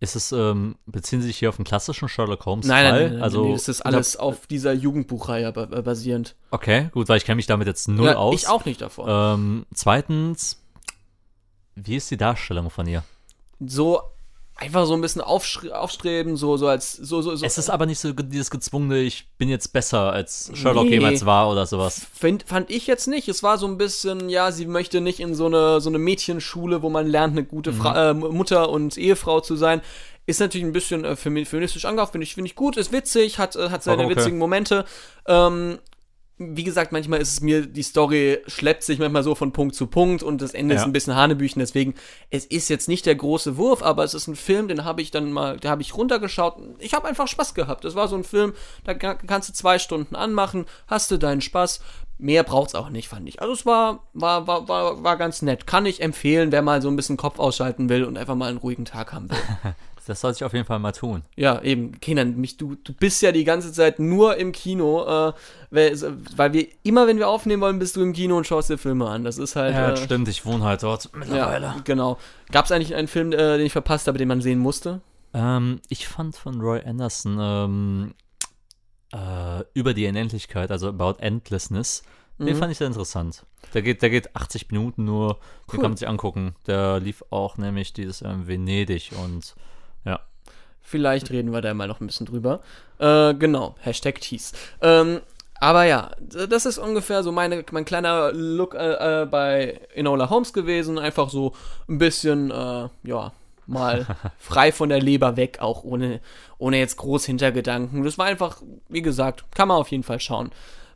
ist 0.00 0.16
es, 0.16 0.32
ähm, 0.32 0.76
beziehen 0.84 1.22
Sie 1.22 1.28
sich 1.28 1.38
hier 1.38 1.48
auf 1.48 1.56
den 1.56 1.64
klassischen 1.64 2.08
Sherlock 2.08 2.44
Holmes 2.44 2.66
nein, 2.66 2.84
nein, 2.84 3.02
nein, 3.04 3.12
nein, 3.14 3.22
also, 3.22 3.46
nee, 3.46 3.52
das 3.54 3.68
ist 3.68 3.80
alles 3.80 4.16
auf 4.18 4.46
dieser 4.46 4.72
Jugendbuchreihe 4.74 5.50
ba- 5.52 5.64
basierend. 5.66 6.34
Okay, 6.50 6.90
gut, 6.92 7.08
weil 7.08 7.16
ich 7.16 7.24
kenne 7.24 7.36
mich 7.36 7.46
damit 7.46 7.68
jetzt 7.68 7.88
null 7.88 8.08
Ja, 8.08 8.16
aus. 8.16 8.34
Ich 8.34 8.48
auch 8.48 8.66
nicht 8.66 8.82
davon. 8.82 9.06
Ähm, 9.08 9.66
zweitens, 9.72 10.60
wie 11.76 11.96
ist 11.96 12.10
die 12.10 12.18
Darstellung 12.18 12.68
von 12.68 12.86
ihr? 12.86 13.02
So 13.60 14.00
einfach 14.56 14.86
so 14.86 14.94
ein 14.94 15.00
bisschen 15.00 15.20
aufstreben, 15.20 16.36
so, 16.36 16.56
so 16.56 16.68
als, 16.68 16.92
so, 16.92 17.20
so, 17.22 17.34
so. 17.34 17.44
Es 17.44 17.58
ist 17.58 17.70
aber 17.70 17.86
nicht 17.86 17.98
so 17.98 18.12
dieses 18.12 18.50
gezwungene, 18.50 19.00
ich 19.00 19.26
bin 19.36 19.48
jetzt 19.48 19.72
besser 19.72 20.12
als 20.12 20.50
Sherlock 20.54 20.84
Nee. 20.84 20.92
jemals 20.92 21.26
war 21.26 21.50
oder 21.50 21.66
sowas. 21.66 22.06
Find, 22.14 22.44
fand 22.44 22.70
ich 22.70 22.86
jetzt 22.86 23.08
nicht. 23.08 23.28
Es 23.28 23.42
war 23.42 23.58
so 23.58 23.66
ein 23.66 23.78
bisschen, 23.78 24.28
ja, 24.28 24.52
sie 24.52 24.66
möchte 24.66 25.00
nicht 25.00 25.18
in 25.18 25.34
so 25.34 25.46
eine, 25.46 25.80
so 25.80 25.88
eine 25.90 25.98
Mädchenschule, 25.98 26.82
wo 26.82 26.88
man 26.88 27.06
lernt, 27.08 27.32
eine 27.32 27.44
gute 27.44 27.72
Mhm. 27.72 27.76
Fra 27.76 28.10
äh, 28.10 28.14
Mutter 28.14 28.68
und 28.70 28.96
Ehefrau 28.96 29.40
zu 29.40 29.56
sein. 29.56 29.82
Ist 30.26 30.40
natürlich 30.40 30.64
ein 30.64 30.72
bisschen 30.72 31.04
äh, 31.04 31.16
femi- 31.16 31.44
feministisch 31.46 31.84
angehaucht, 31.84 32.12
finde 32.12 32.24
ich, 32.24 32.34
finde 32.34 32.46
ich 32.48 32.54
gut, 32.54 32.76
ist 32.76 32.92
witzig, 32.92 33.38
hat, 33.38 33.56
äh, 33.56 33.70
hat 33.70 33.82
seine 33.82 34.04
okay. 34.04 34.16
witzigen 34.16 34.38
Momente. 34.38 34.84
Ähm, 35.26 35.78
wie 36.36 36.64
gesagt, 36.64 36.90
manchmal 36.90 37.20
ist 37.20 37.32
es 37.32 37.40
mir, 37.42 37.64
die 37.64 37.82
Story 37.84 38.38
schleppt 38.48 38.82
sich 38.82 38.98
manchmal 38.98 39.22
so 39.22 39.36
von 39.36 39.52
Punkt 39.52 39.74
zu 39.76 39.86
Punkt 39.86 40.22
und 40.24 40.42
das 40.42 40.52
Ende 40.52 40.74
Ja. 40.74 40.80
ist 40.80 40.84
ein 40.86 40.92
bisschen 40.92 41.14
Hanebüchen, 41.14 41.60
deswegen, 41.60 41.94
es 42.30 42.44
ist 42.44 42.68
jetzt 42.68 42.88
nicht 42.88 43.06
der 43.06 43.14
große 43.14 43.56
Wurf, 43.56 43.82
aber 43.84 44.02
es 44.02 44.14
ist 44.14 44.26
ein 44.26 44.34
Film, 44.34 44.66
den 44.66 44.84
habe 44.84 45.00
ich 45.00 45.12
dann 45.12 45.30
mal, 45.30 45.58
da 45.58 45.70
habe 45.70 45.82
ich 45.82 45.94
runtergeschaut. 45.96 46.56
Ich 46.80 46.92
habe 46.92 47.06
einfach 47.06 47.28
Spaß 47.28 47.54
gehabt. 47.54 47.84
Das 47.84 47.94
war 47.94 48.08
so 48.08 48.16
ein 48.16 48.24
Film, 48.24 48.52
da 48.82 48.94
ka- 48.94 49.14
kannst 49.14 49.48
du 49.48 49.52
zwei 49.52 49.78
Stunden 49.78 50.16
anmachen, 50.16 50.66
hast 50.88 51.10
du 51.12 51.18
deinen 51.18 51.40
Spaß. 51.40 51.80
Mehr 52.18 52.42
braucht's 52.44 52.74
auch 52.76 52.90
nicht, 52.90 53.08
fand 53.08 53.28
ich. 53.28 53.40
Also 53.40 53.52
es 53.52 53.66
war, 53.66 54.04
war, 54.12 54.46
war, 54.46 54.68
war, 54.68 55.02
war 55.02 55.16
ganz 55.16 55.42
nett. 55.42 55.66
Kann 55.66 55.84
ich 55.86 56.00
empfehlen, 56.00 56.52
wer 56.52 56.62
mal 56.62 56.80
so 56.80 56.88
ein 56.88 56.96
bisschen 56.96 57.16
Kopf 57.16 57.38
ausschalten 57.40 57.88
will 57.88 58.04
und 58.04 58.16
einfach 58.16 58.36
mal 58.36 58.48
einen 58.48 58.58
ruhigen 58.58 58.84
Tag 58.84 59.12
haben 59.12 59.30
will. 59.30 59.38
Das 60.06 60.20
sollte 60.20 60.36
ich 60.36 60.44
auf 60.44 60.52
jeden 60.52 60.66
Fall 60.66 60.78
mal 60.78 60.92
tun. 60.92 61.22
Ja, 61.36 61.62
eben, 61.62 61.98
Kenan, 62.00 62.36
mich, 62.36 62.56
du, 62.56 62.74
du 62.74 62.92
bist 62.92 63.22
ja 63.22 63.32
die 63.32 63.44
ganze 63.44 63.72
Zeit 63.72 63.98
nur 63.98 64.36
im 64.36 64.52
Kino, 64.52 65.02
äh, 65.04 65.32
weil, 65.70 65.98
weil 66.36 66.52
wir 66.52 66.66
immer, 66.82 67.06
wenn 67.06 67.18
wir 67.18 67.28
aufnehmen 67.28 67.62
wollen, 67.62 67.78
bist 67.78 67.96
du 67.96 68.02
im 68.02 68.12
Kino 68.12 68.36
und 68.36 68.46
schaust 68.46 68.68
dir 68.70 68.78
Filme 68.78 69.08
an. 69.08 69.24
Das 69.24 69.38
ist 69.38 69.56
halt. 69.56 69.74
Ja, 69.74 69.92
äh, 69.92 69.96
stimmt, 69.96 70.28
ich 70.28 70.44
wohne 70.44 70.64
halt 70.64 70.82
dort 70.82 71.10
mittlerweile. 71.14 71.66
ja, 71.66 71.76
genau. 71.84 72.18
Gab 72.52 72.66
es 72.66 72.72
eigentlich 72.72 72.94
einen 72.94 73.08
Film, 73.08 73.32
äh, 73.32 73.56
den 73.56 73.66
ich 73.66 73.72
verpasst 73.72 74.06
habe, 74.06 74.18
den 74.18 74.28
man 74.28 74.40
sehen 74.40 74.58
musste? 74.58 75.00
Ähm, 75.32 75.80
ich 75.88 76.06
fand 76.06 76.36
von 76.36 76.60
Roy 76.60 76.80
Anderson 76.84 77.38
ähm, 77.40 78.14
äh, 79.12 79.64
über 79.74 79.94
die 79.94 80.06
Unendlichkeit, 80.06 80.70
also 80.70 80.88
About 80.88 81.16
Endlessness, 81.20 82.02
den 82.38 82.54
Mhm. 82.54 82.56
fand 82.56 82.72
ich 82.72 82.78
sehr 82.78 82.88
interessant. 82.88 83.44
Der 83.72 83.82
geht, 83.82 84.02
der 84.02 84.10
geht 84.10 84.34
80 84.36 84.70
Minuten 84.70 85.04
nur, 85.04 85.34
den 85.34 85.38
Cool. 85.72 85.80
kann 85.80 85.90
man 85.92 85.96
sich 85.96 86.08
angucken. 86.08 86.54
Der 86.66 87.00
lief 87.00 87.22
auch 87.30 87.56
nämlich 87.56 87.92
dieses 87.92 88.22
ähm, 88.22 88.46
Venedig 88.46 89.12
und. 89.24 89.54
Vielleicht 90.84 91.30
reden 91.30 91.52
wir 91.52 91.62
da 91.62 91.72
mal 91.74 91.88
noch 91.88 92.00
ein 92.00 92.06
bisschen 92.06 92.26
drüber. 92.26 92.60
Äh, 92.98 93.34
genau, 93.34 93.74
Hashtag 93.80 94.20
Tease. 94.20 94.54
Ähm, 94.82 95.20
aber 95.58 95.84
ja, 95.84 96.10
das 96.20 96.66
ist 96.66 96.76
ungefähr 96.76 97.22
so 97.22 97.32
meine, 97.32 97.64
mein 97.72 97.86
kleiner 97.86 98.32
Look 98.32 98.74
äh, 98.74 99.22
äh, 99.22 99.26
bei 99.26 99.80
Enola 99.94 100.28
Holmes 100.28 100.52
gewesen. 100.52 100.98
Einfach 100.98 101.30
so 101.30 101.54
ein 101.88 101.96
bisschen, 101.98 102.50
äh, 102.50 102.88
ja, 103.02 103.32
mal 103.66 104.06
frei 104.38 104.72
von 104.72 104.90
der 104.90 105.00
Leber 105.00 105.36
weg, 105.36 105.58
auch 105.60 105.82
ohne, 105.82 106.20
ohne 106.58 106.78
jetzt 106.78 106.98
groß 106.98 107.24
Hintergedanken. 107.24 108.04
Das 108.04 108.18
war 108.18 108.26
einfach, 108.26 108.60
wie 108.88 109.02
gesagt, 109.02 109.44
kann 109.54 109.68
man 109.68 109.78
auf 109.78 109.90
jeden 109.90 110.02
Fall 110.02 110.20
schauen. 110.20 110.50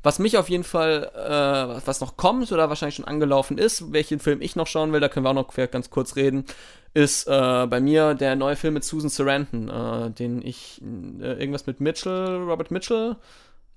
Was 0.09 0.19
mich 0.19 0.39
auf 0.39 0.49
jeden 0.49 0.65
Fall, 0.65 1.11
äh, 1.15 1.87
was 1.87 2.01
noch 2.01 2.17
kommt 2.17 2.51
oder 2.51 2.71
wahrscheinlich 2.71 2.95
schon 2.95 3.05
angelaufen 3.05 3.59
ist, 3.59 3.93
welchen 3.93 4.21
Film 4.21 4.41
ich 4.41 4.57
noch 4.57 4.67
schauen 4.67 4.91
will, 4.91 5.01
da 5.01 5.11
können 5.11 5.27
wir 5.27 5.29
auch 5.29 5.35
noch 5.35 5.53
vielleicht 5.53 5.73
ganz 5.73 5.91
kurz 5.91 6.17
reden, 6.17 6.47
ist 6.95 7.27
äh, 7.27 7.67
bei 7.67 7.79
mir 7.79 8.15
der 8.15 8.35
neue 8.35 8.57
Film 8.57 8.73
mit 8.73 8.85
Susan 8.85 9.11
Sarandon, 9.11 9.69
äh, 9.69 10.11
den 10.11 10.41
ich, 10.41 10.81
äh, 11.21 11.35
irgendwas 11.35 11.67
mit 11.67 11.83
Mitchell, 11.83 12.37
Robert 12.37 12.71
Mitchell, 12.71 13.17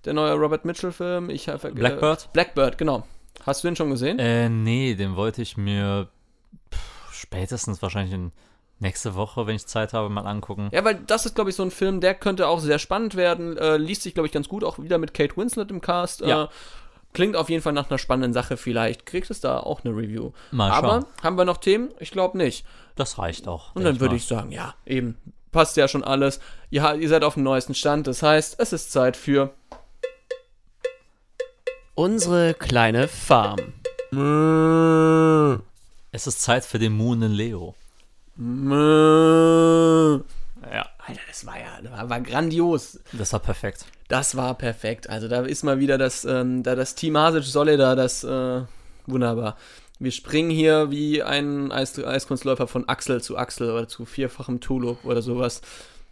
der 0.06 0.14
neue 0.14 0.32
Robert 0.36 0.64
Mitchell-Film. 0.64 1.30
Ich 1.30 1.50
hab, 1.50 1.66
äh, 1.66 1.72
Blackbird? 1.72 2.32
Blackbird, 2.32 2.78
genau. 2.78 3.06
Hast 3.46 3.66
du 3.66 3.68
den 3.68 3.76
schon 3.76 3.90
gesehen? 3.90 4.18
Äh, 4.18 4.48
nee, 4.48 4.96
den 4.96 5.18
wollte 5.18 5.42
ich 5.42 5.58
mir 5.58 6.08
pff, 6.74 7.14
spätestens 7.14 7.82
wahrscheinlich 7.82 8.14
in 8.14 8.32
nächste 8.82 9.16
Woche, 9.16 9.48
wenn 9.48 9.56
ich 9.56 9.66
Zeit 9.68 9.94
habe, 9.94 10.10
mal 10.10 10.26
angucken. 10.28 10.70
Ja, 10.74 10.84
weil 10.84 10.96
das 10.96 11.26
ist, 11.26 11.36
glaube 11.36 11.50
ich, 11.50 11.56
so 11.56 11.64
ein 11.64 11.72
Film, 11.72 12.02
der 12.02 12.14
könnte 12.16 12.48
auch 12.48 12.60
sehr 12.60 12.80
spannend 12.80 13.16
werden. 13.16 13.58
Äh, 13.58 13.78
liest 13.78 14.02
sich, 14.04 14.14
glaube 14.14 14.28
ich, 14.28 14.34
ganz 14.34 14.50
gut, 14.50 14.64
auch 14.64 14.80
wieder 14.80 14.98
mit 14.98 15.14
Kate 15.14 15.38
Winslet 15.38 15.72
im 15.72 15.80
Cast. 15.82 16.22
Ja. 16.22 16.44
Äh, 16.46 16.48
klingt 17.14 17.36
auf 17.36 17.50
jeden 17.50 17.62
Fall 17.62 17.74
nach 17.74 17.90
einer 17.90 17.98
spannenden 17.98 18.34
Sache. 18.34 18.58
Vielleicht 18.58 19.06
kriegt 19.06 19.30
es 19.30 19.40
da 19.40 19.60
auch 19.60 19.84
eine 19.86 19.96
Review. 19.96 20.32
Mal 20.52 20.72
Aber 20.72 20.90
schauen. 20.90 21.06
haben 21.24 21.38
wir 21.38 21.46
noch 21.46 21.58
Themen? 21.58 21.90
Ich 22.00 22.12
glaube 22.12 22.38
nicht. 22.38 22.66
Das 22.96 23.18
reicht 23.18 23.48
auch. 23.48 23.76
Und 23.76 23.84
dann 23.84 24.00
würde 24.00 24.16
ich 24.16 24.26
sagen, 24.26 24.52
ja, 24.52 24.76
eben. 24.86 25.18
Passt 25.52 25.76
ja 25.76 25.90
schon 25.90 26.04
alles. 26.06 26.40
Ihr, 26.70 26.82
ha- 26.82 26.94
ihr 26.94 27.10
seid 27.10 27.24
auf 27.26 27.34
dem 27.34 27.44
neuesten 27.44 27.76
Stand. 27.76 28.08
Das 28.08 28.24
heißt, 28.24 28.56
es 28.60 28.72
ist 28.72 28.92
Zeit 28.94 29.18
für. 29.18 29.54
Unsere 31.94 32.54
kleine 32.54 33.10
Farm. 33.10 33.58
Es 36.14 36.28
ist 36.28 36.42
Zeit 36.42 36.64
für 36.66 36.80
den 36.80 36.94
Moon 36.94 37.22
in 37.22 37.32
Leo. 37.32 37.76
Ja. 40.72 40.86
Alter, 41.06 41.22
das 41.28 41.46
war 41.46 41.58
ja 41.58 41.82
das 41.84 42.10
war, 42.10 42.22
grandios. 42.22 43.00
Das 43.14 43.34
war 43.34 43.40
perfekt. 43.40 43.86
Das 44.08 44.36
war 44.36 44.54
perfekt. 44.56 45.10
Also 45.10 45.28
da 45.28 45.42
ist 45.42 45.64
mal 45.64 45.80
wieder 45.80 45.98
das, 45.98 46.26
ähm, 46.26 46.64
da 46.64 46.76
das 46.76 46.96
Team 46.96 47.18
Hasic 47.18 47.44
Solida, 47.44 47.96
das 47.96 48.24
äh, 48.24 48.62
wunderbar. 49.08 49.58
Wir 50.00 50.12
springen 50.12 50.50
hier 50.50 50.90
wie 50.92 51.22
ein 51.22 51.72
Eis 51.72 51.98
Eiskunstläufer 51.98 52.68
von 52.68 52.90
Axel 52.90 53.22
zu 53.22 53.38
Axel 53.38 53.70
oder 53.72 53.88
zu 53.88 54.06
vierfachem 54.06 54.60
Tulip 54.60 55.06
oder 55.06 55.22
sowas. 55.22 55.62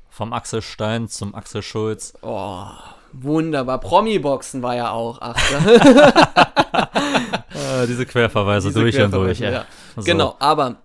Vom 0.09 0.33
Axel 0.33 0.61
Stein 0.61 1.07
zum 1.07 1.33
Axel 1.35 1.61
Schulz. 1.61 2.13
Oh, 2.21 2.65
wunderbar. 3.13 3.79
Promi-Boxen 3.79 4.61
war 4.61 4.75
ja 4.75 4.91
auch. 4.91 5.17
Ach, 5.21 5.35
Äh, 7.51 7.87
diese 7.87 8.05
Querverweise 8.05 8.67
diese 8.69 8.79
durch 8.79 8.99
und 8.99 9.11
durch. 9.11 9.39
Querverweise, 9.39 9.65
ja. 9.65 9.65
So. 9.95 10.03
Genau, 10.03 10.35
aber 10.39 10.77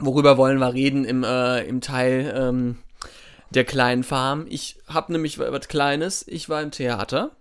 worüber 0.00 0.36
wollen 0.36 0.58
wir 0.58 0.72
reden 0.74 1.04
im, 1.04 1.24
äh, 1.24 1.62
im 1.64 1.80
Teil 1.80 2.32
ähm, 2.36 2.78
der 3.50 3.64
kleinen 3.64 4.04
Farm? 4.04 4.46
Ich 4.48 4.78
habe 4.88 5.12
nämlich 5.12 5.38
was 5.38 5.68
Kleines. 5.68 6.24
Ich 6.28 6.48
war 6.48 6.62
im 6.62 6.70
Theater. 6.70 7.32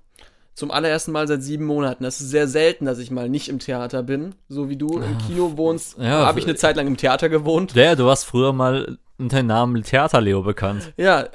Zum 0.56 0.72
allerersten 0.72 1.13
Mal 1.13 1.26
seit 1.28 1.41
sieben 1.41 1.65
Monaten. 1.65 2.04
Das 2.04 2.19
ist 2.19 2.32
sehr 2.32 2.48
selten, 2.48 2.86
dass 2.86 3.00
ich 3.00 3.12
mal 3.12 3.30
nicht 3.30 3.48
im 3.48 3.60
Theater 3.60 4.04
bin. 4.04 4.36
So 4.50 4.67
wie 4.69 4.76
du 4.76 5.00
im 5.00 5.17
Kino 5.19 5.56
wohnst, 5.56 5.98
Ja, 5.98 6.26
habe 6.26 6.39
ich 6.39 6.45
eine 6.45 6.56
Zeit 6.56 6.76
lang 6.76 6.86
im 6.86 6.98
Theater 6.98 7.30
gewohnt. 7.30 7.78
Der, 7.78 7.95
du 7.95 8.06
warst 8.06 8.26
früher 8.26 8.52
mal 8.52 8.98
unter 9.17 9.38
dem 9.38 9.48
Namen 9.48 9.84
Theater 9.84 10.19
Leo 10.19 10.41
bekannt. 10.41 10.91
Ja, 10.98 11.30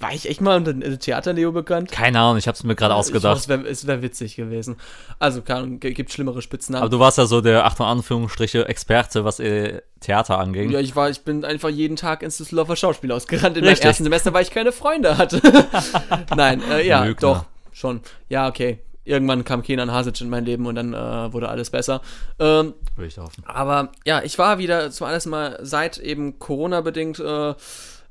war 0.00 0.12
ich 0.12 0.28
echt 0.28 0.40
mal 0.40 0.56
unter 0.56 0.70
äh, 0.72 0.96
Theater-Leo 0.96 1.52
bekannt? 1.52 1.90
Keine 1.90 2.18
Ahnung, 2.20 2.36
ich 2.38 2.48
hab's 2.48 2.62
mir 2.64 2.74
gerade 2.74 2.94
Ich 2.94 2.98
ausgedacht. 2.98 3.36
hoffe, 3.48 3.66
Es 3.68 3.86
wäre 3.86 3.98
wär 3.98 4.02
witzig 4.02 4.36
gewesen. 4.36 4.76
Also, 5.18 5.42
g- 5.42 5.78
gibt 5.92 6.12
schlimmere 6.12 6.42
Spitznamen. 6.42 6.82
Aber 6.82 6.90
du 6.90 6.98
warst 6.98 7.18
ja 7.18 7.26
so 7.26 7.40
der, 7.40 7.64
Achtung, 7.64 7.86
Anführungsstriche, 7.86 8.68
Experte, 8.68 9.24
was 9.24 9.40
äh, 9.40 9.80
Theater 10.00 10.38
anging. 10.38 10.70
Ja, 10.70 10.80
ich 10.80 10.94
war, 10.96 11.08
ich 11.10 11.22
bin 11.22 11.44
einfach 11.44 11.68
jeden 11.68 11.96
Tag 11.96 12.22
ins 12.22 12.36
Düsseldorfer 12.38 12.76
Schauspielhaus 12.76 13.26
gerannt 13.26 13.56
in 13.56 13.62
meinem 13.62 13.70
Richtig. 13.70 13.86
ersten 13.86 14.04
Semester, 14.04 14.32
weil 14.34 14.42
ich 14.42 14.50
keine 14.50 14.72
Freunde 14.72 15.16
hatte. 15.18 15.40
Nein, 16.36 16.62
äh, 16.70 16.86
ja, 16.86 17.04
Lügner. 17.04 17.20
doch, 17.20 17.44
schon. 17.72 18.00
Ja, 18.28 18.48
okay. 18.48 18.78
Irgendwann 19.04 19.44
kam 19.44 19.62
Kenan 19.62 19.92
Hasic 19.92 20.20
in 20.20 20.28
mein 20.28 20.44
Leben 20.44 20.66
und 20.66 20.74
dann 20.74 20.92
äh, 20.92 21.32
wurde 21.32 21.48
alles 21.48 21.70
besser. 21.70 22.00
Ähm, 22.40 22.74
Würde 22.96 23.06
ich 23.06 23.16
hoffen. 23.18 23.44
aber 23.46 23.92
ja, 24.04 24.20
ich 24.24 24.36
war 24.36 24.58
wieder 24.58 24.90
zum 24.90 25.06
allerersten 25.06 25.30
Mal 25.30 25.60
seit 25.62 25.98
eben 25.98 26.40
Corona-bedingt 26.40 27.20
äh, 27.20 27.54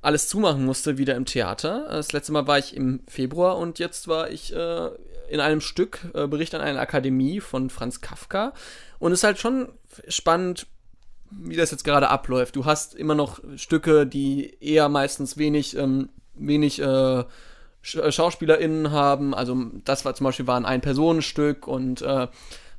alles 0.06 0.30
zumachen 0.30 0.66
musste, 0.66 0.98
wieder 0.98 1.16
im 1.16 1.26
Theater. 1.26 1.88
Das 1.90 2.14
letzte 2.14 2.32
Mal 2.32 2.48
war 2.48 2.60
ich 2.60 2.76
im 2.76 3.02
Februar 3.08 3.58
und 3.58 3.80
jetzt 3.80 4.08
war 4.08 4.30
ich 4.30 4.54
äh, 4.56 4.90
in 5.30 5.40
einem 5.40 5.62
Stück, 5.62 6.00
äh, 6.14 6.28
Bericht 6.28 6.54
an 6.56 6.62
eine 6.62 6.80
Akademie 6.80 7.40
von 7.40 7.70
Franz 7.70 8.02
Kafka. 8.02 8.54
Und 9.00 9.12
es 9.12 9.20
ist 9.20 9.24
halt 9.24 9.40
schon 9.40 9.70
spannend, 10.08 10.68
wie 11.32 11.56
das 11.56 11.72
jetzt 11.72 11.84
gerade 11.84 12.10
abläuft. 12.10 12.56
Du 12.56 12.66
hast 12.66 12.96
immer 12.96 13.16
noch 13.16 13.40
Stücke, 13.56 14.06
die 14.06 14.56
eher 14.62 14.90
meistens 14.90 15.38
wenig, 15.38 15.76
ähm, 15.76 16.10
wenig 16.36 16.82
äh, 16.82 17.24
Sch 17.82 17.98
SchauspielerInnen 18.10 18.92
haben. 18.92 19.34
Also 19.34 19.56
das 19.84 20.06
war 20.06 20.16
zum 20.16 20.26
Beispiel 20.26 20.48
war 20.48 20.58
ein 20.58 20.66
Ein-Personen-Stück 20.66 21.68
und 21.68 22.02
äh, 22.02 22.28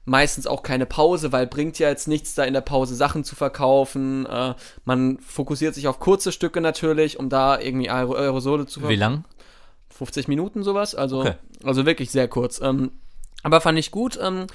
meistens 0.07 0.47
auch 0.47 0.63
keine 0.63 0.87
Pause, 0.87 1.33
weil 1.33 1.47
bringt 1.47 1.79
ja 1.79 1.89
jetzt 1.89 2.09
nichts, 2.09 2.35
da 2.35 2.45
in 2.45 2.55
der 2.55 2.63
Pause 2.63 2.95
Sachen 2.95 3.25
zu 3.25 3.37
verkaufen. 3.37 4.25
Äh, 4.25 4.55
man 4.85 5.19
fokussiert 5.19 5.75
sich 5.75 5.89
auf 5.89 5.99
kurze 6.01 6.33
Stücke 6.33 6.61
natürlich, 6.63 7.19
um 7.19 7.29
da 7.29 7.61
irgendwie 7.61 7.91
Aer 7.91 8.09
Aerosole 8.09 8.67
zu 8.67 8.89
Wie 8.89 8.97
lang? 8.97 9.25
50 9.91 10.29
Minuten 10.29 10.63
sowas, 10.63 10.95
also, 10.95 11.21
Okay. 11.21 11.35
also 11.65 11.85
wirklich 11.87 12.11
sehr 12.11 12.29
kurz. 12.29 12.61
Ähm, 12.63 12.93
aber 13.43 13.61
fand 13.61 13.79
ich 13.79 13.91
gut. 13.91 14.19
Ähm, 14.23 14.47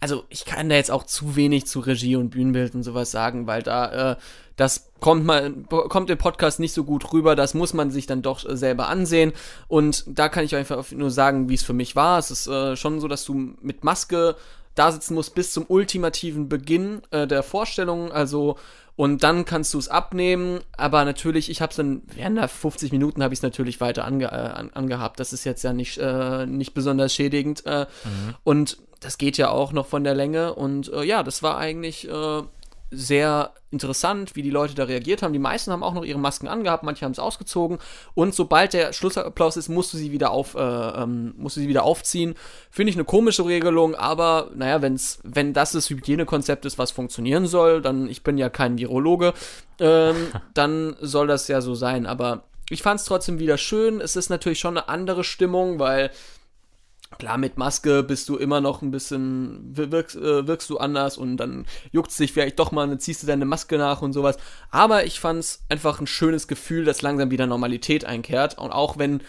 also 0.00 0.24
ich 0.28 0.44
kann 0.44 0.68
da 0.68 0.74
jetzt 0.76 0.90
auch 0.90 1.04
zu 1.04 1.36
wenig 1.36 1.66
zu 1.66 1.80
Regie 1.80 2.16
und 2.16 2.30
Bühnenbild 2.30 2.74
und 2.74 2.82
sowas 2.82 3.10
sagen, 3.10 3.46
weil 3.46 3.62
da 3.62 4.12
äh, 4.12 4.16
das 4.56 4.90
kommt 5.00 5.24
mal 5.24 5.52
kommt 5.68 6.10
im 6.10 6.18
Podcast 6.18 6.60
nicht 6.60 6.74
so 6.74 6.84
gut 6.84 7.12
rüber. 7.12 7.34
Das 7.36 7.54
muss 7.54 7.72
man 7.72 7.90
sich 7.90 8.06
dann 8.06 8.20
doch 8.22 8.44
äh, 8.48 8.56
selber 8.56 8.88
ansehen. 8.88 9.32
Und 9.68 10.04
da 10.06 10.28
kann 10.28 10.44
ich 10.44 10.54
einfach 10.54 10.90
nur 10.92 11.10
sagen, 11.10 11.48
wie 11.48 11.54
es 11.54 11.62
für 11.62 11.72
mich 11.72 11.96
war. 11.96 12.18
Es 12.18 12.30
ist 12.30 12.46
äh, 12.48 12.76
schon 12.76 13.00
so, 13.00 13.08
dass 13.08 13.24
du 13.24 13.34
mit 13.60 13.84
Maske 13.84 14.36
da 14.74 14.92
sitzen 14.92 15.14
musst 15.14 15.34
bis 15.34 15.52
zum 15.52 15.64
ultimativen 15.68 16.48
Beginn 16.48 17.02
äh, 17.10 17.26
der 17.26 17.42
Vorstellung. 17.42 18.12
Also 18.12 18.56
und 18.94 19.22
dann 19.22 19.44
kannst 19.44 19.72
du 19.72 19.78
es 19.78 19.88
abnehmen, 19.88 20.60
aber 20.76 21.04
natürlich, 21.04 21.50
ich 21.50 21.62
habe 21.62 21.70
es 21.70 21.76
dann 21.76 22.02
während 22.14 22.36
der 22.36 22.48
50 22.48 22.92
Minuten 22.92 23.22
habe 23.22 23.32
ich 23.32 23.38
es 23.38 23.42
natürlich 23.42 23.80
weiter 23.80 24.04
ange, 24.04 24.26
äh, 24.26 24.28
an, 24.28 24.70
angehabt. 24.74 25.18
Das 25.18 25.32
ist 25.32 25.44
jetzt 25.44 25.62
ja 25.64 25.72
nicht, 25.72 25.98
äh, 25.98 26.46
nicht 26.46 26.74
besonders 26.74 27.14
schädigend. 27.14 27.64
Äh, 27.64 27.86
Und 28.44 28.76
das 29.00 29.18
geht 29.18 29.38
ja 29.38 29.48
auch 29.48 29.72
noch 29.72 29.86
von 29.86 30.04
der 30.04 30.14
Länge. 30.14 30.54
Und 30.54 30.92
äh, 30.92 31.04
ja, 31.04 31.22
das 31.22 31.42
war 31.42 31.56
eigentlich 31.56 32.06
äh, 32.08 32.42
sehr 32.92 33.52
interessant, 33.70 34.36
wie 34.36 34.42
die 34.42 34.50
Leute 34.50 34.74
da 34.74 34.84
reagiert 34.84 35.22
haben. 35.22 35.32
Die 35.32 35.38
meisten 35.38 35.72
haben 35.72 35.82
auch 35.82 35.94
noch 35.94 36.04
ihre 36.04 36.18
Masken 36.18 36.46
angehabt, 36.46 36.82
manche 36.82 37.04
haben 37.04 37.12
es 37.12 37.18
ausgezogen. 37.18 37.78
Und 38.14 38.34
sobald 38.34 38.74
der 38.74 38.92
Schlussapplaus 38.92 39.56
ist, 39.56 39.70
musst 39.70 39.94
du 39.94 39.96
sie 39.96 40.12
wieder 40.12 40.30
auf, 40.30 40.54
äh, 40.54 40.58
ähm, 40.58 41.34
musst 41.38 41.56
du 41.56 41.60
sie 41.60 41.68
wieder 41.68 41.84
aufziehen. 41.84 42.34
Finde 42.70 42.90
ich 42.90 42.96
eine 42.96 43.04
komische 43.04 43.46
Regelung, 43.46 43.94
aber 43.94 44.50
naja, 44.54 44.82
wenn's, 44.82 45.20
wenn 45.24 45.54
das 45.54 45.72
das 45.72 45.88
Hygienekonzept 45.88 46.66
ist, 46.66 46.78
was 46.78 46.90
funktionieren 46.90 47.46
soll, 47.46 47.80
dann, 47.80 48.08
ich 48.08 48.22
bin 48.22 48.36
ja 48.36 48.50
kein 48.50 48.76
Virologe, 48.76 49.32
ähm, 49.80 50.28
dann 50.54 50.94
soll 51.00 51.26
das 51.26 51.48
ja 51.48 51.62
so 51.62 51.74
sein. 51.74 52.06
Aber 52.06 52.44
ich 52.68 52.82
fand 52.82 53.00
es 53.00 53.06
trotzdem 53.06 53.38
wieder 53.38 53.56
schön. 53.56 54.00
Es 54.00 54.16
ist 54.16 54.28
natürlich 54.28 54.60
schon 54.60 54.76
eine 54.76 54.88
andere 54.88 55.24
Stimmung, 55.24 55.78
weil 55.78 56.10
Klar, 57.18 57.38
mit 57.38 57.56
Maske 57.56 58.02
bist 58.02 58.28
du 58.28 58.36
immer 58.36 58.60
noch 58.60 58.82
ein 58.82 58.90
bisschen, 58.90 59.76
wirkst, 59.76 60.16
äh, 60.16 60.46
wirkst 60.46 60.68
du 60.70 60.78
anders 60.78 61.16
und 61.16 61.36
dann 61.36 61.66
juckt 61.90 62.16
dich 62.18 62.32
vielleicht 62.32 62.58
doch 62.58 62.72
mal 62.72 62.84
und 62.84 62.90
dann 62.90 63.00
ziehst 63.00 63.22
du 63.22 63.26
deine 63.26 63.44
Maske 63.44 63.78
nach 63.78 64.02
und 64.02 64.12
sowas. 64.12 64.36
Aber 64.70 65.04
ich 65.04 65.20
fand's 65.20 65.64
einfach 65.68 66.00
ein 66.00 66.06
schönes 66.06 66.48
Gefühl, 66.48 66.84
dass 66.84 67.02
langsam 67.02 67.30
wieder 67.30 67.46
Normalität 67.46 68.04
einkehrt. 68.04 68.58
Und 68.58 68.70
auch 68.70 68.98
wenn 68.98 69.22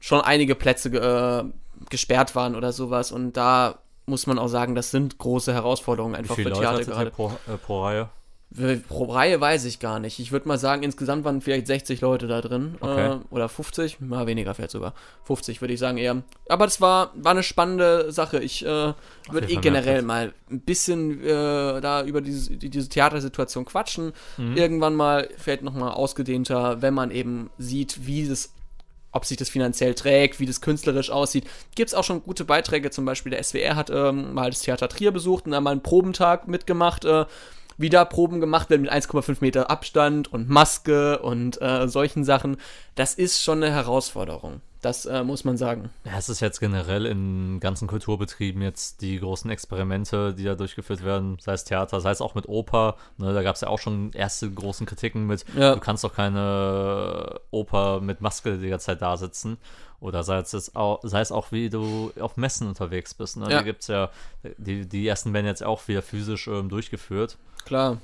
schon 0.00 0.20
einige 0.20 0.54
Plätze 0.54 0.88
äh, 0.88 1.44
gesperrt 1.88 2.34
waren 2.34 2.56
oder 2.56 2.72
sowas. 2.72 3.12
Und 3.12 3.36
da 3.36 3.78
muss 4.06 4.26
man 4.26 4.38
auch 4.38 4.48
sagen, 4.48 4.74
das 4.74 4.90
sind 4.90 5.18
große 5.18 5.52
Herausforderungen 5.52 6.14
Wie 6.14 6.18
einfach 6.18 6.34
viele 6.34 6.54
für 6.54 6.62
Leute 6.62 6.62
Theater 6.62 6.80
ihr 6.80 6.86
gerade. 6.86 7.10
pro, 7.10 7.28
äh, 7.46 7.56
pro 7.56 7.84
Reihe? 7.84 8.08
Pro 8.88 9.04
Reihe 9.04 9.40
weiß 9.40 9.64
ich 9.66 9.78
gar 9.78 10.00
nicht. 10.00 10.18
Ich 10.18 10.32
würde 10.32 10.48
mal 10.48 10.58
sagen, 10.58 10.82
insgesamt 10.82 11.24
waren 11.24 11.40
vielleicht 11.40 11.68
60 11.68 12.00
Leute 12.00 12.26
da 12.26 12.40
drin. 12.40 12.74
Okay. 12.80 13.12
Äh, 13.12 13.18
oder 13.30 13.48
50, 13.48 14.00
mal 14.00 14.26
weniger 14.26 14.54
vielleicht 14.54 14.72
sogar. 14.72 14.92
50 15.24 15.60
würde 15.60 15.72
ich 15.74 15.78
sagen 15.78 15.98
eher. 15.98 16.22
Aber 16.48 16.64
das 16.66 16.80
war, 16.80 17.12
war 17.14 17.30
eine 17.30 17.44
spannende 17.44 18.10
Sache. 18.10 18.40
Ich 18.40 18.64
äh, 18.66 18.68
würde 18.68 19.48
eh 19.48 19.56
generell 19.56 20.02
mal 20.02 20.32
ein 20.50 20.60
bisschen 20.60 21.22
äh, 21.24 21.80
da 21.80 22.02
über 22.04 22.20
diese, 22.20 22.56
die- 22.56 22.70
diese 22.70 22.88
Theatersituation 22.88 23.64
quatschen. 23.66 24.12
Mhm. 24.36 24.56
Irgendwann 24.56 24.96
mal 24.96 25.28
vielleicht 25.38 25.62
nochmal 25.62 25.92
ausgedehnter, 25.92 26.82
wenn 26.82 26.92
man 26.94 27.12
eben 27.12 27.50
sieht, 27.58 28.04
wie 28.06 28.22
es 28.22 28.52
ob 29.12 29.24
sich 29.24 29.36
das 29.36 29.48
finanziell 29.48 29.94
trägt, 29.94 30.38
wie 30.38 30.46
das 30.46 30.60
künstlerisch 30.60 31.10
aussieht. 31.10 31.44
Gibt 31.74 31.88
es 31.90 31.94
auch 31.94 32.04
schon 32.04 32.22
gute 32.22 32.44
Beiträge, 32.44 32.90
zum 32.92 33.04
Beispiel 33.04 33.30
der 33.30 33.42
SWR 33.42 33.74
hat 33.74 33.90
ähm, 33.90 34.34
mal 34.34 34.50
das 34.50 34.60
Theater 34.60 34.88
Trier 34.88 35.10
besucht 35.10 35.46
und 35.46 35.50
da 35.52 35.60
mal 35.60 35.72
einen 35.72 35.82
Probentag 35.82 36.46
mitgemacht, 36.46 37.04
äh, 37.04 37.24
wie 37.80 37.88
da 37.88 38.04
Proben 38.04 38.40
gemacht 38.40 38.68
werden 38.70 38.82
mit 38.82 38.92
1,5 38.92 39.38
Meter 39.40 39.70
Abstand 39.70 40.32
und 40.32 40.48
Maske 40.50 41.18
und 41.20 41.60
äh, 41.62 41.88
solchen 41.88 42.24
Sachen. 42.24 42.56
Das 42.94 43.14
ist 43.14 43.42
schon 43.42 43.62
eine 43.62 43.72
Herausforderung. 43.72 44.60
Das 44.82 45.04
äh, 45.04 45.22
muss 45.24 45.44
man 45.44 45.58
sagen. 45.58 45.90
Ja, 46.04 46.12
es 46.16 46.30
ist 46.30 46.40
jetzt 46.40 46.58
generell 46.58 47.04
in 47.04 47.60
ganzen 47.60 47.86
Kulturbetrieben 47.86 48.62
jetzt 48.62 49.02
die 49.02 49.18
großen 49.20 49.50
Experimente, 49.50 50.32
die 50.32 50.44
da 50.44 50.54
durchgeführt 50.54 51.04
werden, 51.04 51.36
sei 51.38 51.52
es 51.52 51.64
Theater, 51.64 52.00
sei 52.00 52.10
es 52.10 52.22
auch 52.22 52.34
mit 52.34 52.48
Oper. 52.48 52.96
Ne, 53.18 53.34
da 53.34 53.42
gab 53.42 53.56
es 53.56 53.60
ja 53.60 53.68
auch 53.68 53.78
schon 53.78 54.12
erste 54.14 54.50
großen 54.50 54.86
Kritiken 54.86 55.26
mit, 55.26 55.44
Ja. 55.54 55.74
du 55.74 55.80
kannst 55.80 56.02
doch 56.02 56.14
keine 56.14 57.40
Oper 57.50 58.00
mit 58.00 58.20
Maske 58.22 58.56
die 58.58 58.68
ganze 58.70 58.86
Zeit 58.86 59.02
da 59.02 59.16
sitzen. 59.18 59.58
Oder 60.00 60.22
sei 60.22 60.38
es, 60.38 60.52
jetzt 60.52 60.76
auch, 60.76 61.00
sei 61.02 61.20
es 61.20 61.30
auch, 61.30 61.52
wie 61.52 61.68
du 61.68 62.12
auf 62.18 62.36
Messen 62.36 62.66
unterwegs 62.66 63.12
bist. 63.14 63.36
Ne? 63.36 63.50
Ja. 63.50 63.58
Die 63.58 63.64
gibt's 63.64 63.86
ja, 63.88 64.10
die, 64.56 64.86
die 64.86 65.06
ersten 65.06 65.34
werden 65.34 65.46
jetzt 65.46 65.62
auch 65.62 65.86
wieder 65.88 66.02
physisch 66.02 66.48
ähm, 66.48 66.68
durchgeführt. 66.68 67.36
Klar. 67.64 67.98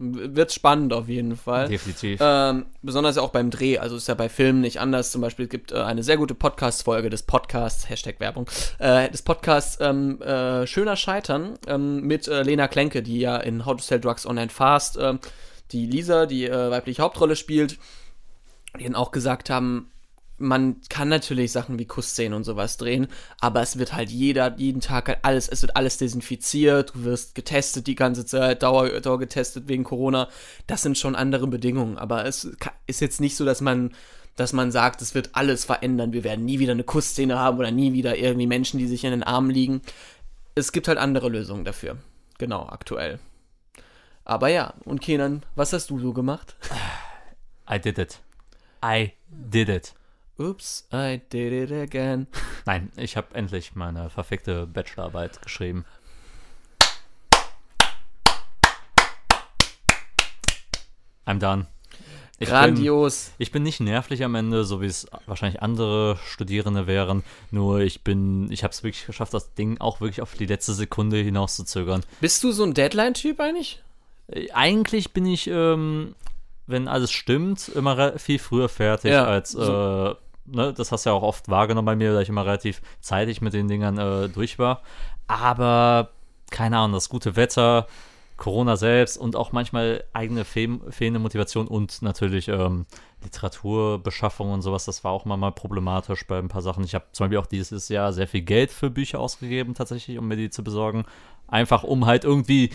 Wird 0.00 0.52
spannend 0.52 0.92
auf 0.92 1.08
jeden 1.08 1.36
Fall. 1.36 1.68
Definitiv. 1.68 2.20
Ähm, 2.22 2.66
besonders 2.82 3.16
ja 3.16 3.22
auch 3.22 3.30
beim 3.30 3.50
Dreh, 3.50 3.78
also 3.78 3.96
ist 3.96 4.06
ja 4.06 4.14
bei 4.14 4.28
Filmen 4.28 4.60
nicht 4.60 4.80
anders. 4.80 5.10
Zum 5.10 5.20
Beispiel 5.20 5.48
gibt 5.48 5.72
äh, 5.72 5.76
eine 5.76 6.04
sehr 6.04 6.16
gute 6.16 6.34
Podcast-Folge 6.34 7.10
des 7.10 7.24
Podcasts, 7.24 7.88
Hashtag 7.88 8.20
Werbung, 8.20 8.48
äh, 8.78 9.10
des 9.10 9.22
Podcasts 9.22 9.78
ähm, 9.80 10.20
äh, 10.22 10.68
Schöner 10.68 10.94
Scheitern 10.94 11.58
ähm, 11.66 12.02
mit 12.02 12.28
äh, 12.28 12.42
Lena 12.42 12.68
Klenke, 12.68 13.02
die 13.02 13.18
ja 13.18 13.38
in 13.38 13.66
How 13.66 13.76
to 13.76 13.82
Sell 13.82 14.00
Drugs 14.00 14.24
Online 14.24 14.50
Fast 14.50 14.98
ähm, 15.00 15.18
die 15.72 15.86
Lisa, 15.86 16.26
die 16.26 16.46
äh, 16.46 16.70
weibliche 16.70 17.02
Hauptrolle 17.02 17.34
spielt, 17.34 17.78
die 18.78 18.84
dann 18.84 18.94
auch 18.94 19.10
gesagt 19.10 19.50
haben, 19.50 19.90
man 20.38 20.80
kann 20.88 21.08
natürlich 21.08 21.52
Sachen 21.52 21.78
wie 21.78 21.86
Kussszenen 21.86 22.34
und 22.34 22.44
sowas 22.44 22.76
drehen, 22.76 23.08
aber 23.40 23.60
es 23.60 23.78
wird 23.78 23.92
halt 23.92 24.10
jeder, 24.10 24.56
jeden 24.56 24.80
Tag 24.80 25.08
halt 25.08 25.18
alles, 25.22 25.48
es 25.48 25.62
wird 25.62 25.76
alles 25.76 25.98
desinfiziert, 25.98 26.94
du 26.94 27.04
wirst 27.04 27.34
getestet 27.34 27.86
die 27.86 27.94
ganze 27.94 28.24
Zeit, 28.24 28.62
Dauer, 28.62 29.00
Dauer 29.00 29.18
getestet 29.18 29.68
wegen 29.68 29.84
Corona. 29.84 30.28
Das 30.66 30.82
sind 30.82 30.96
schon 30.96 31.16
andere 31.16 31.46
Bedingungen, 31.46 31.98
aber 31.98 32.24
es 32.24 32.48
ist 32.86 33.00
jetzt 33.00 33.20
nicht 33.20 33.36
so, 33.36 33.44
dass 33.44 33.60
man, 33.60 33.92
dass 34.36 34.52
man 34.52 34.70
sagt, 34.70 35.02
es 35.02 35.14
wird 35.14 35.30
alles 35.32 35.64
verändern, 35.64 36.12
wir 36.12 36.24
werden 36.24 36.44
nie 36.44 36.58
wieder 36.58 36.72
eine 36.72 36.84
Kussszene 36.84 37.38
haben 37.38 37.58
oder 37.58 37.70
nie 37.70 37.92
wieder 37.92 38.16
irgendwie 38.16 38.46
Menschen, 38.46 38.78
die 38.78 38.86
sich 38.86 39.04
in 39.04 39.10
den 39.10 39.22
Armen 39.24 39.50
liegen. 39.50 39.82
Es 40.54 40.72
gibt 40.72 40.88
halt 40.88 40.98
andere 40.98 41.28
Lösungen 41.28 41.64
dafür. 41.64 41.98
Genau, 42.38 42.66
aktuell. 42.68 43.18
Aber 44.24 44.48
ja, 44.48 44.74
und 44.84 45.00
Kenan, 45.00 45.42
was 45.56 45.72
hast 45.72 45.90
du 45.90 45.98
so 45.98 46.12
gemacht? 46.12 46.54
I 47.70 47.80
did 47.80 47.98
it. 47.98 48.20
I 48.84 49.12
did 49.28 49.68
it. 49.68 49.94
Oops, 50.40 50.86
I 50.92 51.20
did 51.32 51.52
it 51.52 51.72
again. 51.72 52.28
Nein, 52.64 52.92
ich 52.96 53.16
habe 53.16 53.34
endlich 53.34 53.74
meine 53.74 54.08
verfickte 54.08 54.66
Bachelorarbeit 54.68 55.42
geschrieben. 55.42 55.84
I'm 61.26 61.38
done. 61.40 61.66
Ich 62.40 62.46
bin, 62.46 62.48
Grandios. 62.50 63.32
ich 63.38 63.50
bin 63.50 63.64
nicht 63.64 63.80
nervlich 63.80 64.22
am 64.22 64.36
Ende, 64.36 64.62
so 64.62 64.80
wie 64.80 64.86
es 64.86 65.08
wahrscheinlich 65.26 65.60
andere 65.60 66.18
Studierende 66.24 66.86
wären. 66.86 67.24
Nur 67.50 67.80
ich 67.80 68.04
bin, 68.04 68.48
ich 68.52 68.62
habe 68.62 68.70
es 68.72 68.84
wirklich 68.84 69.06
geschafft, 69.06 69.34
das 69.34 69.54
Ding 69.54 69.80
auch 69.80 70.00
wirklich 70.00 70.22
auf 70.22 70.34
die 70.34 70.46
letzte 70.46 70.72
Sekunde 70.72 71.16
hinauszuzögern. 71.16 72.04
Bist 72.20 72.44
du 72.44 72.52
so 72.52 72.62
ein 72.62 72.74
Deadline-Typ 72.74 73.40
eigentlich? 73.40 73.82
Äh, 74.28 74.52
Eigentlich 74.52 75.12
bin 75.12 75.26
ich, 75.26 75.48
ähm, 75.48 76.14
wenn 76.68 76.86
alles 76.86 77.10
stimmt, 77.10 77.68
immer 77.70 78.16
viel 78.20 78.38
früher 78.38 78.68
fertig 78.68 79.10
Ja, 79.10 79.24
als, 79.24 79.52
äh, 79.54 79.58
so. 79.64 80.16
Ne, 80.50 80.72
das 80.72 80.92
hast 80.92 81.06
du 81.06 81.10
ja 81.10 81.16
auch 81.16 81.22
oft 81.22 81.48
wahrgenommen 81.48 81.86
bei 81.86 81.96
mir, 81.96 82.12
da 82.12 82.20
ich 82.20 82.28
immer 82.28 82.46
relativ 82.46 82.82
zeitig 83.00 83.40
mit 83.40 83.52
den 83.52 83.68
Dingern 83.68 83.98
äh, 83.98 84.28
durch 84.28 84.58
war. 84.58 84.82
Aber, 85.26 86.10
keine 86.50 86.78
Ahnung, 86.78 86.94
das 86.94 87.08
gute 87.08 87.36
Wetter, 87.36 87.86
Corona 88.38 88.76
selbst 88.76 89.18
und 89.18 89.34
auch 89.36 89.52
manchmal 89.52 90.04
eigene 90.12 90.44
fehl 90.44 90.78
fehlende 90.90 91.18
Motivation 91.18 91.66
und 91.66 92.02
natürlich 92.02 92.48
ähm, 92.48 92.86
Literaturbeschaffung 93.22 94.52
und 94.52 94.62
sowas, 94.62 94.84
das 94.84 95.02
war 95.02 95.10
auch 95.10 95.26
immer 95.26 95.36
mal 95.36 95.50
problematisch 95.50 96.24
bei 96.26 96.38
ein 96.38 96.48
paar 96.48 96.62
Sachen. 96.62 96.84
Ich 96.84 96.94
habe 96.94 97.06
zum 97.12 97.24
Beispiel 97.24 97.38
auch 97.38 97.46
dieses 97.46 97.88
Jahr 97.88 98.12
sehr 98.12 98.28
viel 98.28 98.42
Geld 98.42 98.70
für 98.70 98.90
Bücher 98.90 99.18
ausgegeben, 99.18 99.74
tatsächlich, 99.74 100.18
um 100.18 100.28
mir 100.28 100.36
die 100.36 100.50
zu 100.50 100.62
besorgen. 100.62 101.04
Einfach 101.48 101.82
um 101.82 102.06
halt 102.06 102.24
irgendwie 102.24 102.70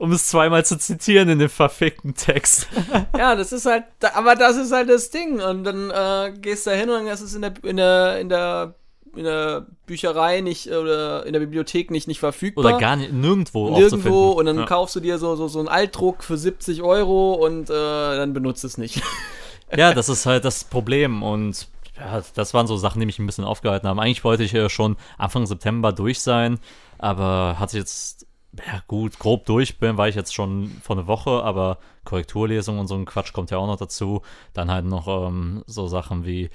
um 0.00 0.12
es 0.12 0.28
zweimal 0.28 0.64
zu 0.64 0.78
zitieren 0.78 1.28
in 1.28 1.38
dem 1.38 1.50
verfickten 1.50 2.14
Text. 2.14 2.68
Ja, 3.16 3.36
das 3.36 3.52
ist 3.52 3.66
halt, 3.66 3.84
aber 4.14 4.34
das 4.34 4.56
ist 4.56 4.72
halt 4.72 4.88
das 4.88 5.10
Ding. 5.10 5.40
Und 5.40 5.64
dann 5.64 5.90
äh, 5.90 6.32
gehst 6.38 6.66
du 6.66 6.70
da 6.70 6.76
hin 6.76 6.88
und 6.88 7.04
das 7.04 7.20
ist 7.20 7.34
in 7.34 7.42
der, 7.42 7.52
in 7.62 7.76
der, 7.76 8.18
in 8.18 8.28
der, 8.30 8.74
in 9.14 9.24
der 9.24 9.66
Bücherei 9.84 10.40
nicht 10.40 10.68
oder 10.68 11.26
in 11.26 11.34
der 11.34 11.40
Bibliothek 11.40 11.90
nicht, 11.90 12.08
nicht 12.08 12.18
verfügbar. 12.18 12.64
Oder 12.64 12.78
gar 12.78 12.96
nicht, 12.96 13.12
nirgendwo 13.12 13.76
Nirgendwo 13.76 14.30
und 14.30 14.46
dann 14.46 14.60
ja. 14.60 14.64
kaufst 14.64 14.96
du 14.96 15.00
dir 15.00 15.18
so, 15.18 15.36
so, 15.36 15.48
so 15.48 15.58
einen 15.58 15.68
Altdruck 15.68 16.24
für 16.24 16.38
70 16.38 16.82
Euro 16.82 17.34
und 17.34 17.68
äh, 17.68 17.72
dann 17.72 18.32
benutzt 18.32 18.64
es 18.64 18.78
nicht. 18.78 19.02
ja, 19.76 19.92
das 19.92 20.08
ist 20.08 20.24
halt 20.24 20.46
das 20.46 20.64
Problem 20.64 21.22
und 21.22 21.68
Ja, 21.98 22.22
das 22.34 22.54
waren 22.54 22.66
so 22.66 22.78
Sachen, 22.78 23.00
die 23.00 23.06
mich 23.06 23.18
ein 23.18 23.26
bisschen 23.26 23.44
aufgehalten 23.44 23.86
haben. 23.86 24.00
Eigentlich 24.00 24.24
wollte 24.24 24.44
ich 24.44 24.52
ja 24.52 24.70
schon 24.70 24.96
Anfang 25.18 25.46
September 25.46 25.92
durch 25.92 26.20
sein, 26.20 26.58
aber 26.96 27.56
hatte 27.58 27.76
jetzt, 27.76 28.26
ja 28.66 28.82
gut, 28.86 29.18
grob 29.18 29.46
durch 29.46 29.78
bin, 29.78 29.96
war 29.96 30.08
ich 30.08 30.16
jetzt 30.16 30.34
schon 30.34 30.70
vor 30.82 30.96
einer 30.96 31.06
Woche, 31.06 31.42
aber 31.42 31.78
Korrekturlesung 32.04 32.78
und 32.78 32.88
so 32.88 32.94
ein 32.94 33.04
Quatsch 33.04 33.32
kommt 33.32 33.50
ja 33.50 33.58
auch 33.58 33.66
noch 33.66 33.76
dazu. 33.76 34.22
Dann 34.52 34.70
halt 34.70 34.86
noch 34.86 35.06
ähm, 35.06 35.62
so 35.66 35.86
Sachen 35.86 36.24
wie 36.24 36.50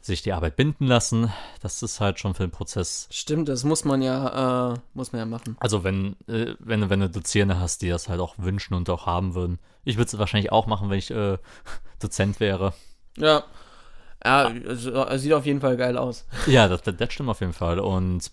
sich 0.00 0.22
die 0.22 0.32
Arbeit 0.32 0.56
binden 0.56 0.86
lassen. 0.86 1.30
Das 1.60 1.82
ist 1.82 2.00
halt 2.00 2.18
schon 2.18 2.34
für 2.34 2.44
den 2.44 2.50
Prozess. 2.50 3.06
Stimmt, 3.10 3.48
das 3.48 3.64
muss 3.64 3.84
man 3.84 4.02
ja, 4.02 4.72
äh, 4.72 4.78
muss 4.94 5.12
man 5.12 5.20
ja 5.20 5.26
machen. 5.26 5.56
Also 5.60 5.84
wenn, 5.84 6.16
äh, 6.26 6.54
wenn, 6.58 6.88
wenn 6.88 7.00
du 7.00 7.10
Dozierende 7.10 7.60
hast, 7.60 7.82
die 7.82 7.88
das 7.88 8.08
halt 8.08 8.20
auch 8.20 8.34
wünschen 8.38 8.74
und 8.74 8.88
auch 8.88 9.06
haben 9.06 9.34
würden. 9.34 9.58
Ich 9.84 9.96
würde 9.96 10.06
es 10.06 10.18
wahrscheinlich 10.18 10.52
auch 10.52 10.66
machen, 10.66 10.90
wenn 10.90 10.98
ich 10.98 11.10
äh, 11.10 11.38
Dozent 12.00 12.40
wäre. 12.40 12.72
Ja. 13.16 13.44
Ja, 14.22 14.52
also, 14.68 15.16
sieht 15.16 15.32
auf 15.32 15.46
jeden 15.46 15.62
Fall 15.62 15.78
geil 15.78 15.96
aus. 15.96 16.26
Ja, 16.46 16.68
das, 16.68 16.82
das 16.82 17.12
stimmt 17.12 17.30
auf 17.30 17.40
jeden 17.40 17.54
Fall. 17.54 17.78
Und 17.80 18.30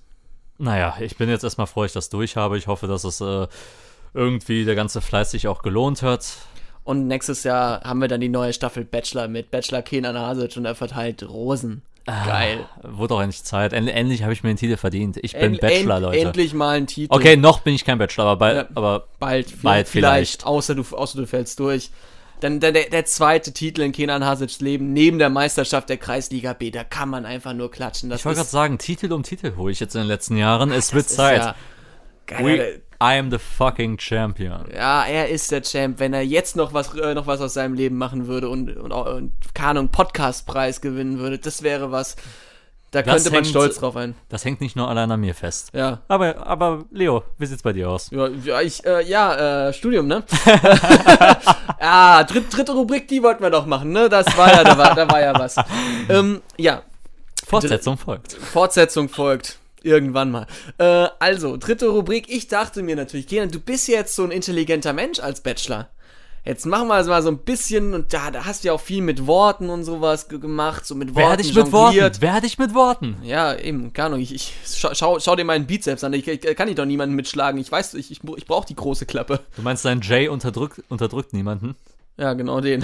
naja, 0.58 0.95
ich 0.99 1.18
bin 1.18 1.30
jetzt 1.30 1.43
erstmal 1.43 1.68
froh, 1.68 1.86
ich 1.86 1.93
das 1.93 2.10
durch 2.10 2.36
habe. 2.36 2.58
Ich 2.58 2.68
hoffe, 2.68 2.88
dass 2.88 3.03
es 3.03 3.22
äh, 3.22 3.47
irgendwie 4.14 4.66
der 4.66 4.76
ganze 4.76 5.01
Fleiß 5.01 5.32
sich 5.32 5.47
auch 5.47 5.62
gelohnt 5.62 6.01
hat. 6.01 6.26
Und 6.84 7.08
nächstes 7.08 7.43
Jahr 7.43 7.82
haben 7.84 7.99
wir 7.99 8.08
dann 8.08 8.22
die 8.22 8.30
neue 8.30 8.53
Staffel 8.53 8.86
Bachelor 8.86 9.28
mit 9.28 9.51
Bachelor 9.51 9.82
Kenan 9.82 10.18
Hasic 10.18 10.55
und 10.58 10.66
er 10.66 10.76
verteilt 10.76 11.22
Rosen. 11.28 11.82
Geil. 12.05 12.66
Ah, 12.82 12.88
wurde 12.91 13.16
auch 13.16 13.22
endlich 13.22 13.43
Zeit. 13.43 13.74
End, 13.74 13.89
endlich 13.89 14.24
habe 14.24 14.32
ich 14.32 14.41
mir 14.41 14.49
den 14.51 14.55
Titel 14.58 14.78
verdient. 14.78 15.18
Ich 15.22 15.34
bin 15.34 15.41
End- 15.53 15.60
Bachelor, 15.60 15.95
end- 15.97 16.05
Leute. 16.05 16.20
Endlich 16.20 16.53
mal 16.53 16.78
ein 16.78 16.88
Titel. 16.88 17.14
Okay, 17.14 17.36
noch 17.36 17.60
bin 17.60 17.74
ich 17.76 17.84
kein 17.84 17.97
Bachelor, 17.97 18.24
aber, 18.28 18.38
bald, 18.38 18.55
Ja. 18.58 18.66
aber 18.76 19.08
Bald, 19.20 19.62
Bald 19.62 19.89
vielleicht. 19.89 20.45
Außer 20.45 20.74
du, 20.76 20.84
außer 20.95 21.18
du 21.20 21.28
fällst 21.28 21.60
durch. 21.60 21.91
Dann 22.40 22.60
der, 22.60 22.72
der, 22.72 23.06
zweite 23.06 23.52
Titel 23.52 23.82
in 23.82 23.92
Kenan 23.92 24.24
Hasics 24.24 24.60
Leben, 24.60 24.94
neben 24.94 25.18
der 25.18 25.30
Meisterschaft 25.30 25.90
der 25.90 25.98
Kreisliga 25.98 26.54
B, 26.54 26.70
da 26.70 26.84
kann 26.84 27.10
man 27.10 27.26
einfach 27.26 27.54
nur 27.54 27.72
klatschen. 27.72 28.10
Das 28.10 28.20
ich 28.20 28.26
wollte 28.26 28.38
gerade 28.38 28.50
sagen, 28.50 28.78
Titel 28.78 29.12
um 29.12 29.24
Titel 29.24 29.56
hole 29.56 29.72
ich 29.72 29.80
jetzt 29.80 29.96
in 29.96 30.02
den 30.02 30.08
letzten 30.08 30.38
Jahren. 30.38 30.72
Es 30.72 30.94
wird 30.94 31.10
Zeit. 31.10 31.42
Ja, 31.42 31.56
geil. 32.28 32.46
We, 32.46 32.82
I 33.00 33.18
am 33.20 33.30
the 33.30 33.38
fucking 33.38 34.00
champion. 34.00 34.66
Ja, 34.74 35.06
er 35.06 35.30
ist 35.30 35.52
der 35.52 35.62
Champ. 35.62 36.00
Wenn 36.00 36.14
er 36.14 36.24
jetzt 36.24 36.56
noch 36.56 36.74
was, 36.74 36.96
äh, 36.96 37.14
noch 37.14 37.28
was 37.28 37.42
aus 37.42 37.54
seinem 37.54 37.76
Leben 37.76 37.98
machen 37.98 38.28
würde 38.28 38.50
und, 38.50 38.76
und, 38.76 38.92
und 38.92 39.32
keine 39.54 39.72
Ahnung, 39.72 39.90
Podcastpreis 39.90 40.82
gewinnen 40.82 41.20
würde, 41.20 41.38
das 41.38 41.62
wäre 41.62 41.92
was. 41.92 42.16
Da 42.92 43.02
Das 43.02 43.14
könnte 43.16 43.30
man 43.32 43.36
hängt- 43.44 43.48
stolz 43.48 43.80
drauf 43.80 43.96
sein. 43.96 44.16
Das 44.30 44.46
hängt 44.46 44.62
nicht 44.62 44.76
nur 44.78 44.88
allein 44.90 45.12
an 45.12 45.20
mir 45.20 45.36
fest. 45.36 45.70
Ja. 45.74 46.00
Aber, 46.08 46.48
aber 46.48 46.86
Leo, 46.92 47.24
wie 47.38 47.46
sieht's 47.46 47.62
bei 47.62 47.74
dir 47.74 47.90
aus? 47.90 48.10
Ja, 48.12 48.28
ja, 48.28 48.62
ich, 48.62 48.86
äh, 48.86 49.04
ja, 49.06 49.68
äh, 49.68 49.74
Studium, 49.74 50.08
ne? 50.08 50.24
ah, 51.80 52.24
dritt, 52.24 52.46
dritte 52.56 52.72
Rubrik, 52.74 53.08
die 53.08 53.22
wollten 53.24 53.44
wir 53.44 53.50
doch 53.50 53.66
machen, 53.66 53.92
ne? 53.92 54.10
Das 54.10 54.26
war 54.38 54.52
ja, 54.52 54.64
da 54.64 54.78
war, 54.78 54.96
da 54.96 55.10
war 55.10 55.22
ja 55.22 55.38
was. 55.38 55.56
Ähm, 56.10 56.42
ja, 56.58 56.84
Fortsetzung 57.46 57.98
folgt. 57.98 58.34
Fortsetzung 58.34 59.10
folgt. 59.10 59.58
Irgendwann 59.84 60.32
mal. 60.32 60.48
Äh, 60.78 61.08
also, 61.20 61.58
dritte 61.58 61.88
Rubrik. 61.90 62.30
Ich 62.30 62.48
dachte 62.48 62.82
mir 62.82 62.96
natürlich, 62.96 63.28
Kenan, 63.28 63.52
du 63.52 63.60
bist 63.60 63.88
jetzt 63.90 64.16
so 64.16 64.24
ein 64.24 64.32
intelligenter 64.32 64.94
Mensch 64.94 65.20
als 65.20 65.42
Bachelor. 65.42 65.90
Jetzt 66.48 66.66
machen 66.66 66.88
wir 66.88 66.98
es 66.98 67.08
mal 67.08 67.22
so 67.22 67.30
ein 67.30 67.39
bisschen, 67.39 67.93
und 67.93 68.14
da, 68.14 68.32
da 68.32 68.45
hast 68.45 68.64
du 68.64 68.70
ja 68.70 68.74
auch 68.74 68.80
viel 68.80 69.02
mit 69.02 69.28
Worten 69.28 69.70
und 69.70 69.84
sowas 69.84 70.30
ge- 70.30 70.39
gemacht, 70.39 70.86
so 70.86 70.95
mit 70.95 71.10
Worten 71.14 71.28
Werde 71.30 71.41
ich 71.41 71.54
mit 71.54 71.72
Worten? 71.74 72.22
Werde 72.22 72.48
ich 72.48 72.58
mit 72.58 72.74
Worten? 72.74 73.18
Ja, 73.22 73.54
eben, 73.54 73.91
keine 73.91 74.06
Ahnung, 74.08 74.22
ich, 74.22 74.34
ich 74.34 74.54
schau, 74.66 74.91
schau, 74.93 75.20
schau 75.20 75.36
dir 75.36 75.43
meinen 75.43 75.68
Bizeps 75.68 76.06
an, 76.06 76.14
ich, 76.14 76.26
ich 76.26 76.56
kann 76.56 76.70
ich 76.70 76.76
doch 76.76 76.86
niemanden 76.86 77.16
mitschlagen, 77.18 77.60
ich 77.60 77.70
weiß, 77.70 77.95
ich, 77.95 78.12
ich, 78.12 78.22
ich 78.38 78.45
brauche 78.45 78.66
die 78.66 78.76
große 78.76 79.06
Klappe. 79.06 79.41
Du 79.58 79.62
meinst, 79.62 79.84
dein 79.84 80.00
Jay 80.00 80.30
unterdrückt, 80.30 80.82
unterdrückt 80.88 81.34
niemanden? 81.34 81.76
Ja, 82.16 82.32
genau 82.34 82.62
den. 82.62 82.84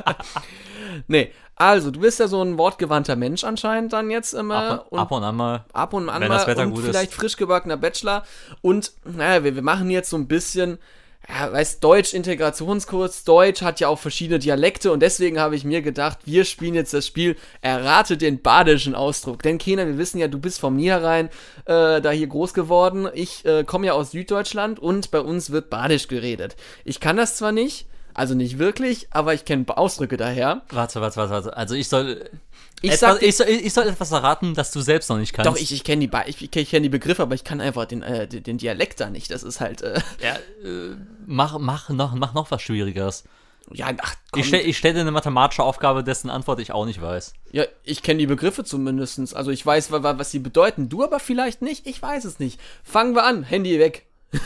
nee, 1.08 1.32
also, 1.56 1.90
du 1.90 2.00
bist 2.00 2.20
ja 2.20 2.28
so 2.28 2.42
ein 2.42 2.56
wortgewandter 2.56 3.16
Mensch 3.16 3.44
anscheinend 3.44 3.92
dann 3.92 4.10
jetzt 4.10 4.32
immer. 4.32 4.70
Ab, 4.70 4.86
und 4.90 4.98
ab 4.98 5.10
und 5.12 5.24
an 5.24 5.36
mal. 5.36 5.64
ab 5.72 5.92
und 5.92 6.08
an 6.08 6.22
Wenn 6.22 6.28
mal 6.28 6.36
das 6.38 6.46
Wetter 6.46 6.62
und 6.62 6.70
gut 6.70 6.84
ist. 6.84 6.86
vielleicht 6.90 7.12
frisch 7.12 7.36
gebackener 7.36 7.76
Bachelor. 7.76 8.22
Und 8.62 8.92
naja, 9.04 9.44
wir, 9.44 9.54
wir 9.56 9.62
machen 9.62 9.90
jetzt 9.90 10.08
so 10.08 10.16
ein 10.16 10.26
bisschen, 10.26 10.78
ja, 11.28 11.52
weißt 11.52 11.82
Deutsch 11.84 12.14
Integrationskurs. 12.14 13.24
Deutsch 13.24 13.62
hat 13.62 13.80
ja 13.80 13.88
auch 13.88 13.98
verschiedene 13.98 14.38
Dialekte 14.38 14.90
und 14.90 15.00
deswegen 15.00 15.38
habe 15.38 15.54
ich 15.54 15.64
mir 15.64 15.82
gedacht, 15.82 16.18
wir 16.24 16.44
spielen 16.44 16.74
jetzt 16.74 16.94
das 16.94 17.06
Spiel 17.06 17.36
Errate 17.60 18.16
den 18.16 18.42
badischen 18.42 18.94
Ausdruck. 18.94 19.42
Denn 19.42 19.58
Kenan, 19.58 19.88
wir 19.88 19.98
wissen 19.98 20.18
ja, 20.18 20.28
du 20.28 20.38
bist 20.38 20.60
vom 20.60 20.76
Niederrhein 20.76 21.28
äh, 21.66 22.00
da 22.00 22.10
hier 22.10 22.26
groß 22.26 22.54
geworden. 22.54 23.08
Ich 23.14 23.44
äh, 23.44 23.64
komme 23.64 23.86
ja 23.86 23.92
aus 23.92 24.12
Süddeutschland 24.12 24.78
und 24.78 25.10
bei 25.10 25.20
uns 25.20 25.50
wird 25.50 25.70
badisch 25.70 26.08
geredet. 26.08 26.56
Ich 26.84 27.00
kann 27.00 27.16
das 27.16 27.36
zwar 27.36 27.52
nicht, 27.52 27.86
also 28.14 28.34
nicht 28.34 28.58
wirklich, 28.58 29.08
aber 29.10 29.34
ich 29.34 29.44
kenne 29.44 29.64
Ausdrücke 29.68 30.16
daher. 30.16 30.62
Warte, 30.70 31.00
warte, 31.00 31.16
warte, 31.16 31.32
warte. 31.32 31.56
Also 31.56 31.74
ich 31.74 31.88
soll. 31.88 32.28
Ich 32.82 32.92
etwas, 32.92 33.00
sag- 33.00 33.22
ich, 33.22 33.36
soll, 33.36 33.46
ich 33.48 33.72
soll 33.74 33.88
etwas 33.88 34.10
erraten, 34.10 34.54
das 34.54 34.70
du 34.72 34.80
selbst 34.80 35.10
noch 35.10 35.18
nicht 35.18 35.34
kannst. 35.34 35.50
Doch, 35.50 35.56
ich, 35.60 35.70
ich 35.72 35.84
kenne 35.84 36.06
die, 36.08 36.10
ich, 36.26 36.56
ich 36.56 36.70
kenn 36.70 36.82
die 36.82 36.88
Begriffe, 36.88 37.20
aber 37.22 37.34
ich 37.34 37.44
kann 37.44 37.60
einfach 37.60 37.84
den, 37.84 38.02
äh, 38.02 38.26
den, 38.26 38.42
Dialekt 38.56 39.00
da 39.00 39.10
nicht. 39.10 39.30
Das 39.30 39.42
ist 39.42 39.60
halt, 39.60 39.82
äh, 39.82 40.00
Ja, 40.22 40.36
äh, 40.66 40.96
mach, 41.26 41.58
mach, 41.58 41.90
noch, 41.90 42.14
mach 42.14 42.32
noch 42.32 42.50
was 42.50 42.62
Schwierigeres. 42.62 43.24
ja, 43.70 43.88
ach, 44.00 44.14
komm, 44.30 44.40
Ich 44.40 44.48
stelle 44.48 44.72
stell 44.78 44.94
dir 44.94 45.00
eine 45.00 45.10
mathematische 45.10 45.62
Aufgabe, 45.62 46.02
dessen 46.02 46.30
Antwort 46.30 46.58
ich 46.58 46.72
auch 46.72 46.86
nicht 46.86 47.02
weiß. 47.02 47.34
ja, 47.52 47.64
ich 47.84 48.02
kenne 48.02 48.18
die 48.18 48.26
Begriffe 48.26 48.64
zumindestens. 48.64 49.34
Also 49.34 49.50
ich 49.50 49.64
weiß, 49.66 49.92
wa- 49.92 50.02
wa- 50.02 50.16
was 50.18 50.30
sie 50.30 50.38
bedeuten. 50.38 50.88
Du 50.88 51.04
aber 51.04 51.20
vielleicht 51.20 51.60
nicht. 51.60 51.86
Ich 51.86 52.00
weiß 52.00 52.24
es 52.24 52.38
nicht. 52.38 52.58
Fangen 52.82 53.14
wir 53.14 53.24
an. 53.24 53.42
Handy 53.42 53.78
weg. 53.78 54.06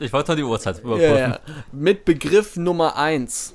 Ich 0.00 0.12
wollte 0.12 0.32
nur 0.32 0.36
die 0.36 0.42
Uhrzeit 0.44 0.76
Ja, 0.76 0.82
überprüfen. 0.82 1.16
ja. 1.16 1.40
Mit 1.72 2.04
Begriff 2.04 2.56
Nummer 2.56 2.96
1. 2.96 3.54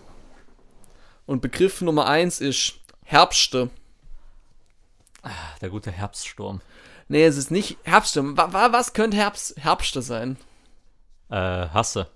Und 1.25 1.41
Begriff 1.41 1.81
Nummer 1.81 2.07
1 2.07 2.41
ist 2.41 2.73
Herbste. 3.03 3.69
Der 5.61 5.69
gute 5.69 5.91
Herbststurm. 5.91 6.61
Nee, 7.07 7.25
es 7.25 7.37
ist 7.37 7.51
nicht 7.51 7.77
wa, 7.85 8.71
was 8.71 8.93
könnte 8.93 9.17
Herbst, 9.17 9.55
Herbste 9.57 10.01
sein? 10.01 10.37
Äh, 11.29 11.35
hasse. 11.35 12.07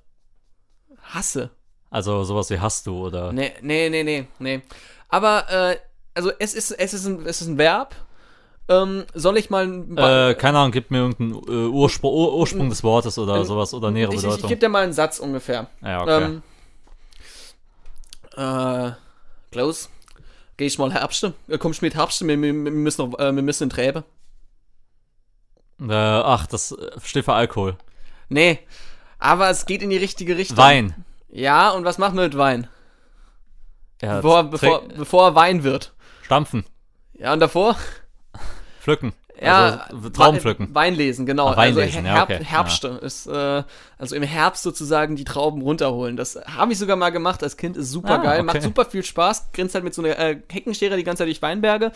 Hasse. 1.01 1.51
Also 1.89 2.23
sowas 2.23 2.49
wie 2.49 2.59
hast 2.59 2.87
du 2.87 3.05
oder. 3.05 3.31
Nee, 3.31 3.53
nee, 3.61 3.89
nee, 3.89 4.03
nee, 4.03 4.27
nee. 4.39 4.61
Aber, 5.09 5.49
äh, 5.49 5.77
also 6.13 6.31
es 6.39 6.53
ist, 6.53 6.71
es 6.71 6.93
ist, 6.93 7.05
ein, 7.05 7.25
es 7.25 7.41
ist 7.41 7.47
ein 7.47 7.57
Verb. 7.57 7.95
Ähm, 8.67 9.05
soll 9.13 9.37
ich 9.37 9.49
mal 9.51 9.65
Äh, 9.95 10.33
keine 10.35 10.57
Ahnung, 10.57 10.71
gib 10.71 10.89
mir 10.89 10.97
irgendeinen 10.99 11.33
äh, 11.47 11.67
Urspr 11.69 12.05
Ur 12.07 12.33
Ursprung 12.35 12.69
des 12.69 12.83
Wortes 12.83 13.17
oder 13.19 13.45
sowas 13.45 13.73
oder 13.75 13.91
nähere 13.91 14.11
ich, 14.13 14.17
ich, 14.17 14.23
ich 14.23 14.29
Bedeutung. 14.29 14.49
gebe 14.49 14.59
dir 14.59 14.69
mal 14.69 14.83
einen 14.83 14.93
Satz 14.93 15.19
ungefähr. 15.19 15.67
ja, 15.83 16.01
okay. 16.01 16.23
Ähm, 16.23 16.43
äh, 18.35 18.91
Klaus, 19.51 19.89
geh 20.57 20.65
ich 20.65 20.77
mal 20.79 20.91
Herbste? 20.91 21.33
Äh, 21.47 21.57
kommst 21.57 21.81
du 21.81 21.85
mit 21.85 21.95
Herbste? 21.95 22.27
Wir, 22.27 22.41
wir, 22.41 22.53
wir 22.53 22.71
müssen 22.71 23.09
noch, 23.09 23.19
äh, 23.19 23.33
wir 23.35 23.43
müssen 23.43 23.63
in 23.65 23.69
Träbe. 23.69 24.03
äh, 25.81 25.93
ach, 25.93 26.47
das 26.47 26.71
äh, 26.71 26.91
steht 27.03 27.25
für 27.25 27.33
Alkohol. 27.33 27.77
Nee, 28.29 28.59
aber 29.19 29.49
es 29.49 29.65
geht 29.65 29.81
in 29.83 29.89
die 29.91 29.97
richtige 29.97 30.37
Richtung. 30.37 30.57
Wein. 30.57 31.05
Ja, 31.29 31.69
und 31.71 31.85
was 31.85 31.97
machen 31.97 32.15
wir 32.17 32.23
mit 32.23 32.37
Wein? 32.37 32.67
Ja, 34.01 34.17
Bevor, 34.17 34.43
bevor, 34.45 34.81
bevor 34.87 35.27
er 35.27 35.35
Wein 35.35 35.63
wird. 35.63 35.93
Stampfen. 36.23 36.65
Ja, 37.13 37.31
und 37.33 37.39
davor? 37.39 37.75
Pflücken. 38.85 39.13
Ja, 39.41 39.87
Also, 39.91 40.09
Trauben 40.11 40.39
pflücken. 40.39 40.69
Wein 40.73 40.93
lesen, 40.95 41.25
genau. 41.25 41.47
Ah, 41.49 41.57
Wein 41.57 41.75
lesen, 41.75 41.97
also 41.97 42.07
ja, 42.07 42.13
Herb, 42.15 42.29
okay. 42.29 42.43
Herbste 42.45 42.87
ist, 43.01 43.25
äh, 43.27 43.63
also 43.97 44.15
im 44.15 44.23
Herbst 44.23 44.63
sozusagen 44.63 45.15
die 45.17 45.25
Trauben 45.25 45.61
runterholen. 45.61 46.15
Das 46.15 46.39
habe 46.55 46.71
ich 46.71 46.77
sogar 46.79 46.95
mal 46.95 47.09
gemacht 47.09 47.43
als 47.43 47.57
Kind, 47.57 47.75
ist 47.75 47.91
super 47.91 48.13
Ah, 48.13 48.17
geil, 48.23 48.37
okay. 48.41 48.43
macht 48.45 48.61
super 48.61 48.85
viel 48.85 49.03
Spaß, 49.03 49.51
grinst 49.51 49.73
halt 49.75 49.83
mit 49.83 49.93
so 49.93 50.01
einer 50.03 50.17
äh, 50.17 50.37
Heckenschere 50.49 50.95
die 50.95 51.03
ganze 51.03 51.21
Zeit 51.21 51.27
durch 51.27 51.41
Weinberge 51.41 51.91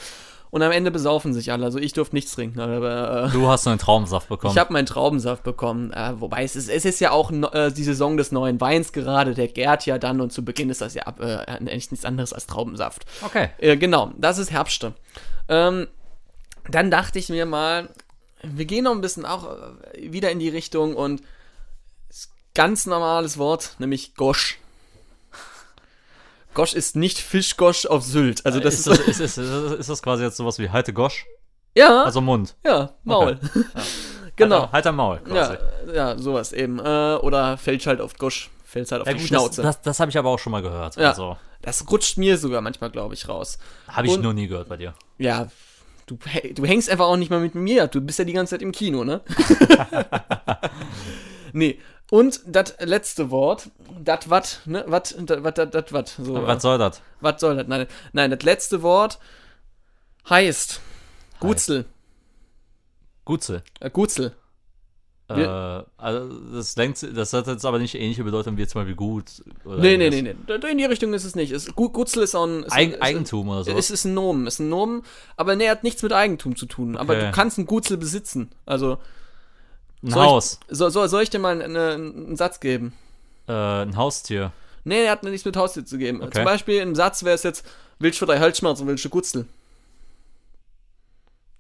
und 0.50 0.64
am 0.64 0.72
Ende 0.74 0.92
besaufen 0.92 1.34
sich 1.34 1.52
alle. 1.54 1.64
Also 1.64 1.78
ich 1.80 1.94
durfte 1.94 2.14
nichts 2.16 2.34
trinken, 2.34 2.60
aber 2.60 3.28
äh, 3.28 3.32
Du 3.32 3.48
hast 3.48 3.66
einen 3.68 3.80
Traumsaft 3.80 4.28
bekommen. 4.28 4.52
ich 4.52 4.60
habe 4.60 4.74
meinen 4.74 4.88
Traubensaft 4.88 5.44
bekommen. 5.44 5.94
Äh, 5.94 6.20
wobei 6.20 6.44
es 6.44 6.58
ist, 6.58 6.70
es 6.70 6.84
ist 6.84 7.00
ja 7.00 7.12
auch 7.12 7.32
äh, 7.32 7.72
die 7.72 7.84
Saison 7.86 8.18
des 8.18 8.34
neuen 8.34 8.60
Weins 8.60 8.92
gerade, 8.92 9.34
der 9.34 9.48
gärt 9.48 9.86
ja 9.86 9.98
dann 9.98 10.20
und 10.20 10.34
zu 10.34 10.44
Beginn 10.44 10.70
ist 10.70 10.82
das 10.82 10.94
ja 10.94 11.04
ab, 11.04 11.22
äh, 11.22 11.38
eigentlich 11.48 11.92
nichts 11.92 12.04
anderes 12.06 12.34
als 12.34 12.48
Traubensaft. 12.48 13.06
okay. 13.22 13.50
Äh, 13.60 13.78
genau, 13.78 14.12
das 14.18 14.40
ist 14.40 14.52
Herbste. 14.52 14.92
Ähm, 15.48 15.88
dann 16.72 16.92
dachte 16.92 17.20
ich 17.20 17.30
mir 17.30 17.46
mal, 17.46 17.90
wir 18.44 18.66
gehen 18.66 18.86
noch 18.86 18.92
ein 18.94 19.02
bisschen 19.02 19.26
auch 19.26 19.46
äh, 19.94 20.12
wieder 20.14 20.32
in 20.32 20.40
die 20.40 20.50
Richtung 20.50 20.96
und 20.96 21.22
ganz 22.56 22.86
normales 22.86 23.38
Wort, 23.38 23.76
nämlich 23.80 24.16
Gosch. 24.16 24.58
Gosch 26.54 26.74
ist 26.74 26.96
nicht 26.96 27.20
Fischgosch 27.20 27.86
auf 27.86 28.04
Sylt. 28.04 28.46
Also 28.46 28.60
das 28.60 28.76
ist, 28.80 28.88
ist, 28.88 29.00
das, 29.08 29.20
ist, 29.20 29.38
ist, 29.38 29.80
ist, 29.80 29.90
das 29.90 30.02
quasi 30.02 30.24
jetzt 30.24 30.38
sowas 30.38 30.58
wie 30.60 30.70
Halte 30.70 30.94
Gosch? 30.94 31.26
ja, 31.76 32.04
Also 32.04 32.22
Mund. 32.22 32.56
ja, 32.66 32.94
Maul. 33.04 33.40
genau. 34.36 34.62
Halt, 34.64 34.72
halt 34.74 34.88
am 34.88 34.96
Maul 34.96 35.20
quasi. 35.20 35.58
Ja, 35.88 35.94
ja, 35.94 36.18
sowas 36.18 36.52
eben. 36.52 36.80
Äh, 36.80 37.16
oder 37.22 37.58
fällt 37.58 37.86
halt 37.86 38.02
auf 38.02 38.16
Gosch, 38.18 38.50
fällt 38.66 38.92
halt 38.92 39.02
auf 39.04 39.08
Ja, 39.08 39.14
die 39.14 39.20
gut, 39.20 39.28
Schnauze. 39.28 39.62
das, 39.62 39.76
das, 39.78 39.82
das 39.84 40.00
habe 40.00 40.10
ich 40.12 40.18
aber 40.18 40.30
auch 40.30 40.40
schon 40.40 40.52
mal 40.52 40.62
gehört. 40.62 40.96
Ja. 40.96 41.10
Also, 41.10 41.38
das 41.62 41.90
rutscht 41.90 42.18
mir 42.18 42.38
sogar 42.38 42.62
manchmal, 42.62 42.90
glaube 42.90 43.14
ich, 43.14 43.28
raus. 43.30 43.60
habe 43.88 44.08
ich 44.08 44.14
Und- 44.14 44.24
nur 44.24 44.34
nie 44.34 44.48
gehört 44.48 44.68
bei 44.70 44.78
dir. 44.78 44.94
Ja, 45.18 45.48
du, 46.10 46.18
du 46.54 46.66
hängst 46.66 46.90
einfach 46.90 47.06
auch 47.06 47.18
nicht 47.18 47.30
mal 47.30 47.40
mit 47.40 47.56
mir. 47.56 47.88
Du 47.88 48.02
bist 48.02 48.20
ja 48.20 48.26
die 48.26 48.34
ganze 48.34 48.52
Zeit 48.52 48.62
im 48.62 48.72
Kino, 48.72 49.04
ne? 49.04 49.22
nee, 51.54 51.80
Und 52.12 52.42
das 52.48 52.76
letzte 52.80 53.30
Wort, 53.30 53.70
das 54.04 54.30
wat, 54.30 54.62
ne, 54.66 54.84
wat, 54.88 55.16
dat 55.20 55.44
wat, 55.44 55.58
dat, 55.58 55.76
dat 55.76 55.94
wat, 55.94 56.08
so. 56.10 56.34
Was 56.48 56.62
soll 56.62 56.78
das? 56.80 57.02
Was 57.22 57.40
soll 57.40 57.56
das? 57.56 57.68
Nein, 57.68 57.86
nein, 58.14 58.32
das 58.32 58.42
letzte 58.42 58.82
Wort 58.82 59.20
heißt 60.28 60.82
Gutzel. 61.40 61.86
Gutze. 63.26 63.62
Äh, 63.80 63.92
Gutzel. 63.92 64.36
Äh, 65.30 65.84
also 65.98 66.28
das, 66.54 66.74
denkt, 66.74 67.06
das 67.16 67.34
hat 67.34 67.46
jetzt 67.48 67.64
aber 67.66 67.78
nicht 67.78 67.94
ähnliche 67.96 68.24
Bedeutung 68.24 68.58
wie 68.58 68.66
zum 68.66 68.82
Beispiel 68.82 68.96
gut. 68.96 69.26
Oder 69.64 69.78
Nee, 69.78 69.98
nee, 69.98 70.10
nee, 70.10 70.22
nee. 70.24 70.36
In 70.72 70.78
die 70.80 70.86
Richtung 70.86 71.14
ist 71.14 71.24
es 71.24 71.36
nicht. 71.36 71.52
Es, 71.52 71.74
Gu- 71.76 71.90
Gutzel 71.90 72.24
ist 72.24 72.34
auch 72.36 72.46
ein. 72.48 72.64
Ist 72.64 72.72
Eigen, 72.74 72.96
ein, 72.96 73.02
Eigentum 73.02 73.48
oder 73.50 73.64
so. 73.64 73.72
Es 73.78 73.92
ist 73.92 74.06
ein 74.06 74.16
Nomen, 74.16 74.48
ist 74.48 74.60
ein 74.60 74.70
Nomen, 74.70 75.04
aber 75.38 75.56
nee, 75.56 75.70
hat 75.70 75.84
nichts 75.84 76.02
mit 76.02 76.14
Eigentum 76.14 76.56
zu 76.56 76.66
tun. 76.66 76.98
Aber 76.98 77.14
Okay. 77.14 77.26
du 77.28 77.32
kannst 77.32 77.60
ein 77.60 77.68
Gutzel 77.68 77.98
besitzen. 77.98 78.50
Also, 78.66 78.98
ein 80.02 80.10
soll 80.12 80.26
Haus. 80.26 80.60
Ich, 80.68 80.78
soll, 80.78 80.90
soll, 80.92 81.08
soll 81.10 81.22
ich 81.24 81.30
dir 81.30 81.40
mal 81.40 81.62
einen, 81.62 81.76
einen 81.78 82.36
Satz 82.36 82.60
geben? 82.60 82.94
Äh, 83.48 83.52
ein 83.54 83.96
Haustier. 83.98 84.52
Nee, 84.84 85.04
er 85.04 85.12
hat 85.12 85.24
nichts 85.24 85.46
mit 85.46 85.56
Haustier 85.58 85.86
zu 85.86 85.98
geben. 86.00 86.22
Okay. 86.24 86.32
Zum 86.38 86.46
Beispiel 86.46 86.78
im 86.82 86.96
Satz 86.96 87.24
wäre 87.24 87.36
es 87.36 87.44
jetzt, 87.44 87.66
willst 88.00 88.20
du 88.20 88.26
für 88.26 88.32
dein 88.32 88.40
Halsschmerzen, 88.40 88.88
willst 88.88 89.06
du 89.06 89.10
Gutzel? 89.10 89.46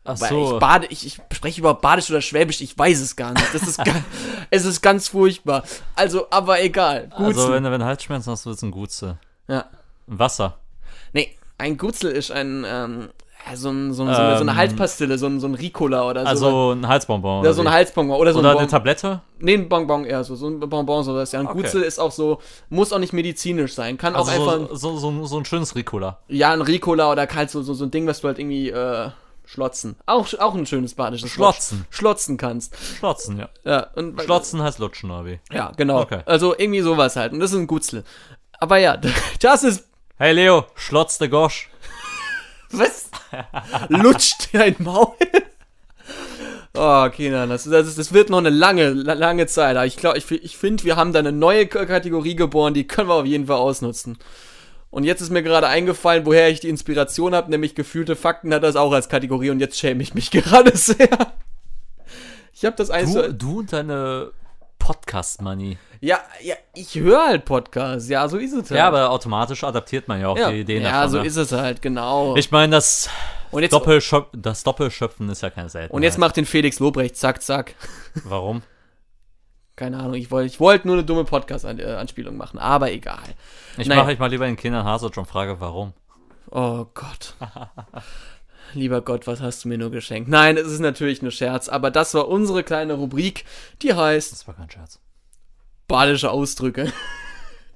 Ach 0.05 0.19
Weil 0.19 0.29
so. 0.29 0.53
ich, 0.53 0.59
bade, 0.59 0.87
ich, 0.89 1.05
ich 1.05 1.19
spreche 1.31 1.59
über 1.59 1.73
Badisch 1.75 2.09
oder 2.09 2.21
Schwäbisch, 2.21 2.61
ich 2.61 2.77
weiß 2.77 2.99
es 3.01 3.15
gar 3.15 3.33
nicht. 3.33 3.53
Das 3.53 3.63
ist 3.63 3.77
ga, 3.83 3.91
es 4.49 4.65
ist 4.65 4.81
ganz 4.81 5.07
furchtbar. 5.09 5.63
Also, 5.95 6.27
aber 6.31 6.61
egal. 6.63 7.09
Gutzel. 7.09 7.25
also 7.25 7.51
wenn 7.51 7.63
du, 7.63 7.71
wenn 7.71 7.79
du 7.81 7.85
Halsschmerzen 7.85 8.31
hast, 8.31 8.45
willst 8.45 8.61
du 8.61 8.67
ein 8.67 8.71
Gutze. 8.71 9.17
ja. 9.47 9.65
Ein 10.07 10.17
Wasser. 10.19 10.57
Nee, 11.13 11.35
ein 11.59 11.77
Gutzel 11.77 12.11
ist 12.11 12.31
ein, 12.31 12.65
ähm, 12.67 13.09
ja, 13.47 13.55
so, 13.55 13.69
ein, 13.69 13.93
so, 13.93 14.03
ein, 14.03 14.13
so, 14.15 14.19
eine, 14.21 14.35
so 14.37 14.41
eine 14.41 14.51
Ähm, 14.51 14.57
Halspastille, 14.57 15.17
so 15.19 15.27
ein, 15.27 15.39
so 15.39 15.47
ein 15.47 15.53
Ricola 15.53 16.07
oder 16.09 16.21
so. 16.21 16.27
Also 16.27 16.71
ein 16.71 16.87
Halsbonbon. 16.87 17.41
Oder 17.41 17.53
so 17.53 17.61
ein? 17.61 17.69
Halsbonbon 17.69 18.17
oder 18.19 18.33
so 18.33 18.39
Oder 18.39 18.49
ein 18.49 18.57
eine 18.57 18.65
Bon 18.65 18.71
Tablette. 18.71 19.21
Nee, 19.39 19.53
ein 19.53 19.69
Bonbon 19.69 20.05
eher 20.05 20.23
so, 20.23 20.35
so 20.35 20.47
ein 20.47 20.59
Bonbon 20.59 21.03
sowas. 21.03 21.31
Ja, 21.31 21.39
ein 21.41 21.47
Okay. 21.47 21.61
Gutzel 21.61 21.83
ist 21.83 21.99
auch 21.99 22.11
so, 22.11 22.39
muss 22.69 22.91
auch 22.91 22.97
nicht 22.99 23.13
medizinisch 23.13 23.73
sein. 23.75 23.97
Kann 23.97 24.15
auch 24.15 24.27
Also 24.27 24.31
einfach, 24.51 24.75
so, 24.75 24.97
so, 24.97 25.11
so, 25.11 25.25
so 25.25 25.37
ein 25.37 25.45
schönes 25.45 25.75
Ricola. 25.75 26.17
ja, 26.27 26.51
ein 26.51 26.61
Ricola 26.61 27.11
oder 27.11 27.27
halt 27.27 27.51
so, 27.51 27.61
so, 27.61 27.73
so 27.75 27.85
ein 27.85 27.91
Ding, 27.91 28.07
was 28.07 28.21
du 28.21 28.27
halt 28.29 28.39
irgendwie, 28.39 28.69
äh, 28.71 29.09
schlotzen. 29.51 29.95
Auch, 30.05 30.31
auch 30.39 30.53
ein 30.53 30.65
schönes 30.67 30.93
badisches 30.93 31.31
Schlotzen. 31.31 31.79
Wort. 31.79 31.87
Schlotzen 31.89 32.37
kannst. 32.37 32.75
Schlotzen, 32.99 33.39
ja. 33.39 33.49
Ja, 33.65 33.87
und, 33.95 34.21
Schlotzen 34.21 34.61
heißt 34.61 34.77
lutschen, 34.77 35.09
oder 35.09 35.25
wie? 35.25 35.39
Ja, 35.51 35.71
genau. 35.75 36.01
Okay. 36.01 36.21
Also 36.25 36.55
irgendwie 36.55 36.81
sowas 36.81 37.15
halt. 37.15 37.33
Und 37.33 37.39
das 37.39 37.51
ist 37.51 37.57
ein 37.57 37.65
Gutzel. 37.67 38.03
Aber 38.59 38.77
ja, 38.77 38.97
das 39.41 39.63
ist, 39.63 39.87
Hey 40.17 40.33
Leo, 40.33 40.65
schlotz 40.75 41.17
de 41.17 41.29
Gosch. 41.29 41.69
was? 42.71 43.09
Lutscht 43.89 44.49
dein 44.53 44.75
Maul? 44.79 45.13
Oh, 46.75 47.09
Kinder, 47.09 47.47
das, 47.47 47.63
das, 47.63 47.95
das 47.95 48.13
wird 48.13 48.29
noch 48.29 48.37
eine 48.37 48.51
lange, 48.51 48.89
la- 48.91 49.13
lange 49.13 49.47
Zeit. 49.47 49.75
Aber 49.75 49.87
ich 49.87 49.97
glaube, 49.97 50.19
ich, 50.19 50.31
ich 50.31 50.55
finde, 50.55 50.83
wir 50.83 50.95
haben 50.95 51.13
da 51.13 51.19
eine 51.19 51.31
neue 51.31 51.65
Kategorie 51.67 52.35
geboren, 52.35 52.75
die 52.75 52.85
können 52.85 53.09
wir 53.09 53.15
auf 53.15 53.25
jeden 53.25 53.47
Fall 53.47 53.57
ausnutzen. 53.57 54.19
Und 54.91 55.03
jetzt 55.03 55.21
ist 55.21 55.29
mir 55.29 55.43
gerade 55.43 55.67
eingefallen, 55.67 56.25
woher 56.25 56.49
ich 56.49 56.61
die 56.61 56.69
Inspiration 56.69 57.35
habe, 57.35 57.51
nämlich 57.51 57.75
gefühlte 57.75 58.15
Fakten 58.15 58.53
hat 58.53 58.63
das 58.63 58.75
auch 58.75 58.91
als 58.91 59.07
Kategorie 59.07 59.51
und 59.51 59.59
jetzt 59.59 59.77
schäme 59.77 60.01
ich 60.01 60.13
mich 60.13 60.31
gerade 60.31 60.75
sehr. 60.75 61.33
Ich 62.53 62.65
habe 62.65 62.75
das 62.75 62.89
eins. 62.89 63.13
Du, 63.13 63.33
du 63.33 63.59
und 63.59 63.71
deine 63.71 64.31
Podcast-Money. 64.79 65.77
Ja, 66.01 66.19
ja, 66.41 66.55
ich 66.73 66.95
höre 66.95 67.27
halt 67.27 67.45
Podcasts, 67.45 68.09
ja, 68.09 68.27
so 68.27 68.37
ist 68.37 68.53
es 68.53 68.71
halt. 68.71 68.79
Ja, 68.79 68.87
aber 68.87 69.11
automatisch 69.11 69.63
adaptiert 69.63 70.07
man 70.07 70.21
ja 70.21 70.29
auch 70.29 70.37
ja, 70.37 70.49
die 70.49 70.61
Ideen 70.61 70.81
ja 70.81 70.91
davon. 70.91 71.09
so 71.11 71.17
ne? 71.19 71.27
ist 71.27 71.35
es 71.35 71.51
halt, 71.51 71.81
genau. 71.81 72.35
Ich 72.37 72.51
meine, 72.51 72.71
das, 72.71 73.09
und 73.51 73.61
jetzt, 73.61 73.73
Doppelschöp 73.73 74.29
das 74.33 74.63
Doppelschöpfen 74.63 75.29
ist 75.29 75.41
ja 75.41 75.49
keine 75.49 75.69
Seltenheit. 75.69 75.93
und 75.93 76.03
jetzt 76.03 76.17
macht 76.17 76.37
den 76.37 76.45
Felix 76.45 76.79
Lobrecht, 76.79 77.17
zack, 77.17 77.43
zack. 77.43 77.75
Warum? 78.23 78.63
Keine 79.79 79.97
Ahnung, 79.97 80.15
ich 80.15 80.29
wollte 80.29 80.47
ich 80.47 80.59
wollte 80.59 80.87
nur 80.87 80.97
eine 80.97 81.05
dumme 81.05 81.23
Podcast-Anspielung 81.23 82.35
machen, 82.35 82.59
aber 82.59 82.91
egal. 82.91 83.23
Ich 83.77 83.87
Naja. 83.87 84.01
mache 84.01 84.11
ich 84.11 84.19
mal 84.19 84.27
lieber 84.29 84.45
den 84.45 84.57
Kindern 84.57 84.83
Hase 84.83 85.05
und 85.05 85.25
frage, 85.25 85.61
warum. 85.61 85.93
Oh 86.51 86.85
Gott. 86.93 87.35
Lieber 88.73 88.99
Gott, 89.01 89.25
was 89.25 89.39
hast 89.39 89.63
du 89.63 89.69
mir 89.69 89.77
nur 89.77 89.89
geschenkt? 89.89 90.29
Nein, 90.29 90.57
es 90.57 90.67
ist 90.67 90.81
natürlich 90.81 91.21
nur 91.21 91.31
Scherz, 91.31 91.69
aber 91.69 91.91
das 91.91 92.13
war 92.13 92.27
unsere 92.27 92.63
kleine 92.63 92.95
Rubrik, 92.95 93.45
die 93.81 93.93
heißt 93.93 94.33
Das 94.33 94.47
war 94.49 94.53
kein 94.53 94.69
Scherz. 94.69 94.99
badische 95.87 96.29
Ausdrücke. 96.29 96.91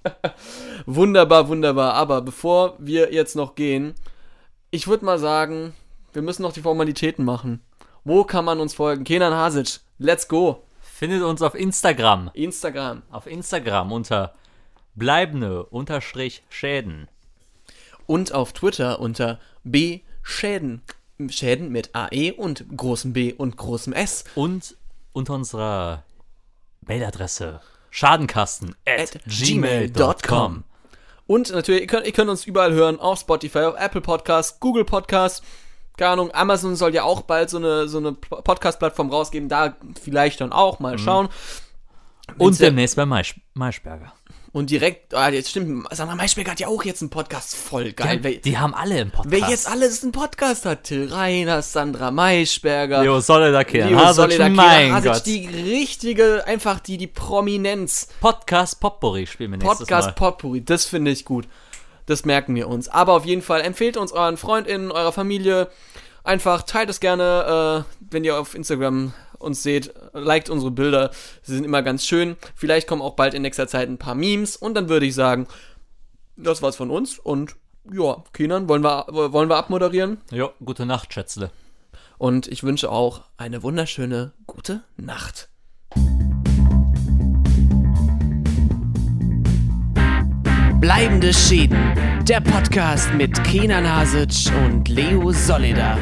wunderbar, 0.85 1.47
wunderbar. 1.47 1.93
Aber 1.93 2.21
bevor 2.21 2.75
wir 2.79 3.13
jetzt 3.13 3.37
noch 3.37 3.55
gehen, 3.55 3.95
ich 4.71 4.87
würde 4.89 5.05
mal 5.05 5.19
sagen, 5.19 5.73
wir 6.11 6.21
müssen 6.21 6.41
noch 6.43 6.51
die 6.53 6.61
Formalitäten 6.61 7.23
machen. 7.23 7.61
Wo 8.03 8.25
kann 8.25 8.43
man 8.43 8.59
uns 8.59 8.73
folgen? 8.73 9.05
Kenan 9.05 9.33
Hasic, 9.33 9.79
let's 9.99 10.27
go. 10.27 10.63
Findet 10.95 11.23
uns 11.23 11.41
auf 11.41 11.55
Instagram. 11.55 12.29
Instagram. 12.35 13.01
Auf 13.09 13.25
Instagram 13.25 13.91
unter 13.91 14.35
bleibende 14.93 15.65
unterstrich 15.65 16.43
Schäden. 16.49 17.07
Und 18.05 18.31
auf 18.31 18.53
Twitter 18.53 18.99
unter 18.99 19.39
B 19.63 20.01
Schäden. 20.21 20.83
Schäden 21.29 21.71
mit 21.71 21.95
AE 21.95 22.33
und 22.33 22.65
großem 22.77 23.11
B 23.11 23.33
und 23.33 23.57
großem 23.57 23.91
S. 23.91 24.25
Und 24.35 24.77
unter 25.13 25.33
unserer 25.33 26.03
Mailadresse 26.81 27.59
schadenkasten 27.89 28.75
at, 28.85 29.15
at 29.15 29.23
gmail.com. 29.25 29.93
gmail.com. 29.95 30.63
Und 31.25 31.51
natürlich, 31.51 31.81
ihr 31.81 31.87
könnt, 31.87 32.05
ihr 32.05 32.13
könnt 32.13 32.29
uns 32.29 32.45
überall 32.45 32.71
hören, 32.71 32.99
auf 32.99 33.19
Spotify, 33.19 33.59
auf 33.61 33.79
Apple 33.79 34.01
Podcasts, 34.01 34.59
Google 34.59 34.85
Podcasts. 34.85 35.41
Keine 35.97 36.11
Ahnung, 36.11 36.31
Amazon 36.33 36.75
soll 36.75 36.93
ja 36.93 37.03
auch 37.03 37.21
bald 37.21 37.49
so 37.49 37.57
eine, 37.57 37.87
so 37.87 37.99
eine 37.99 38.13
Podcast-Plattform 38.13 39.09
rausgeben, 39.11 39.47
da 39.49 39.75
vielleicht 40.01 40.41
dann 40.41 40.51
auch 40.51 40.79
mal 40.79 40.97
schauen. 40.97 41.29
Und 42.37 42.47
Wenn's 42.47 42.59
ja- 42.59 42.67
demnächst 42.67 42.95
bei 42.95 43.05
Maisch 43.05 43.35
Maischberger. 43.53 44.13
Und 44.53 44.69
direkt, 44.69 45.15
ah, 45.15 45.29
jetzt 45.29 45.49
stimmt, 45.49 45.87
Sandra 45.95 46.15
Maischberger 46.15 46.51
hat 46.51 46.59
ja 46.59 46.67
auch 46.67 46.83
jetzt 46.83 47.01
einen 47.01 47.09
Podcast, 47.09 47.55
voll 47.55 47.91
geil. 47.91 48.17
Die, 48.17 48.23
wer, 48.23 48.31
die 48.33 48.57
haben 48.59 48.75
alle 48.75 48.99
im 48.99 49.09
Podcast. 49.09 49.31
wer 49.31 49.49
jetzt 49.49 49.67
alles 49.67 50.03
einen 50.03 50.11
Podcast 50.11 50.65
hat, 50.67 50.83
Till 50.83 51.11
Reiners, 51.11 51.73
Sandra 51.73 52.11
Maischberger, 52.11 53.01
Leo 53.01 53.19
Solle 53.19 53.51
da 53.51 53.63
kehren. 53.63 53.89
Leo 53.89 54.13
Solidar, 54.13 54.49
mein 54.49 54.93
Hasic, 54.93 55.11
Gott. 55.11 55.25
die 55.25 55.47
richtige, 55.47 56.43
einfach 56.45 56.79
die, 56.79 56.97
die 56.97 57.07
Prominenz. 57.07 58.09
Podcast 58.21 58.79
Potpourri 58.79 59.25
spielen 59.25 59.51
wir 59.51 59.57
nächstes 59.57 59.79
Podcast 59.79 60.07
Mal. 60.09 60.13
Potpourri, 60.13 60.63
das 60.63 60.85
finde 60.85 61.09
ich 61.09 61.25
gut. 61.25 61.47
Das 62.05 62.25
merken 62.25 62.55
wir 62.55 62.67
uns. 62.67 62.89
Aber 62.89 63.13
auf 63.13 63.25
jeden 63.25 63.41
Fall 63.41 63.61
empfehlt 63.61 63.97
uns 63.97 64.11
euren 64.11 64.37
FreundInnen, 64.37 64.91
eurer 64.91 65.11
Familie. 65.11 65.69
Einfach 66.23 66.63
teilt 66.63 66.89
es 66.89 66.99
gerne, 66.99 67.85
äh, 67.85 67.95
wenn 68.11 68.23
ihr 68.23 68.37
auf 68.37 68.55
Instagram 68.55 69.13
uns 69.39 69.63
seht. 69.63 69.93
Liked 70.13 70.49
unsere 70.49 70.71
Bilder. 70.71 71.11
Sie 71.41 71.55
sind 71.55 71.65
immer 71.65 71.81
ganz 71.81 72.05
schön. 72.05 72.37
Vielleicht 72.55 72.87
kommen 72.87 73.01
auch 73.01 73.15
bald 73.15 73.33
in 73.33 73.41
nächster 73.41 73.67
Zeit 73.67 73.89
ein 73.89 73.97
paar 73.97 74.15
Memes. 74.15 74.55
Und 74.55 74.75
dann 74.75 74.89
würde 74.89 75.05
ich 75.05 75.15
sagen, 75.15 75.47
das 76.35 76.61
war's 76.61 76.75
von 76.75 76.89
uns. 76.89 77.19
Und 77.19 77.55
ja, 77.91 78.23
Kinan, 78.33 78.69
wollen 78.69 78.83
wir, 78.83 79.05
wollen 79.09 79.49
wir 79.49 79.57
abmoderieren? 79.57 80.21
Jo, 80.31 80.51
gute 80.63 80.85
Nacht, 80.85 81.13
Schätzle. 81.13 81.51
Und 82.17 82.47
ich 82.47 82.63
wünsche 82.63 82.89
auch 82.89 83.21
eine 83.37 83.63
wunderschöne 83.63 84.31
gute 84.47 84.81
Nacht. 84.95 85.49
Bleibende 90.83 91.33
Schäden. 91.33 91.77
Der 92.27 92.41
Podcast 92.41 93.13
mit 93.13 93.41
Kenan 93.45 93.89
Hasic 93.89 94.51
und 94.65 94.89
Leo 94.89 95.31
Soledar. 95.31 95.97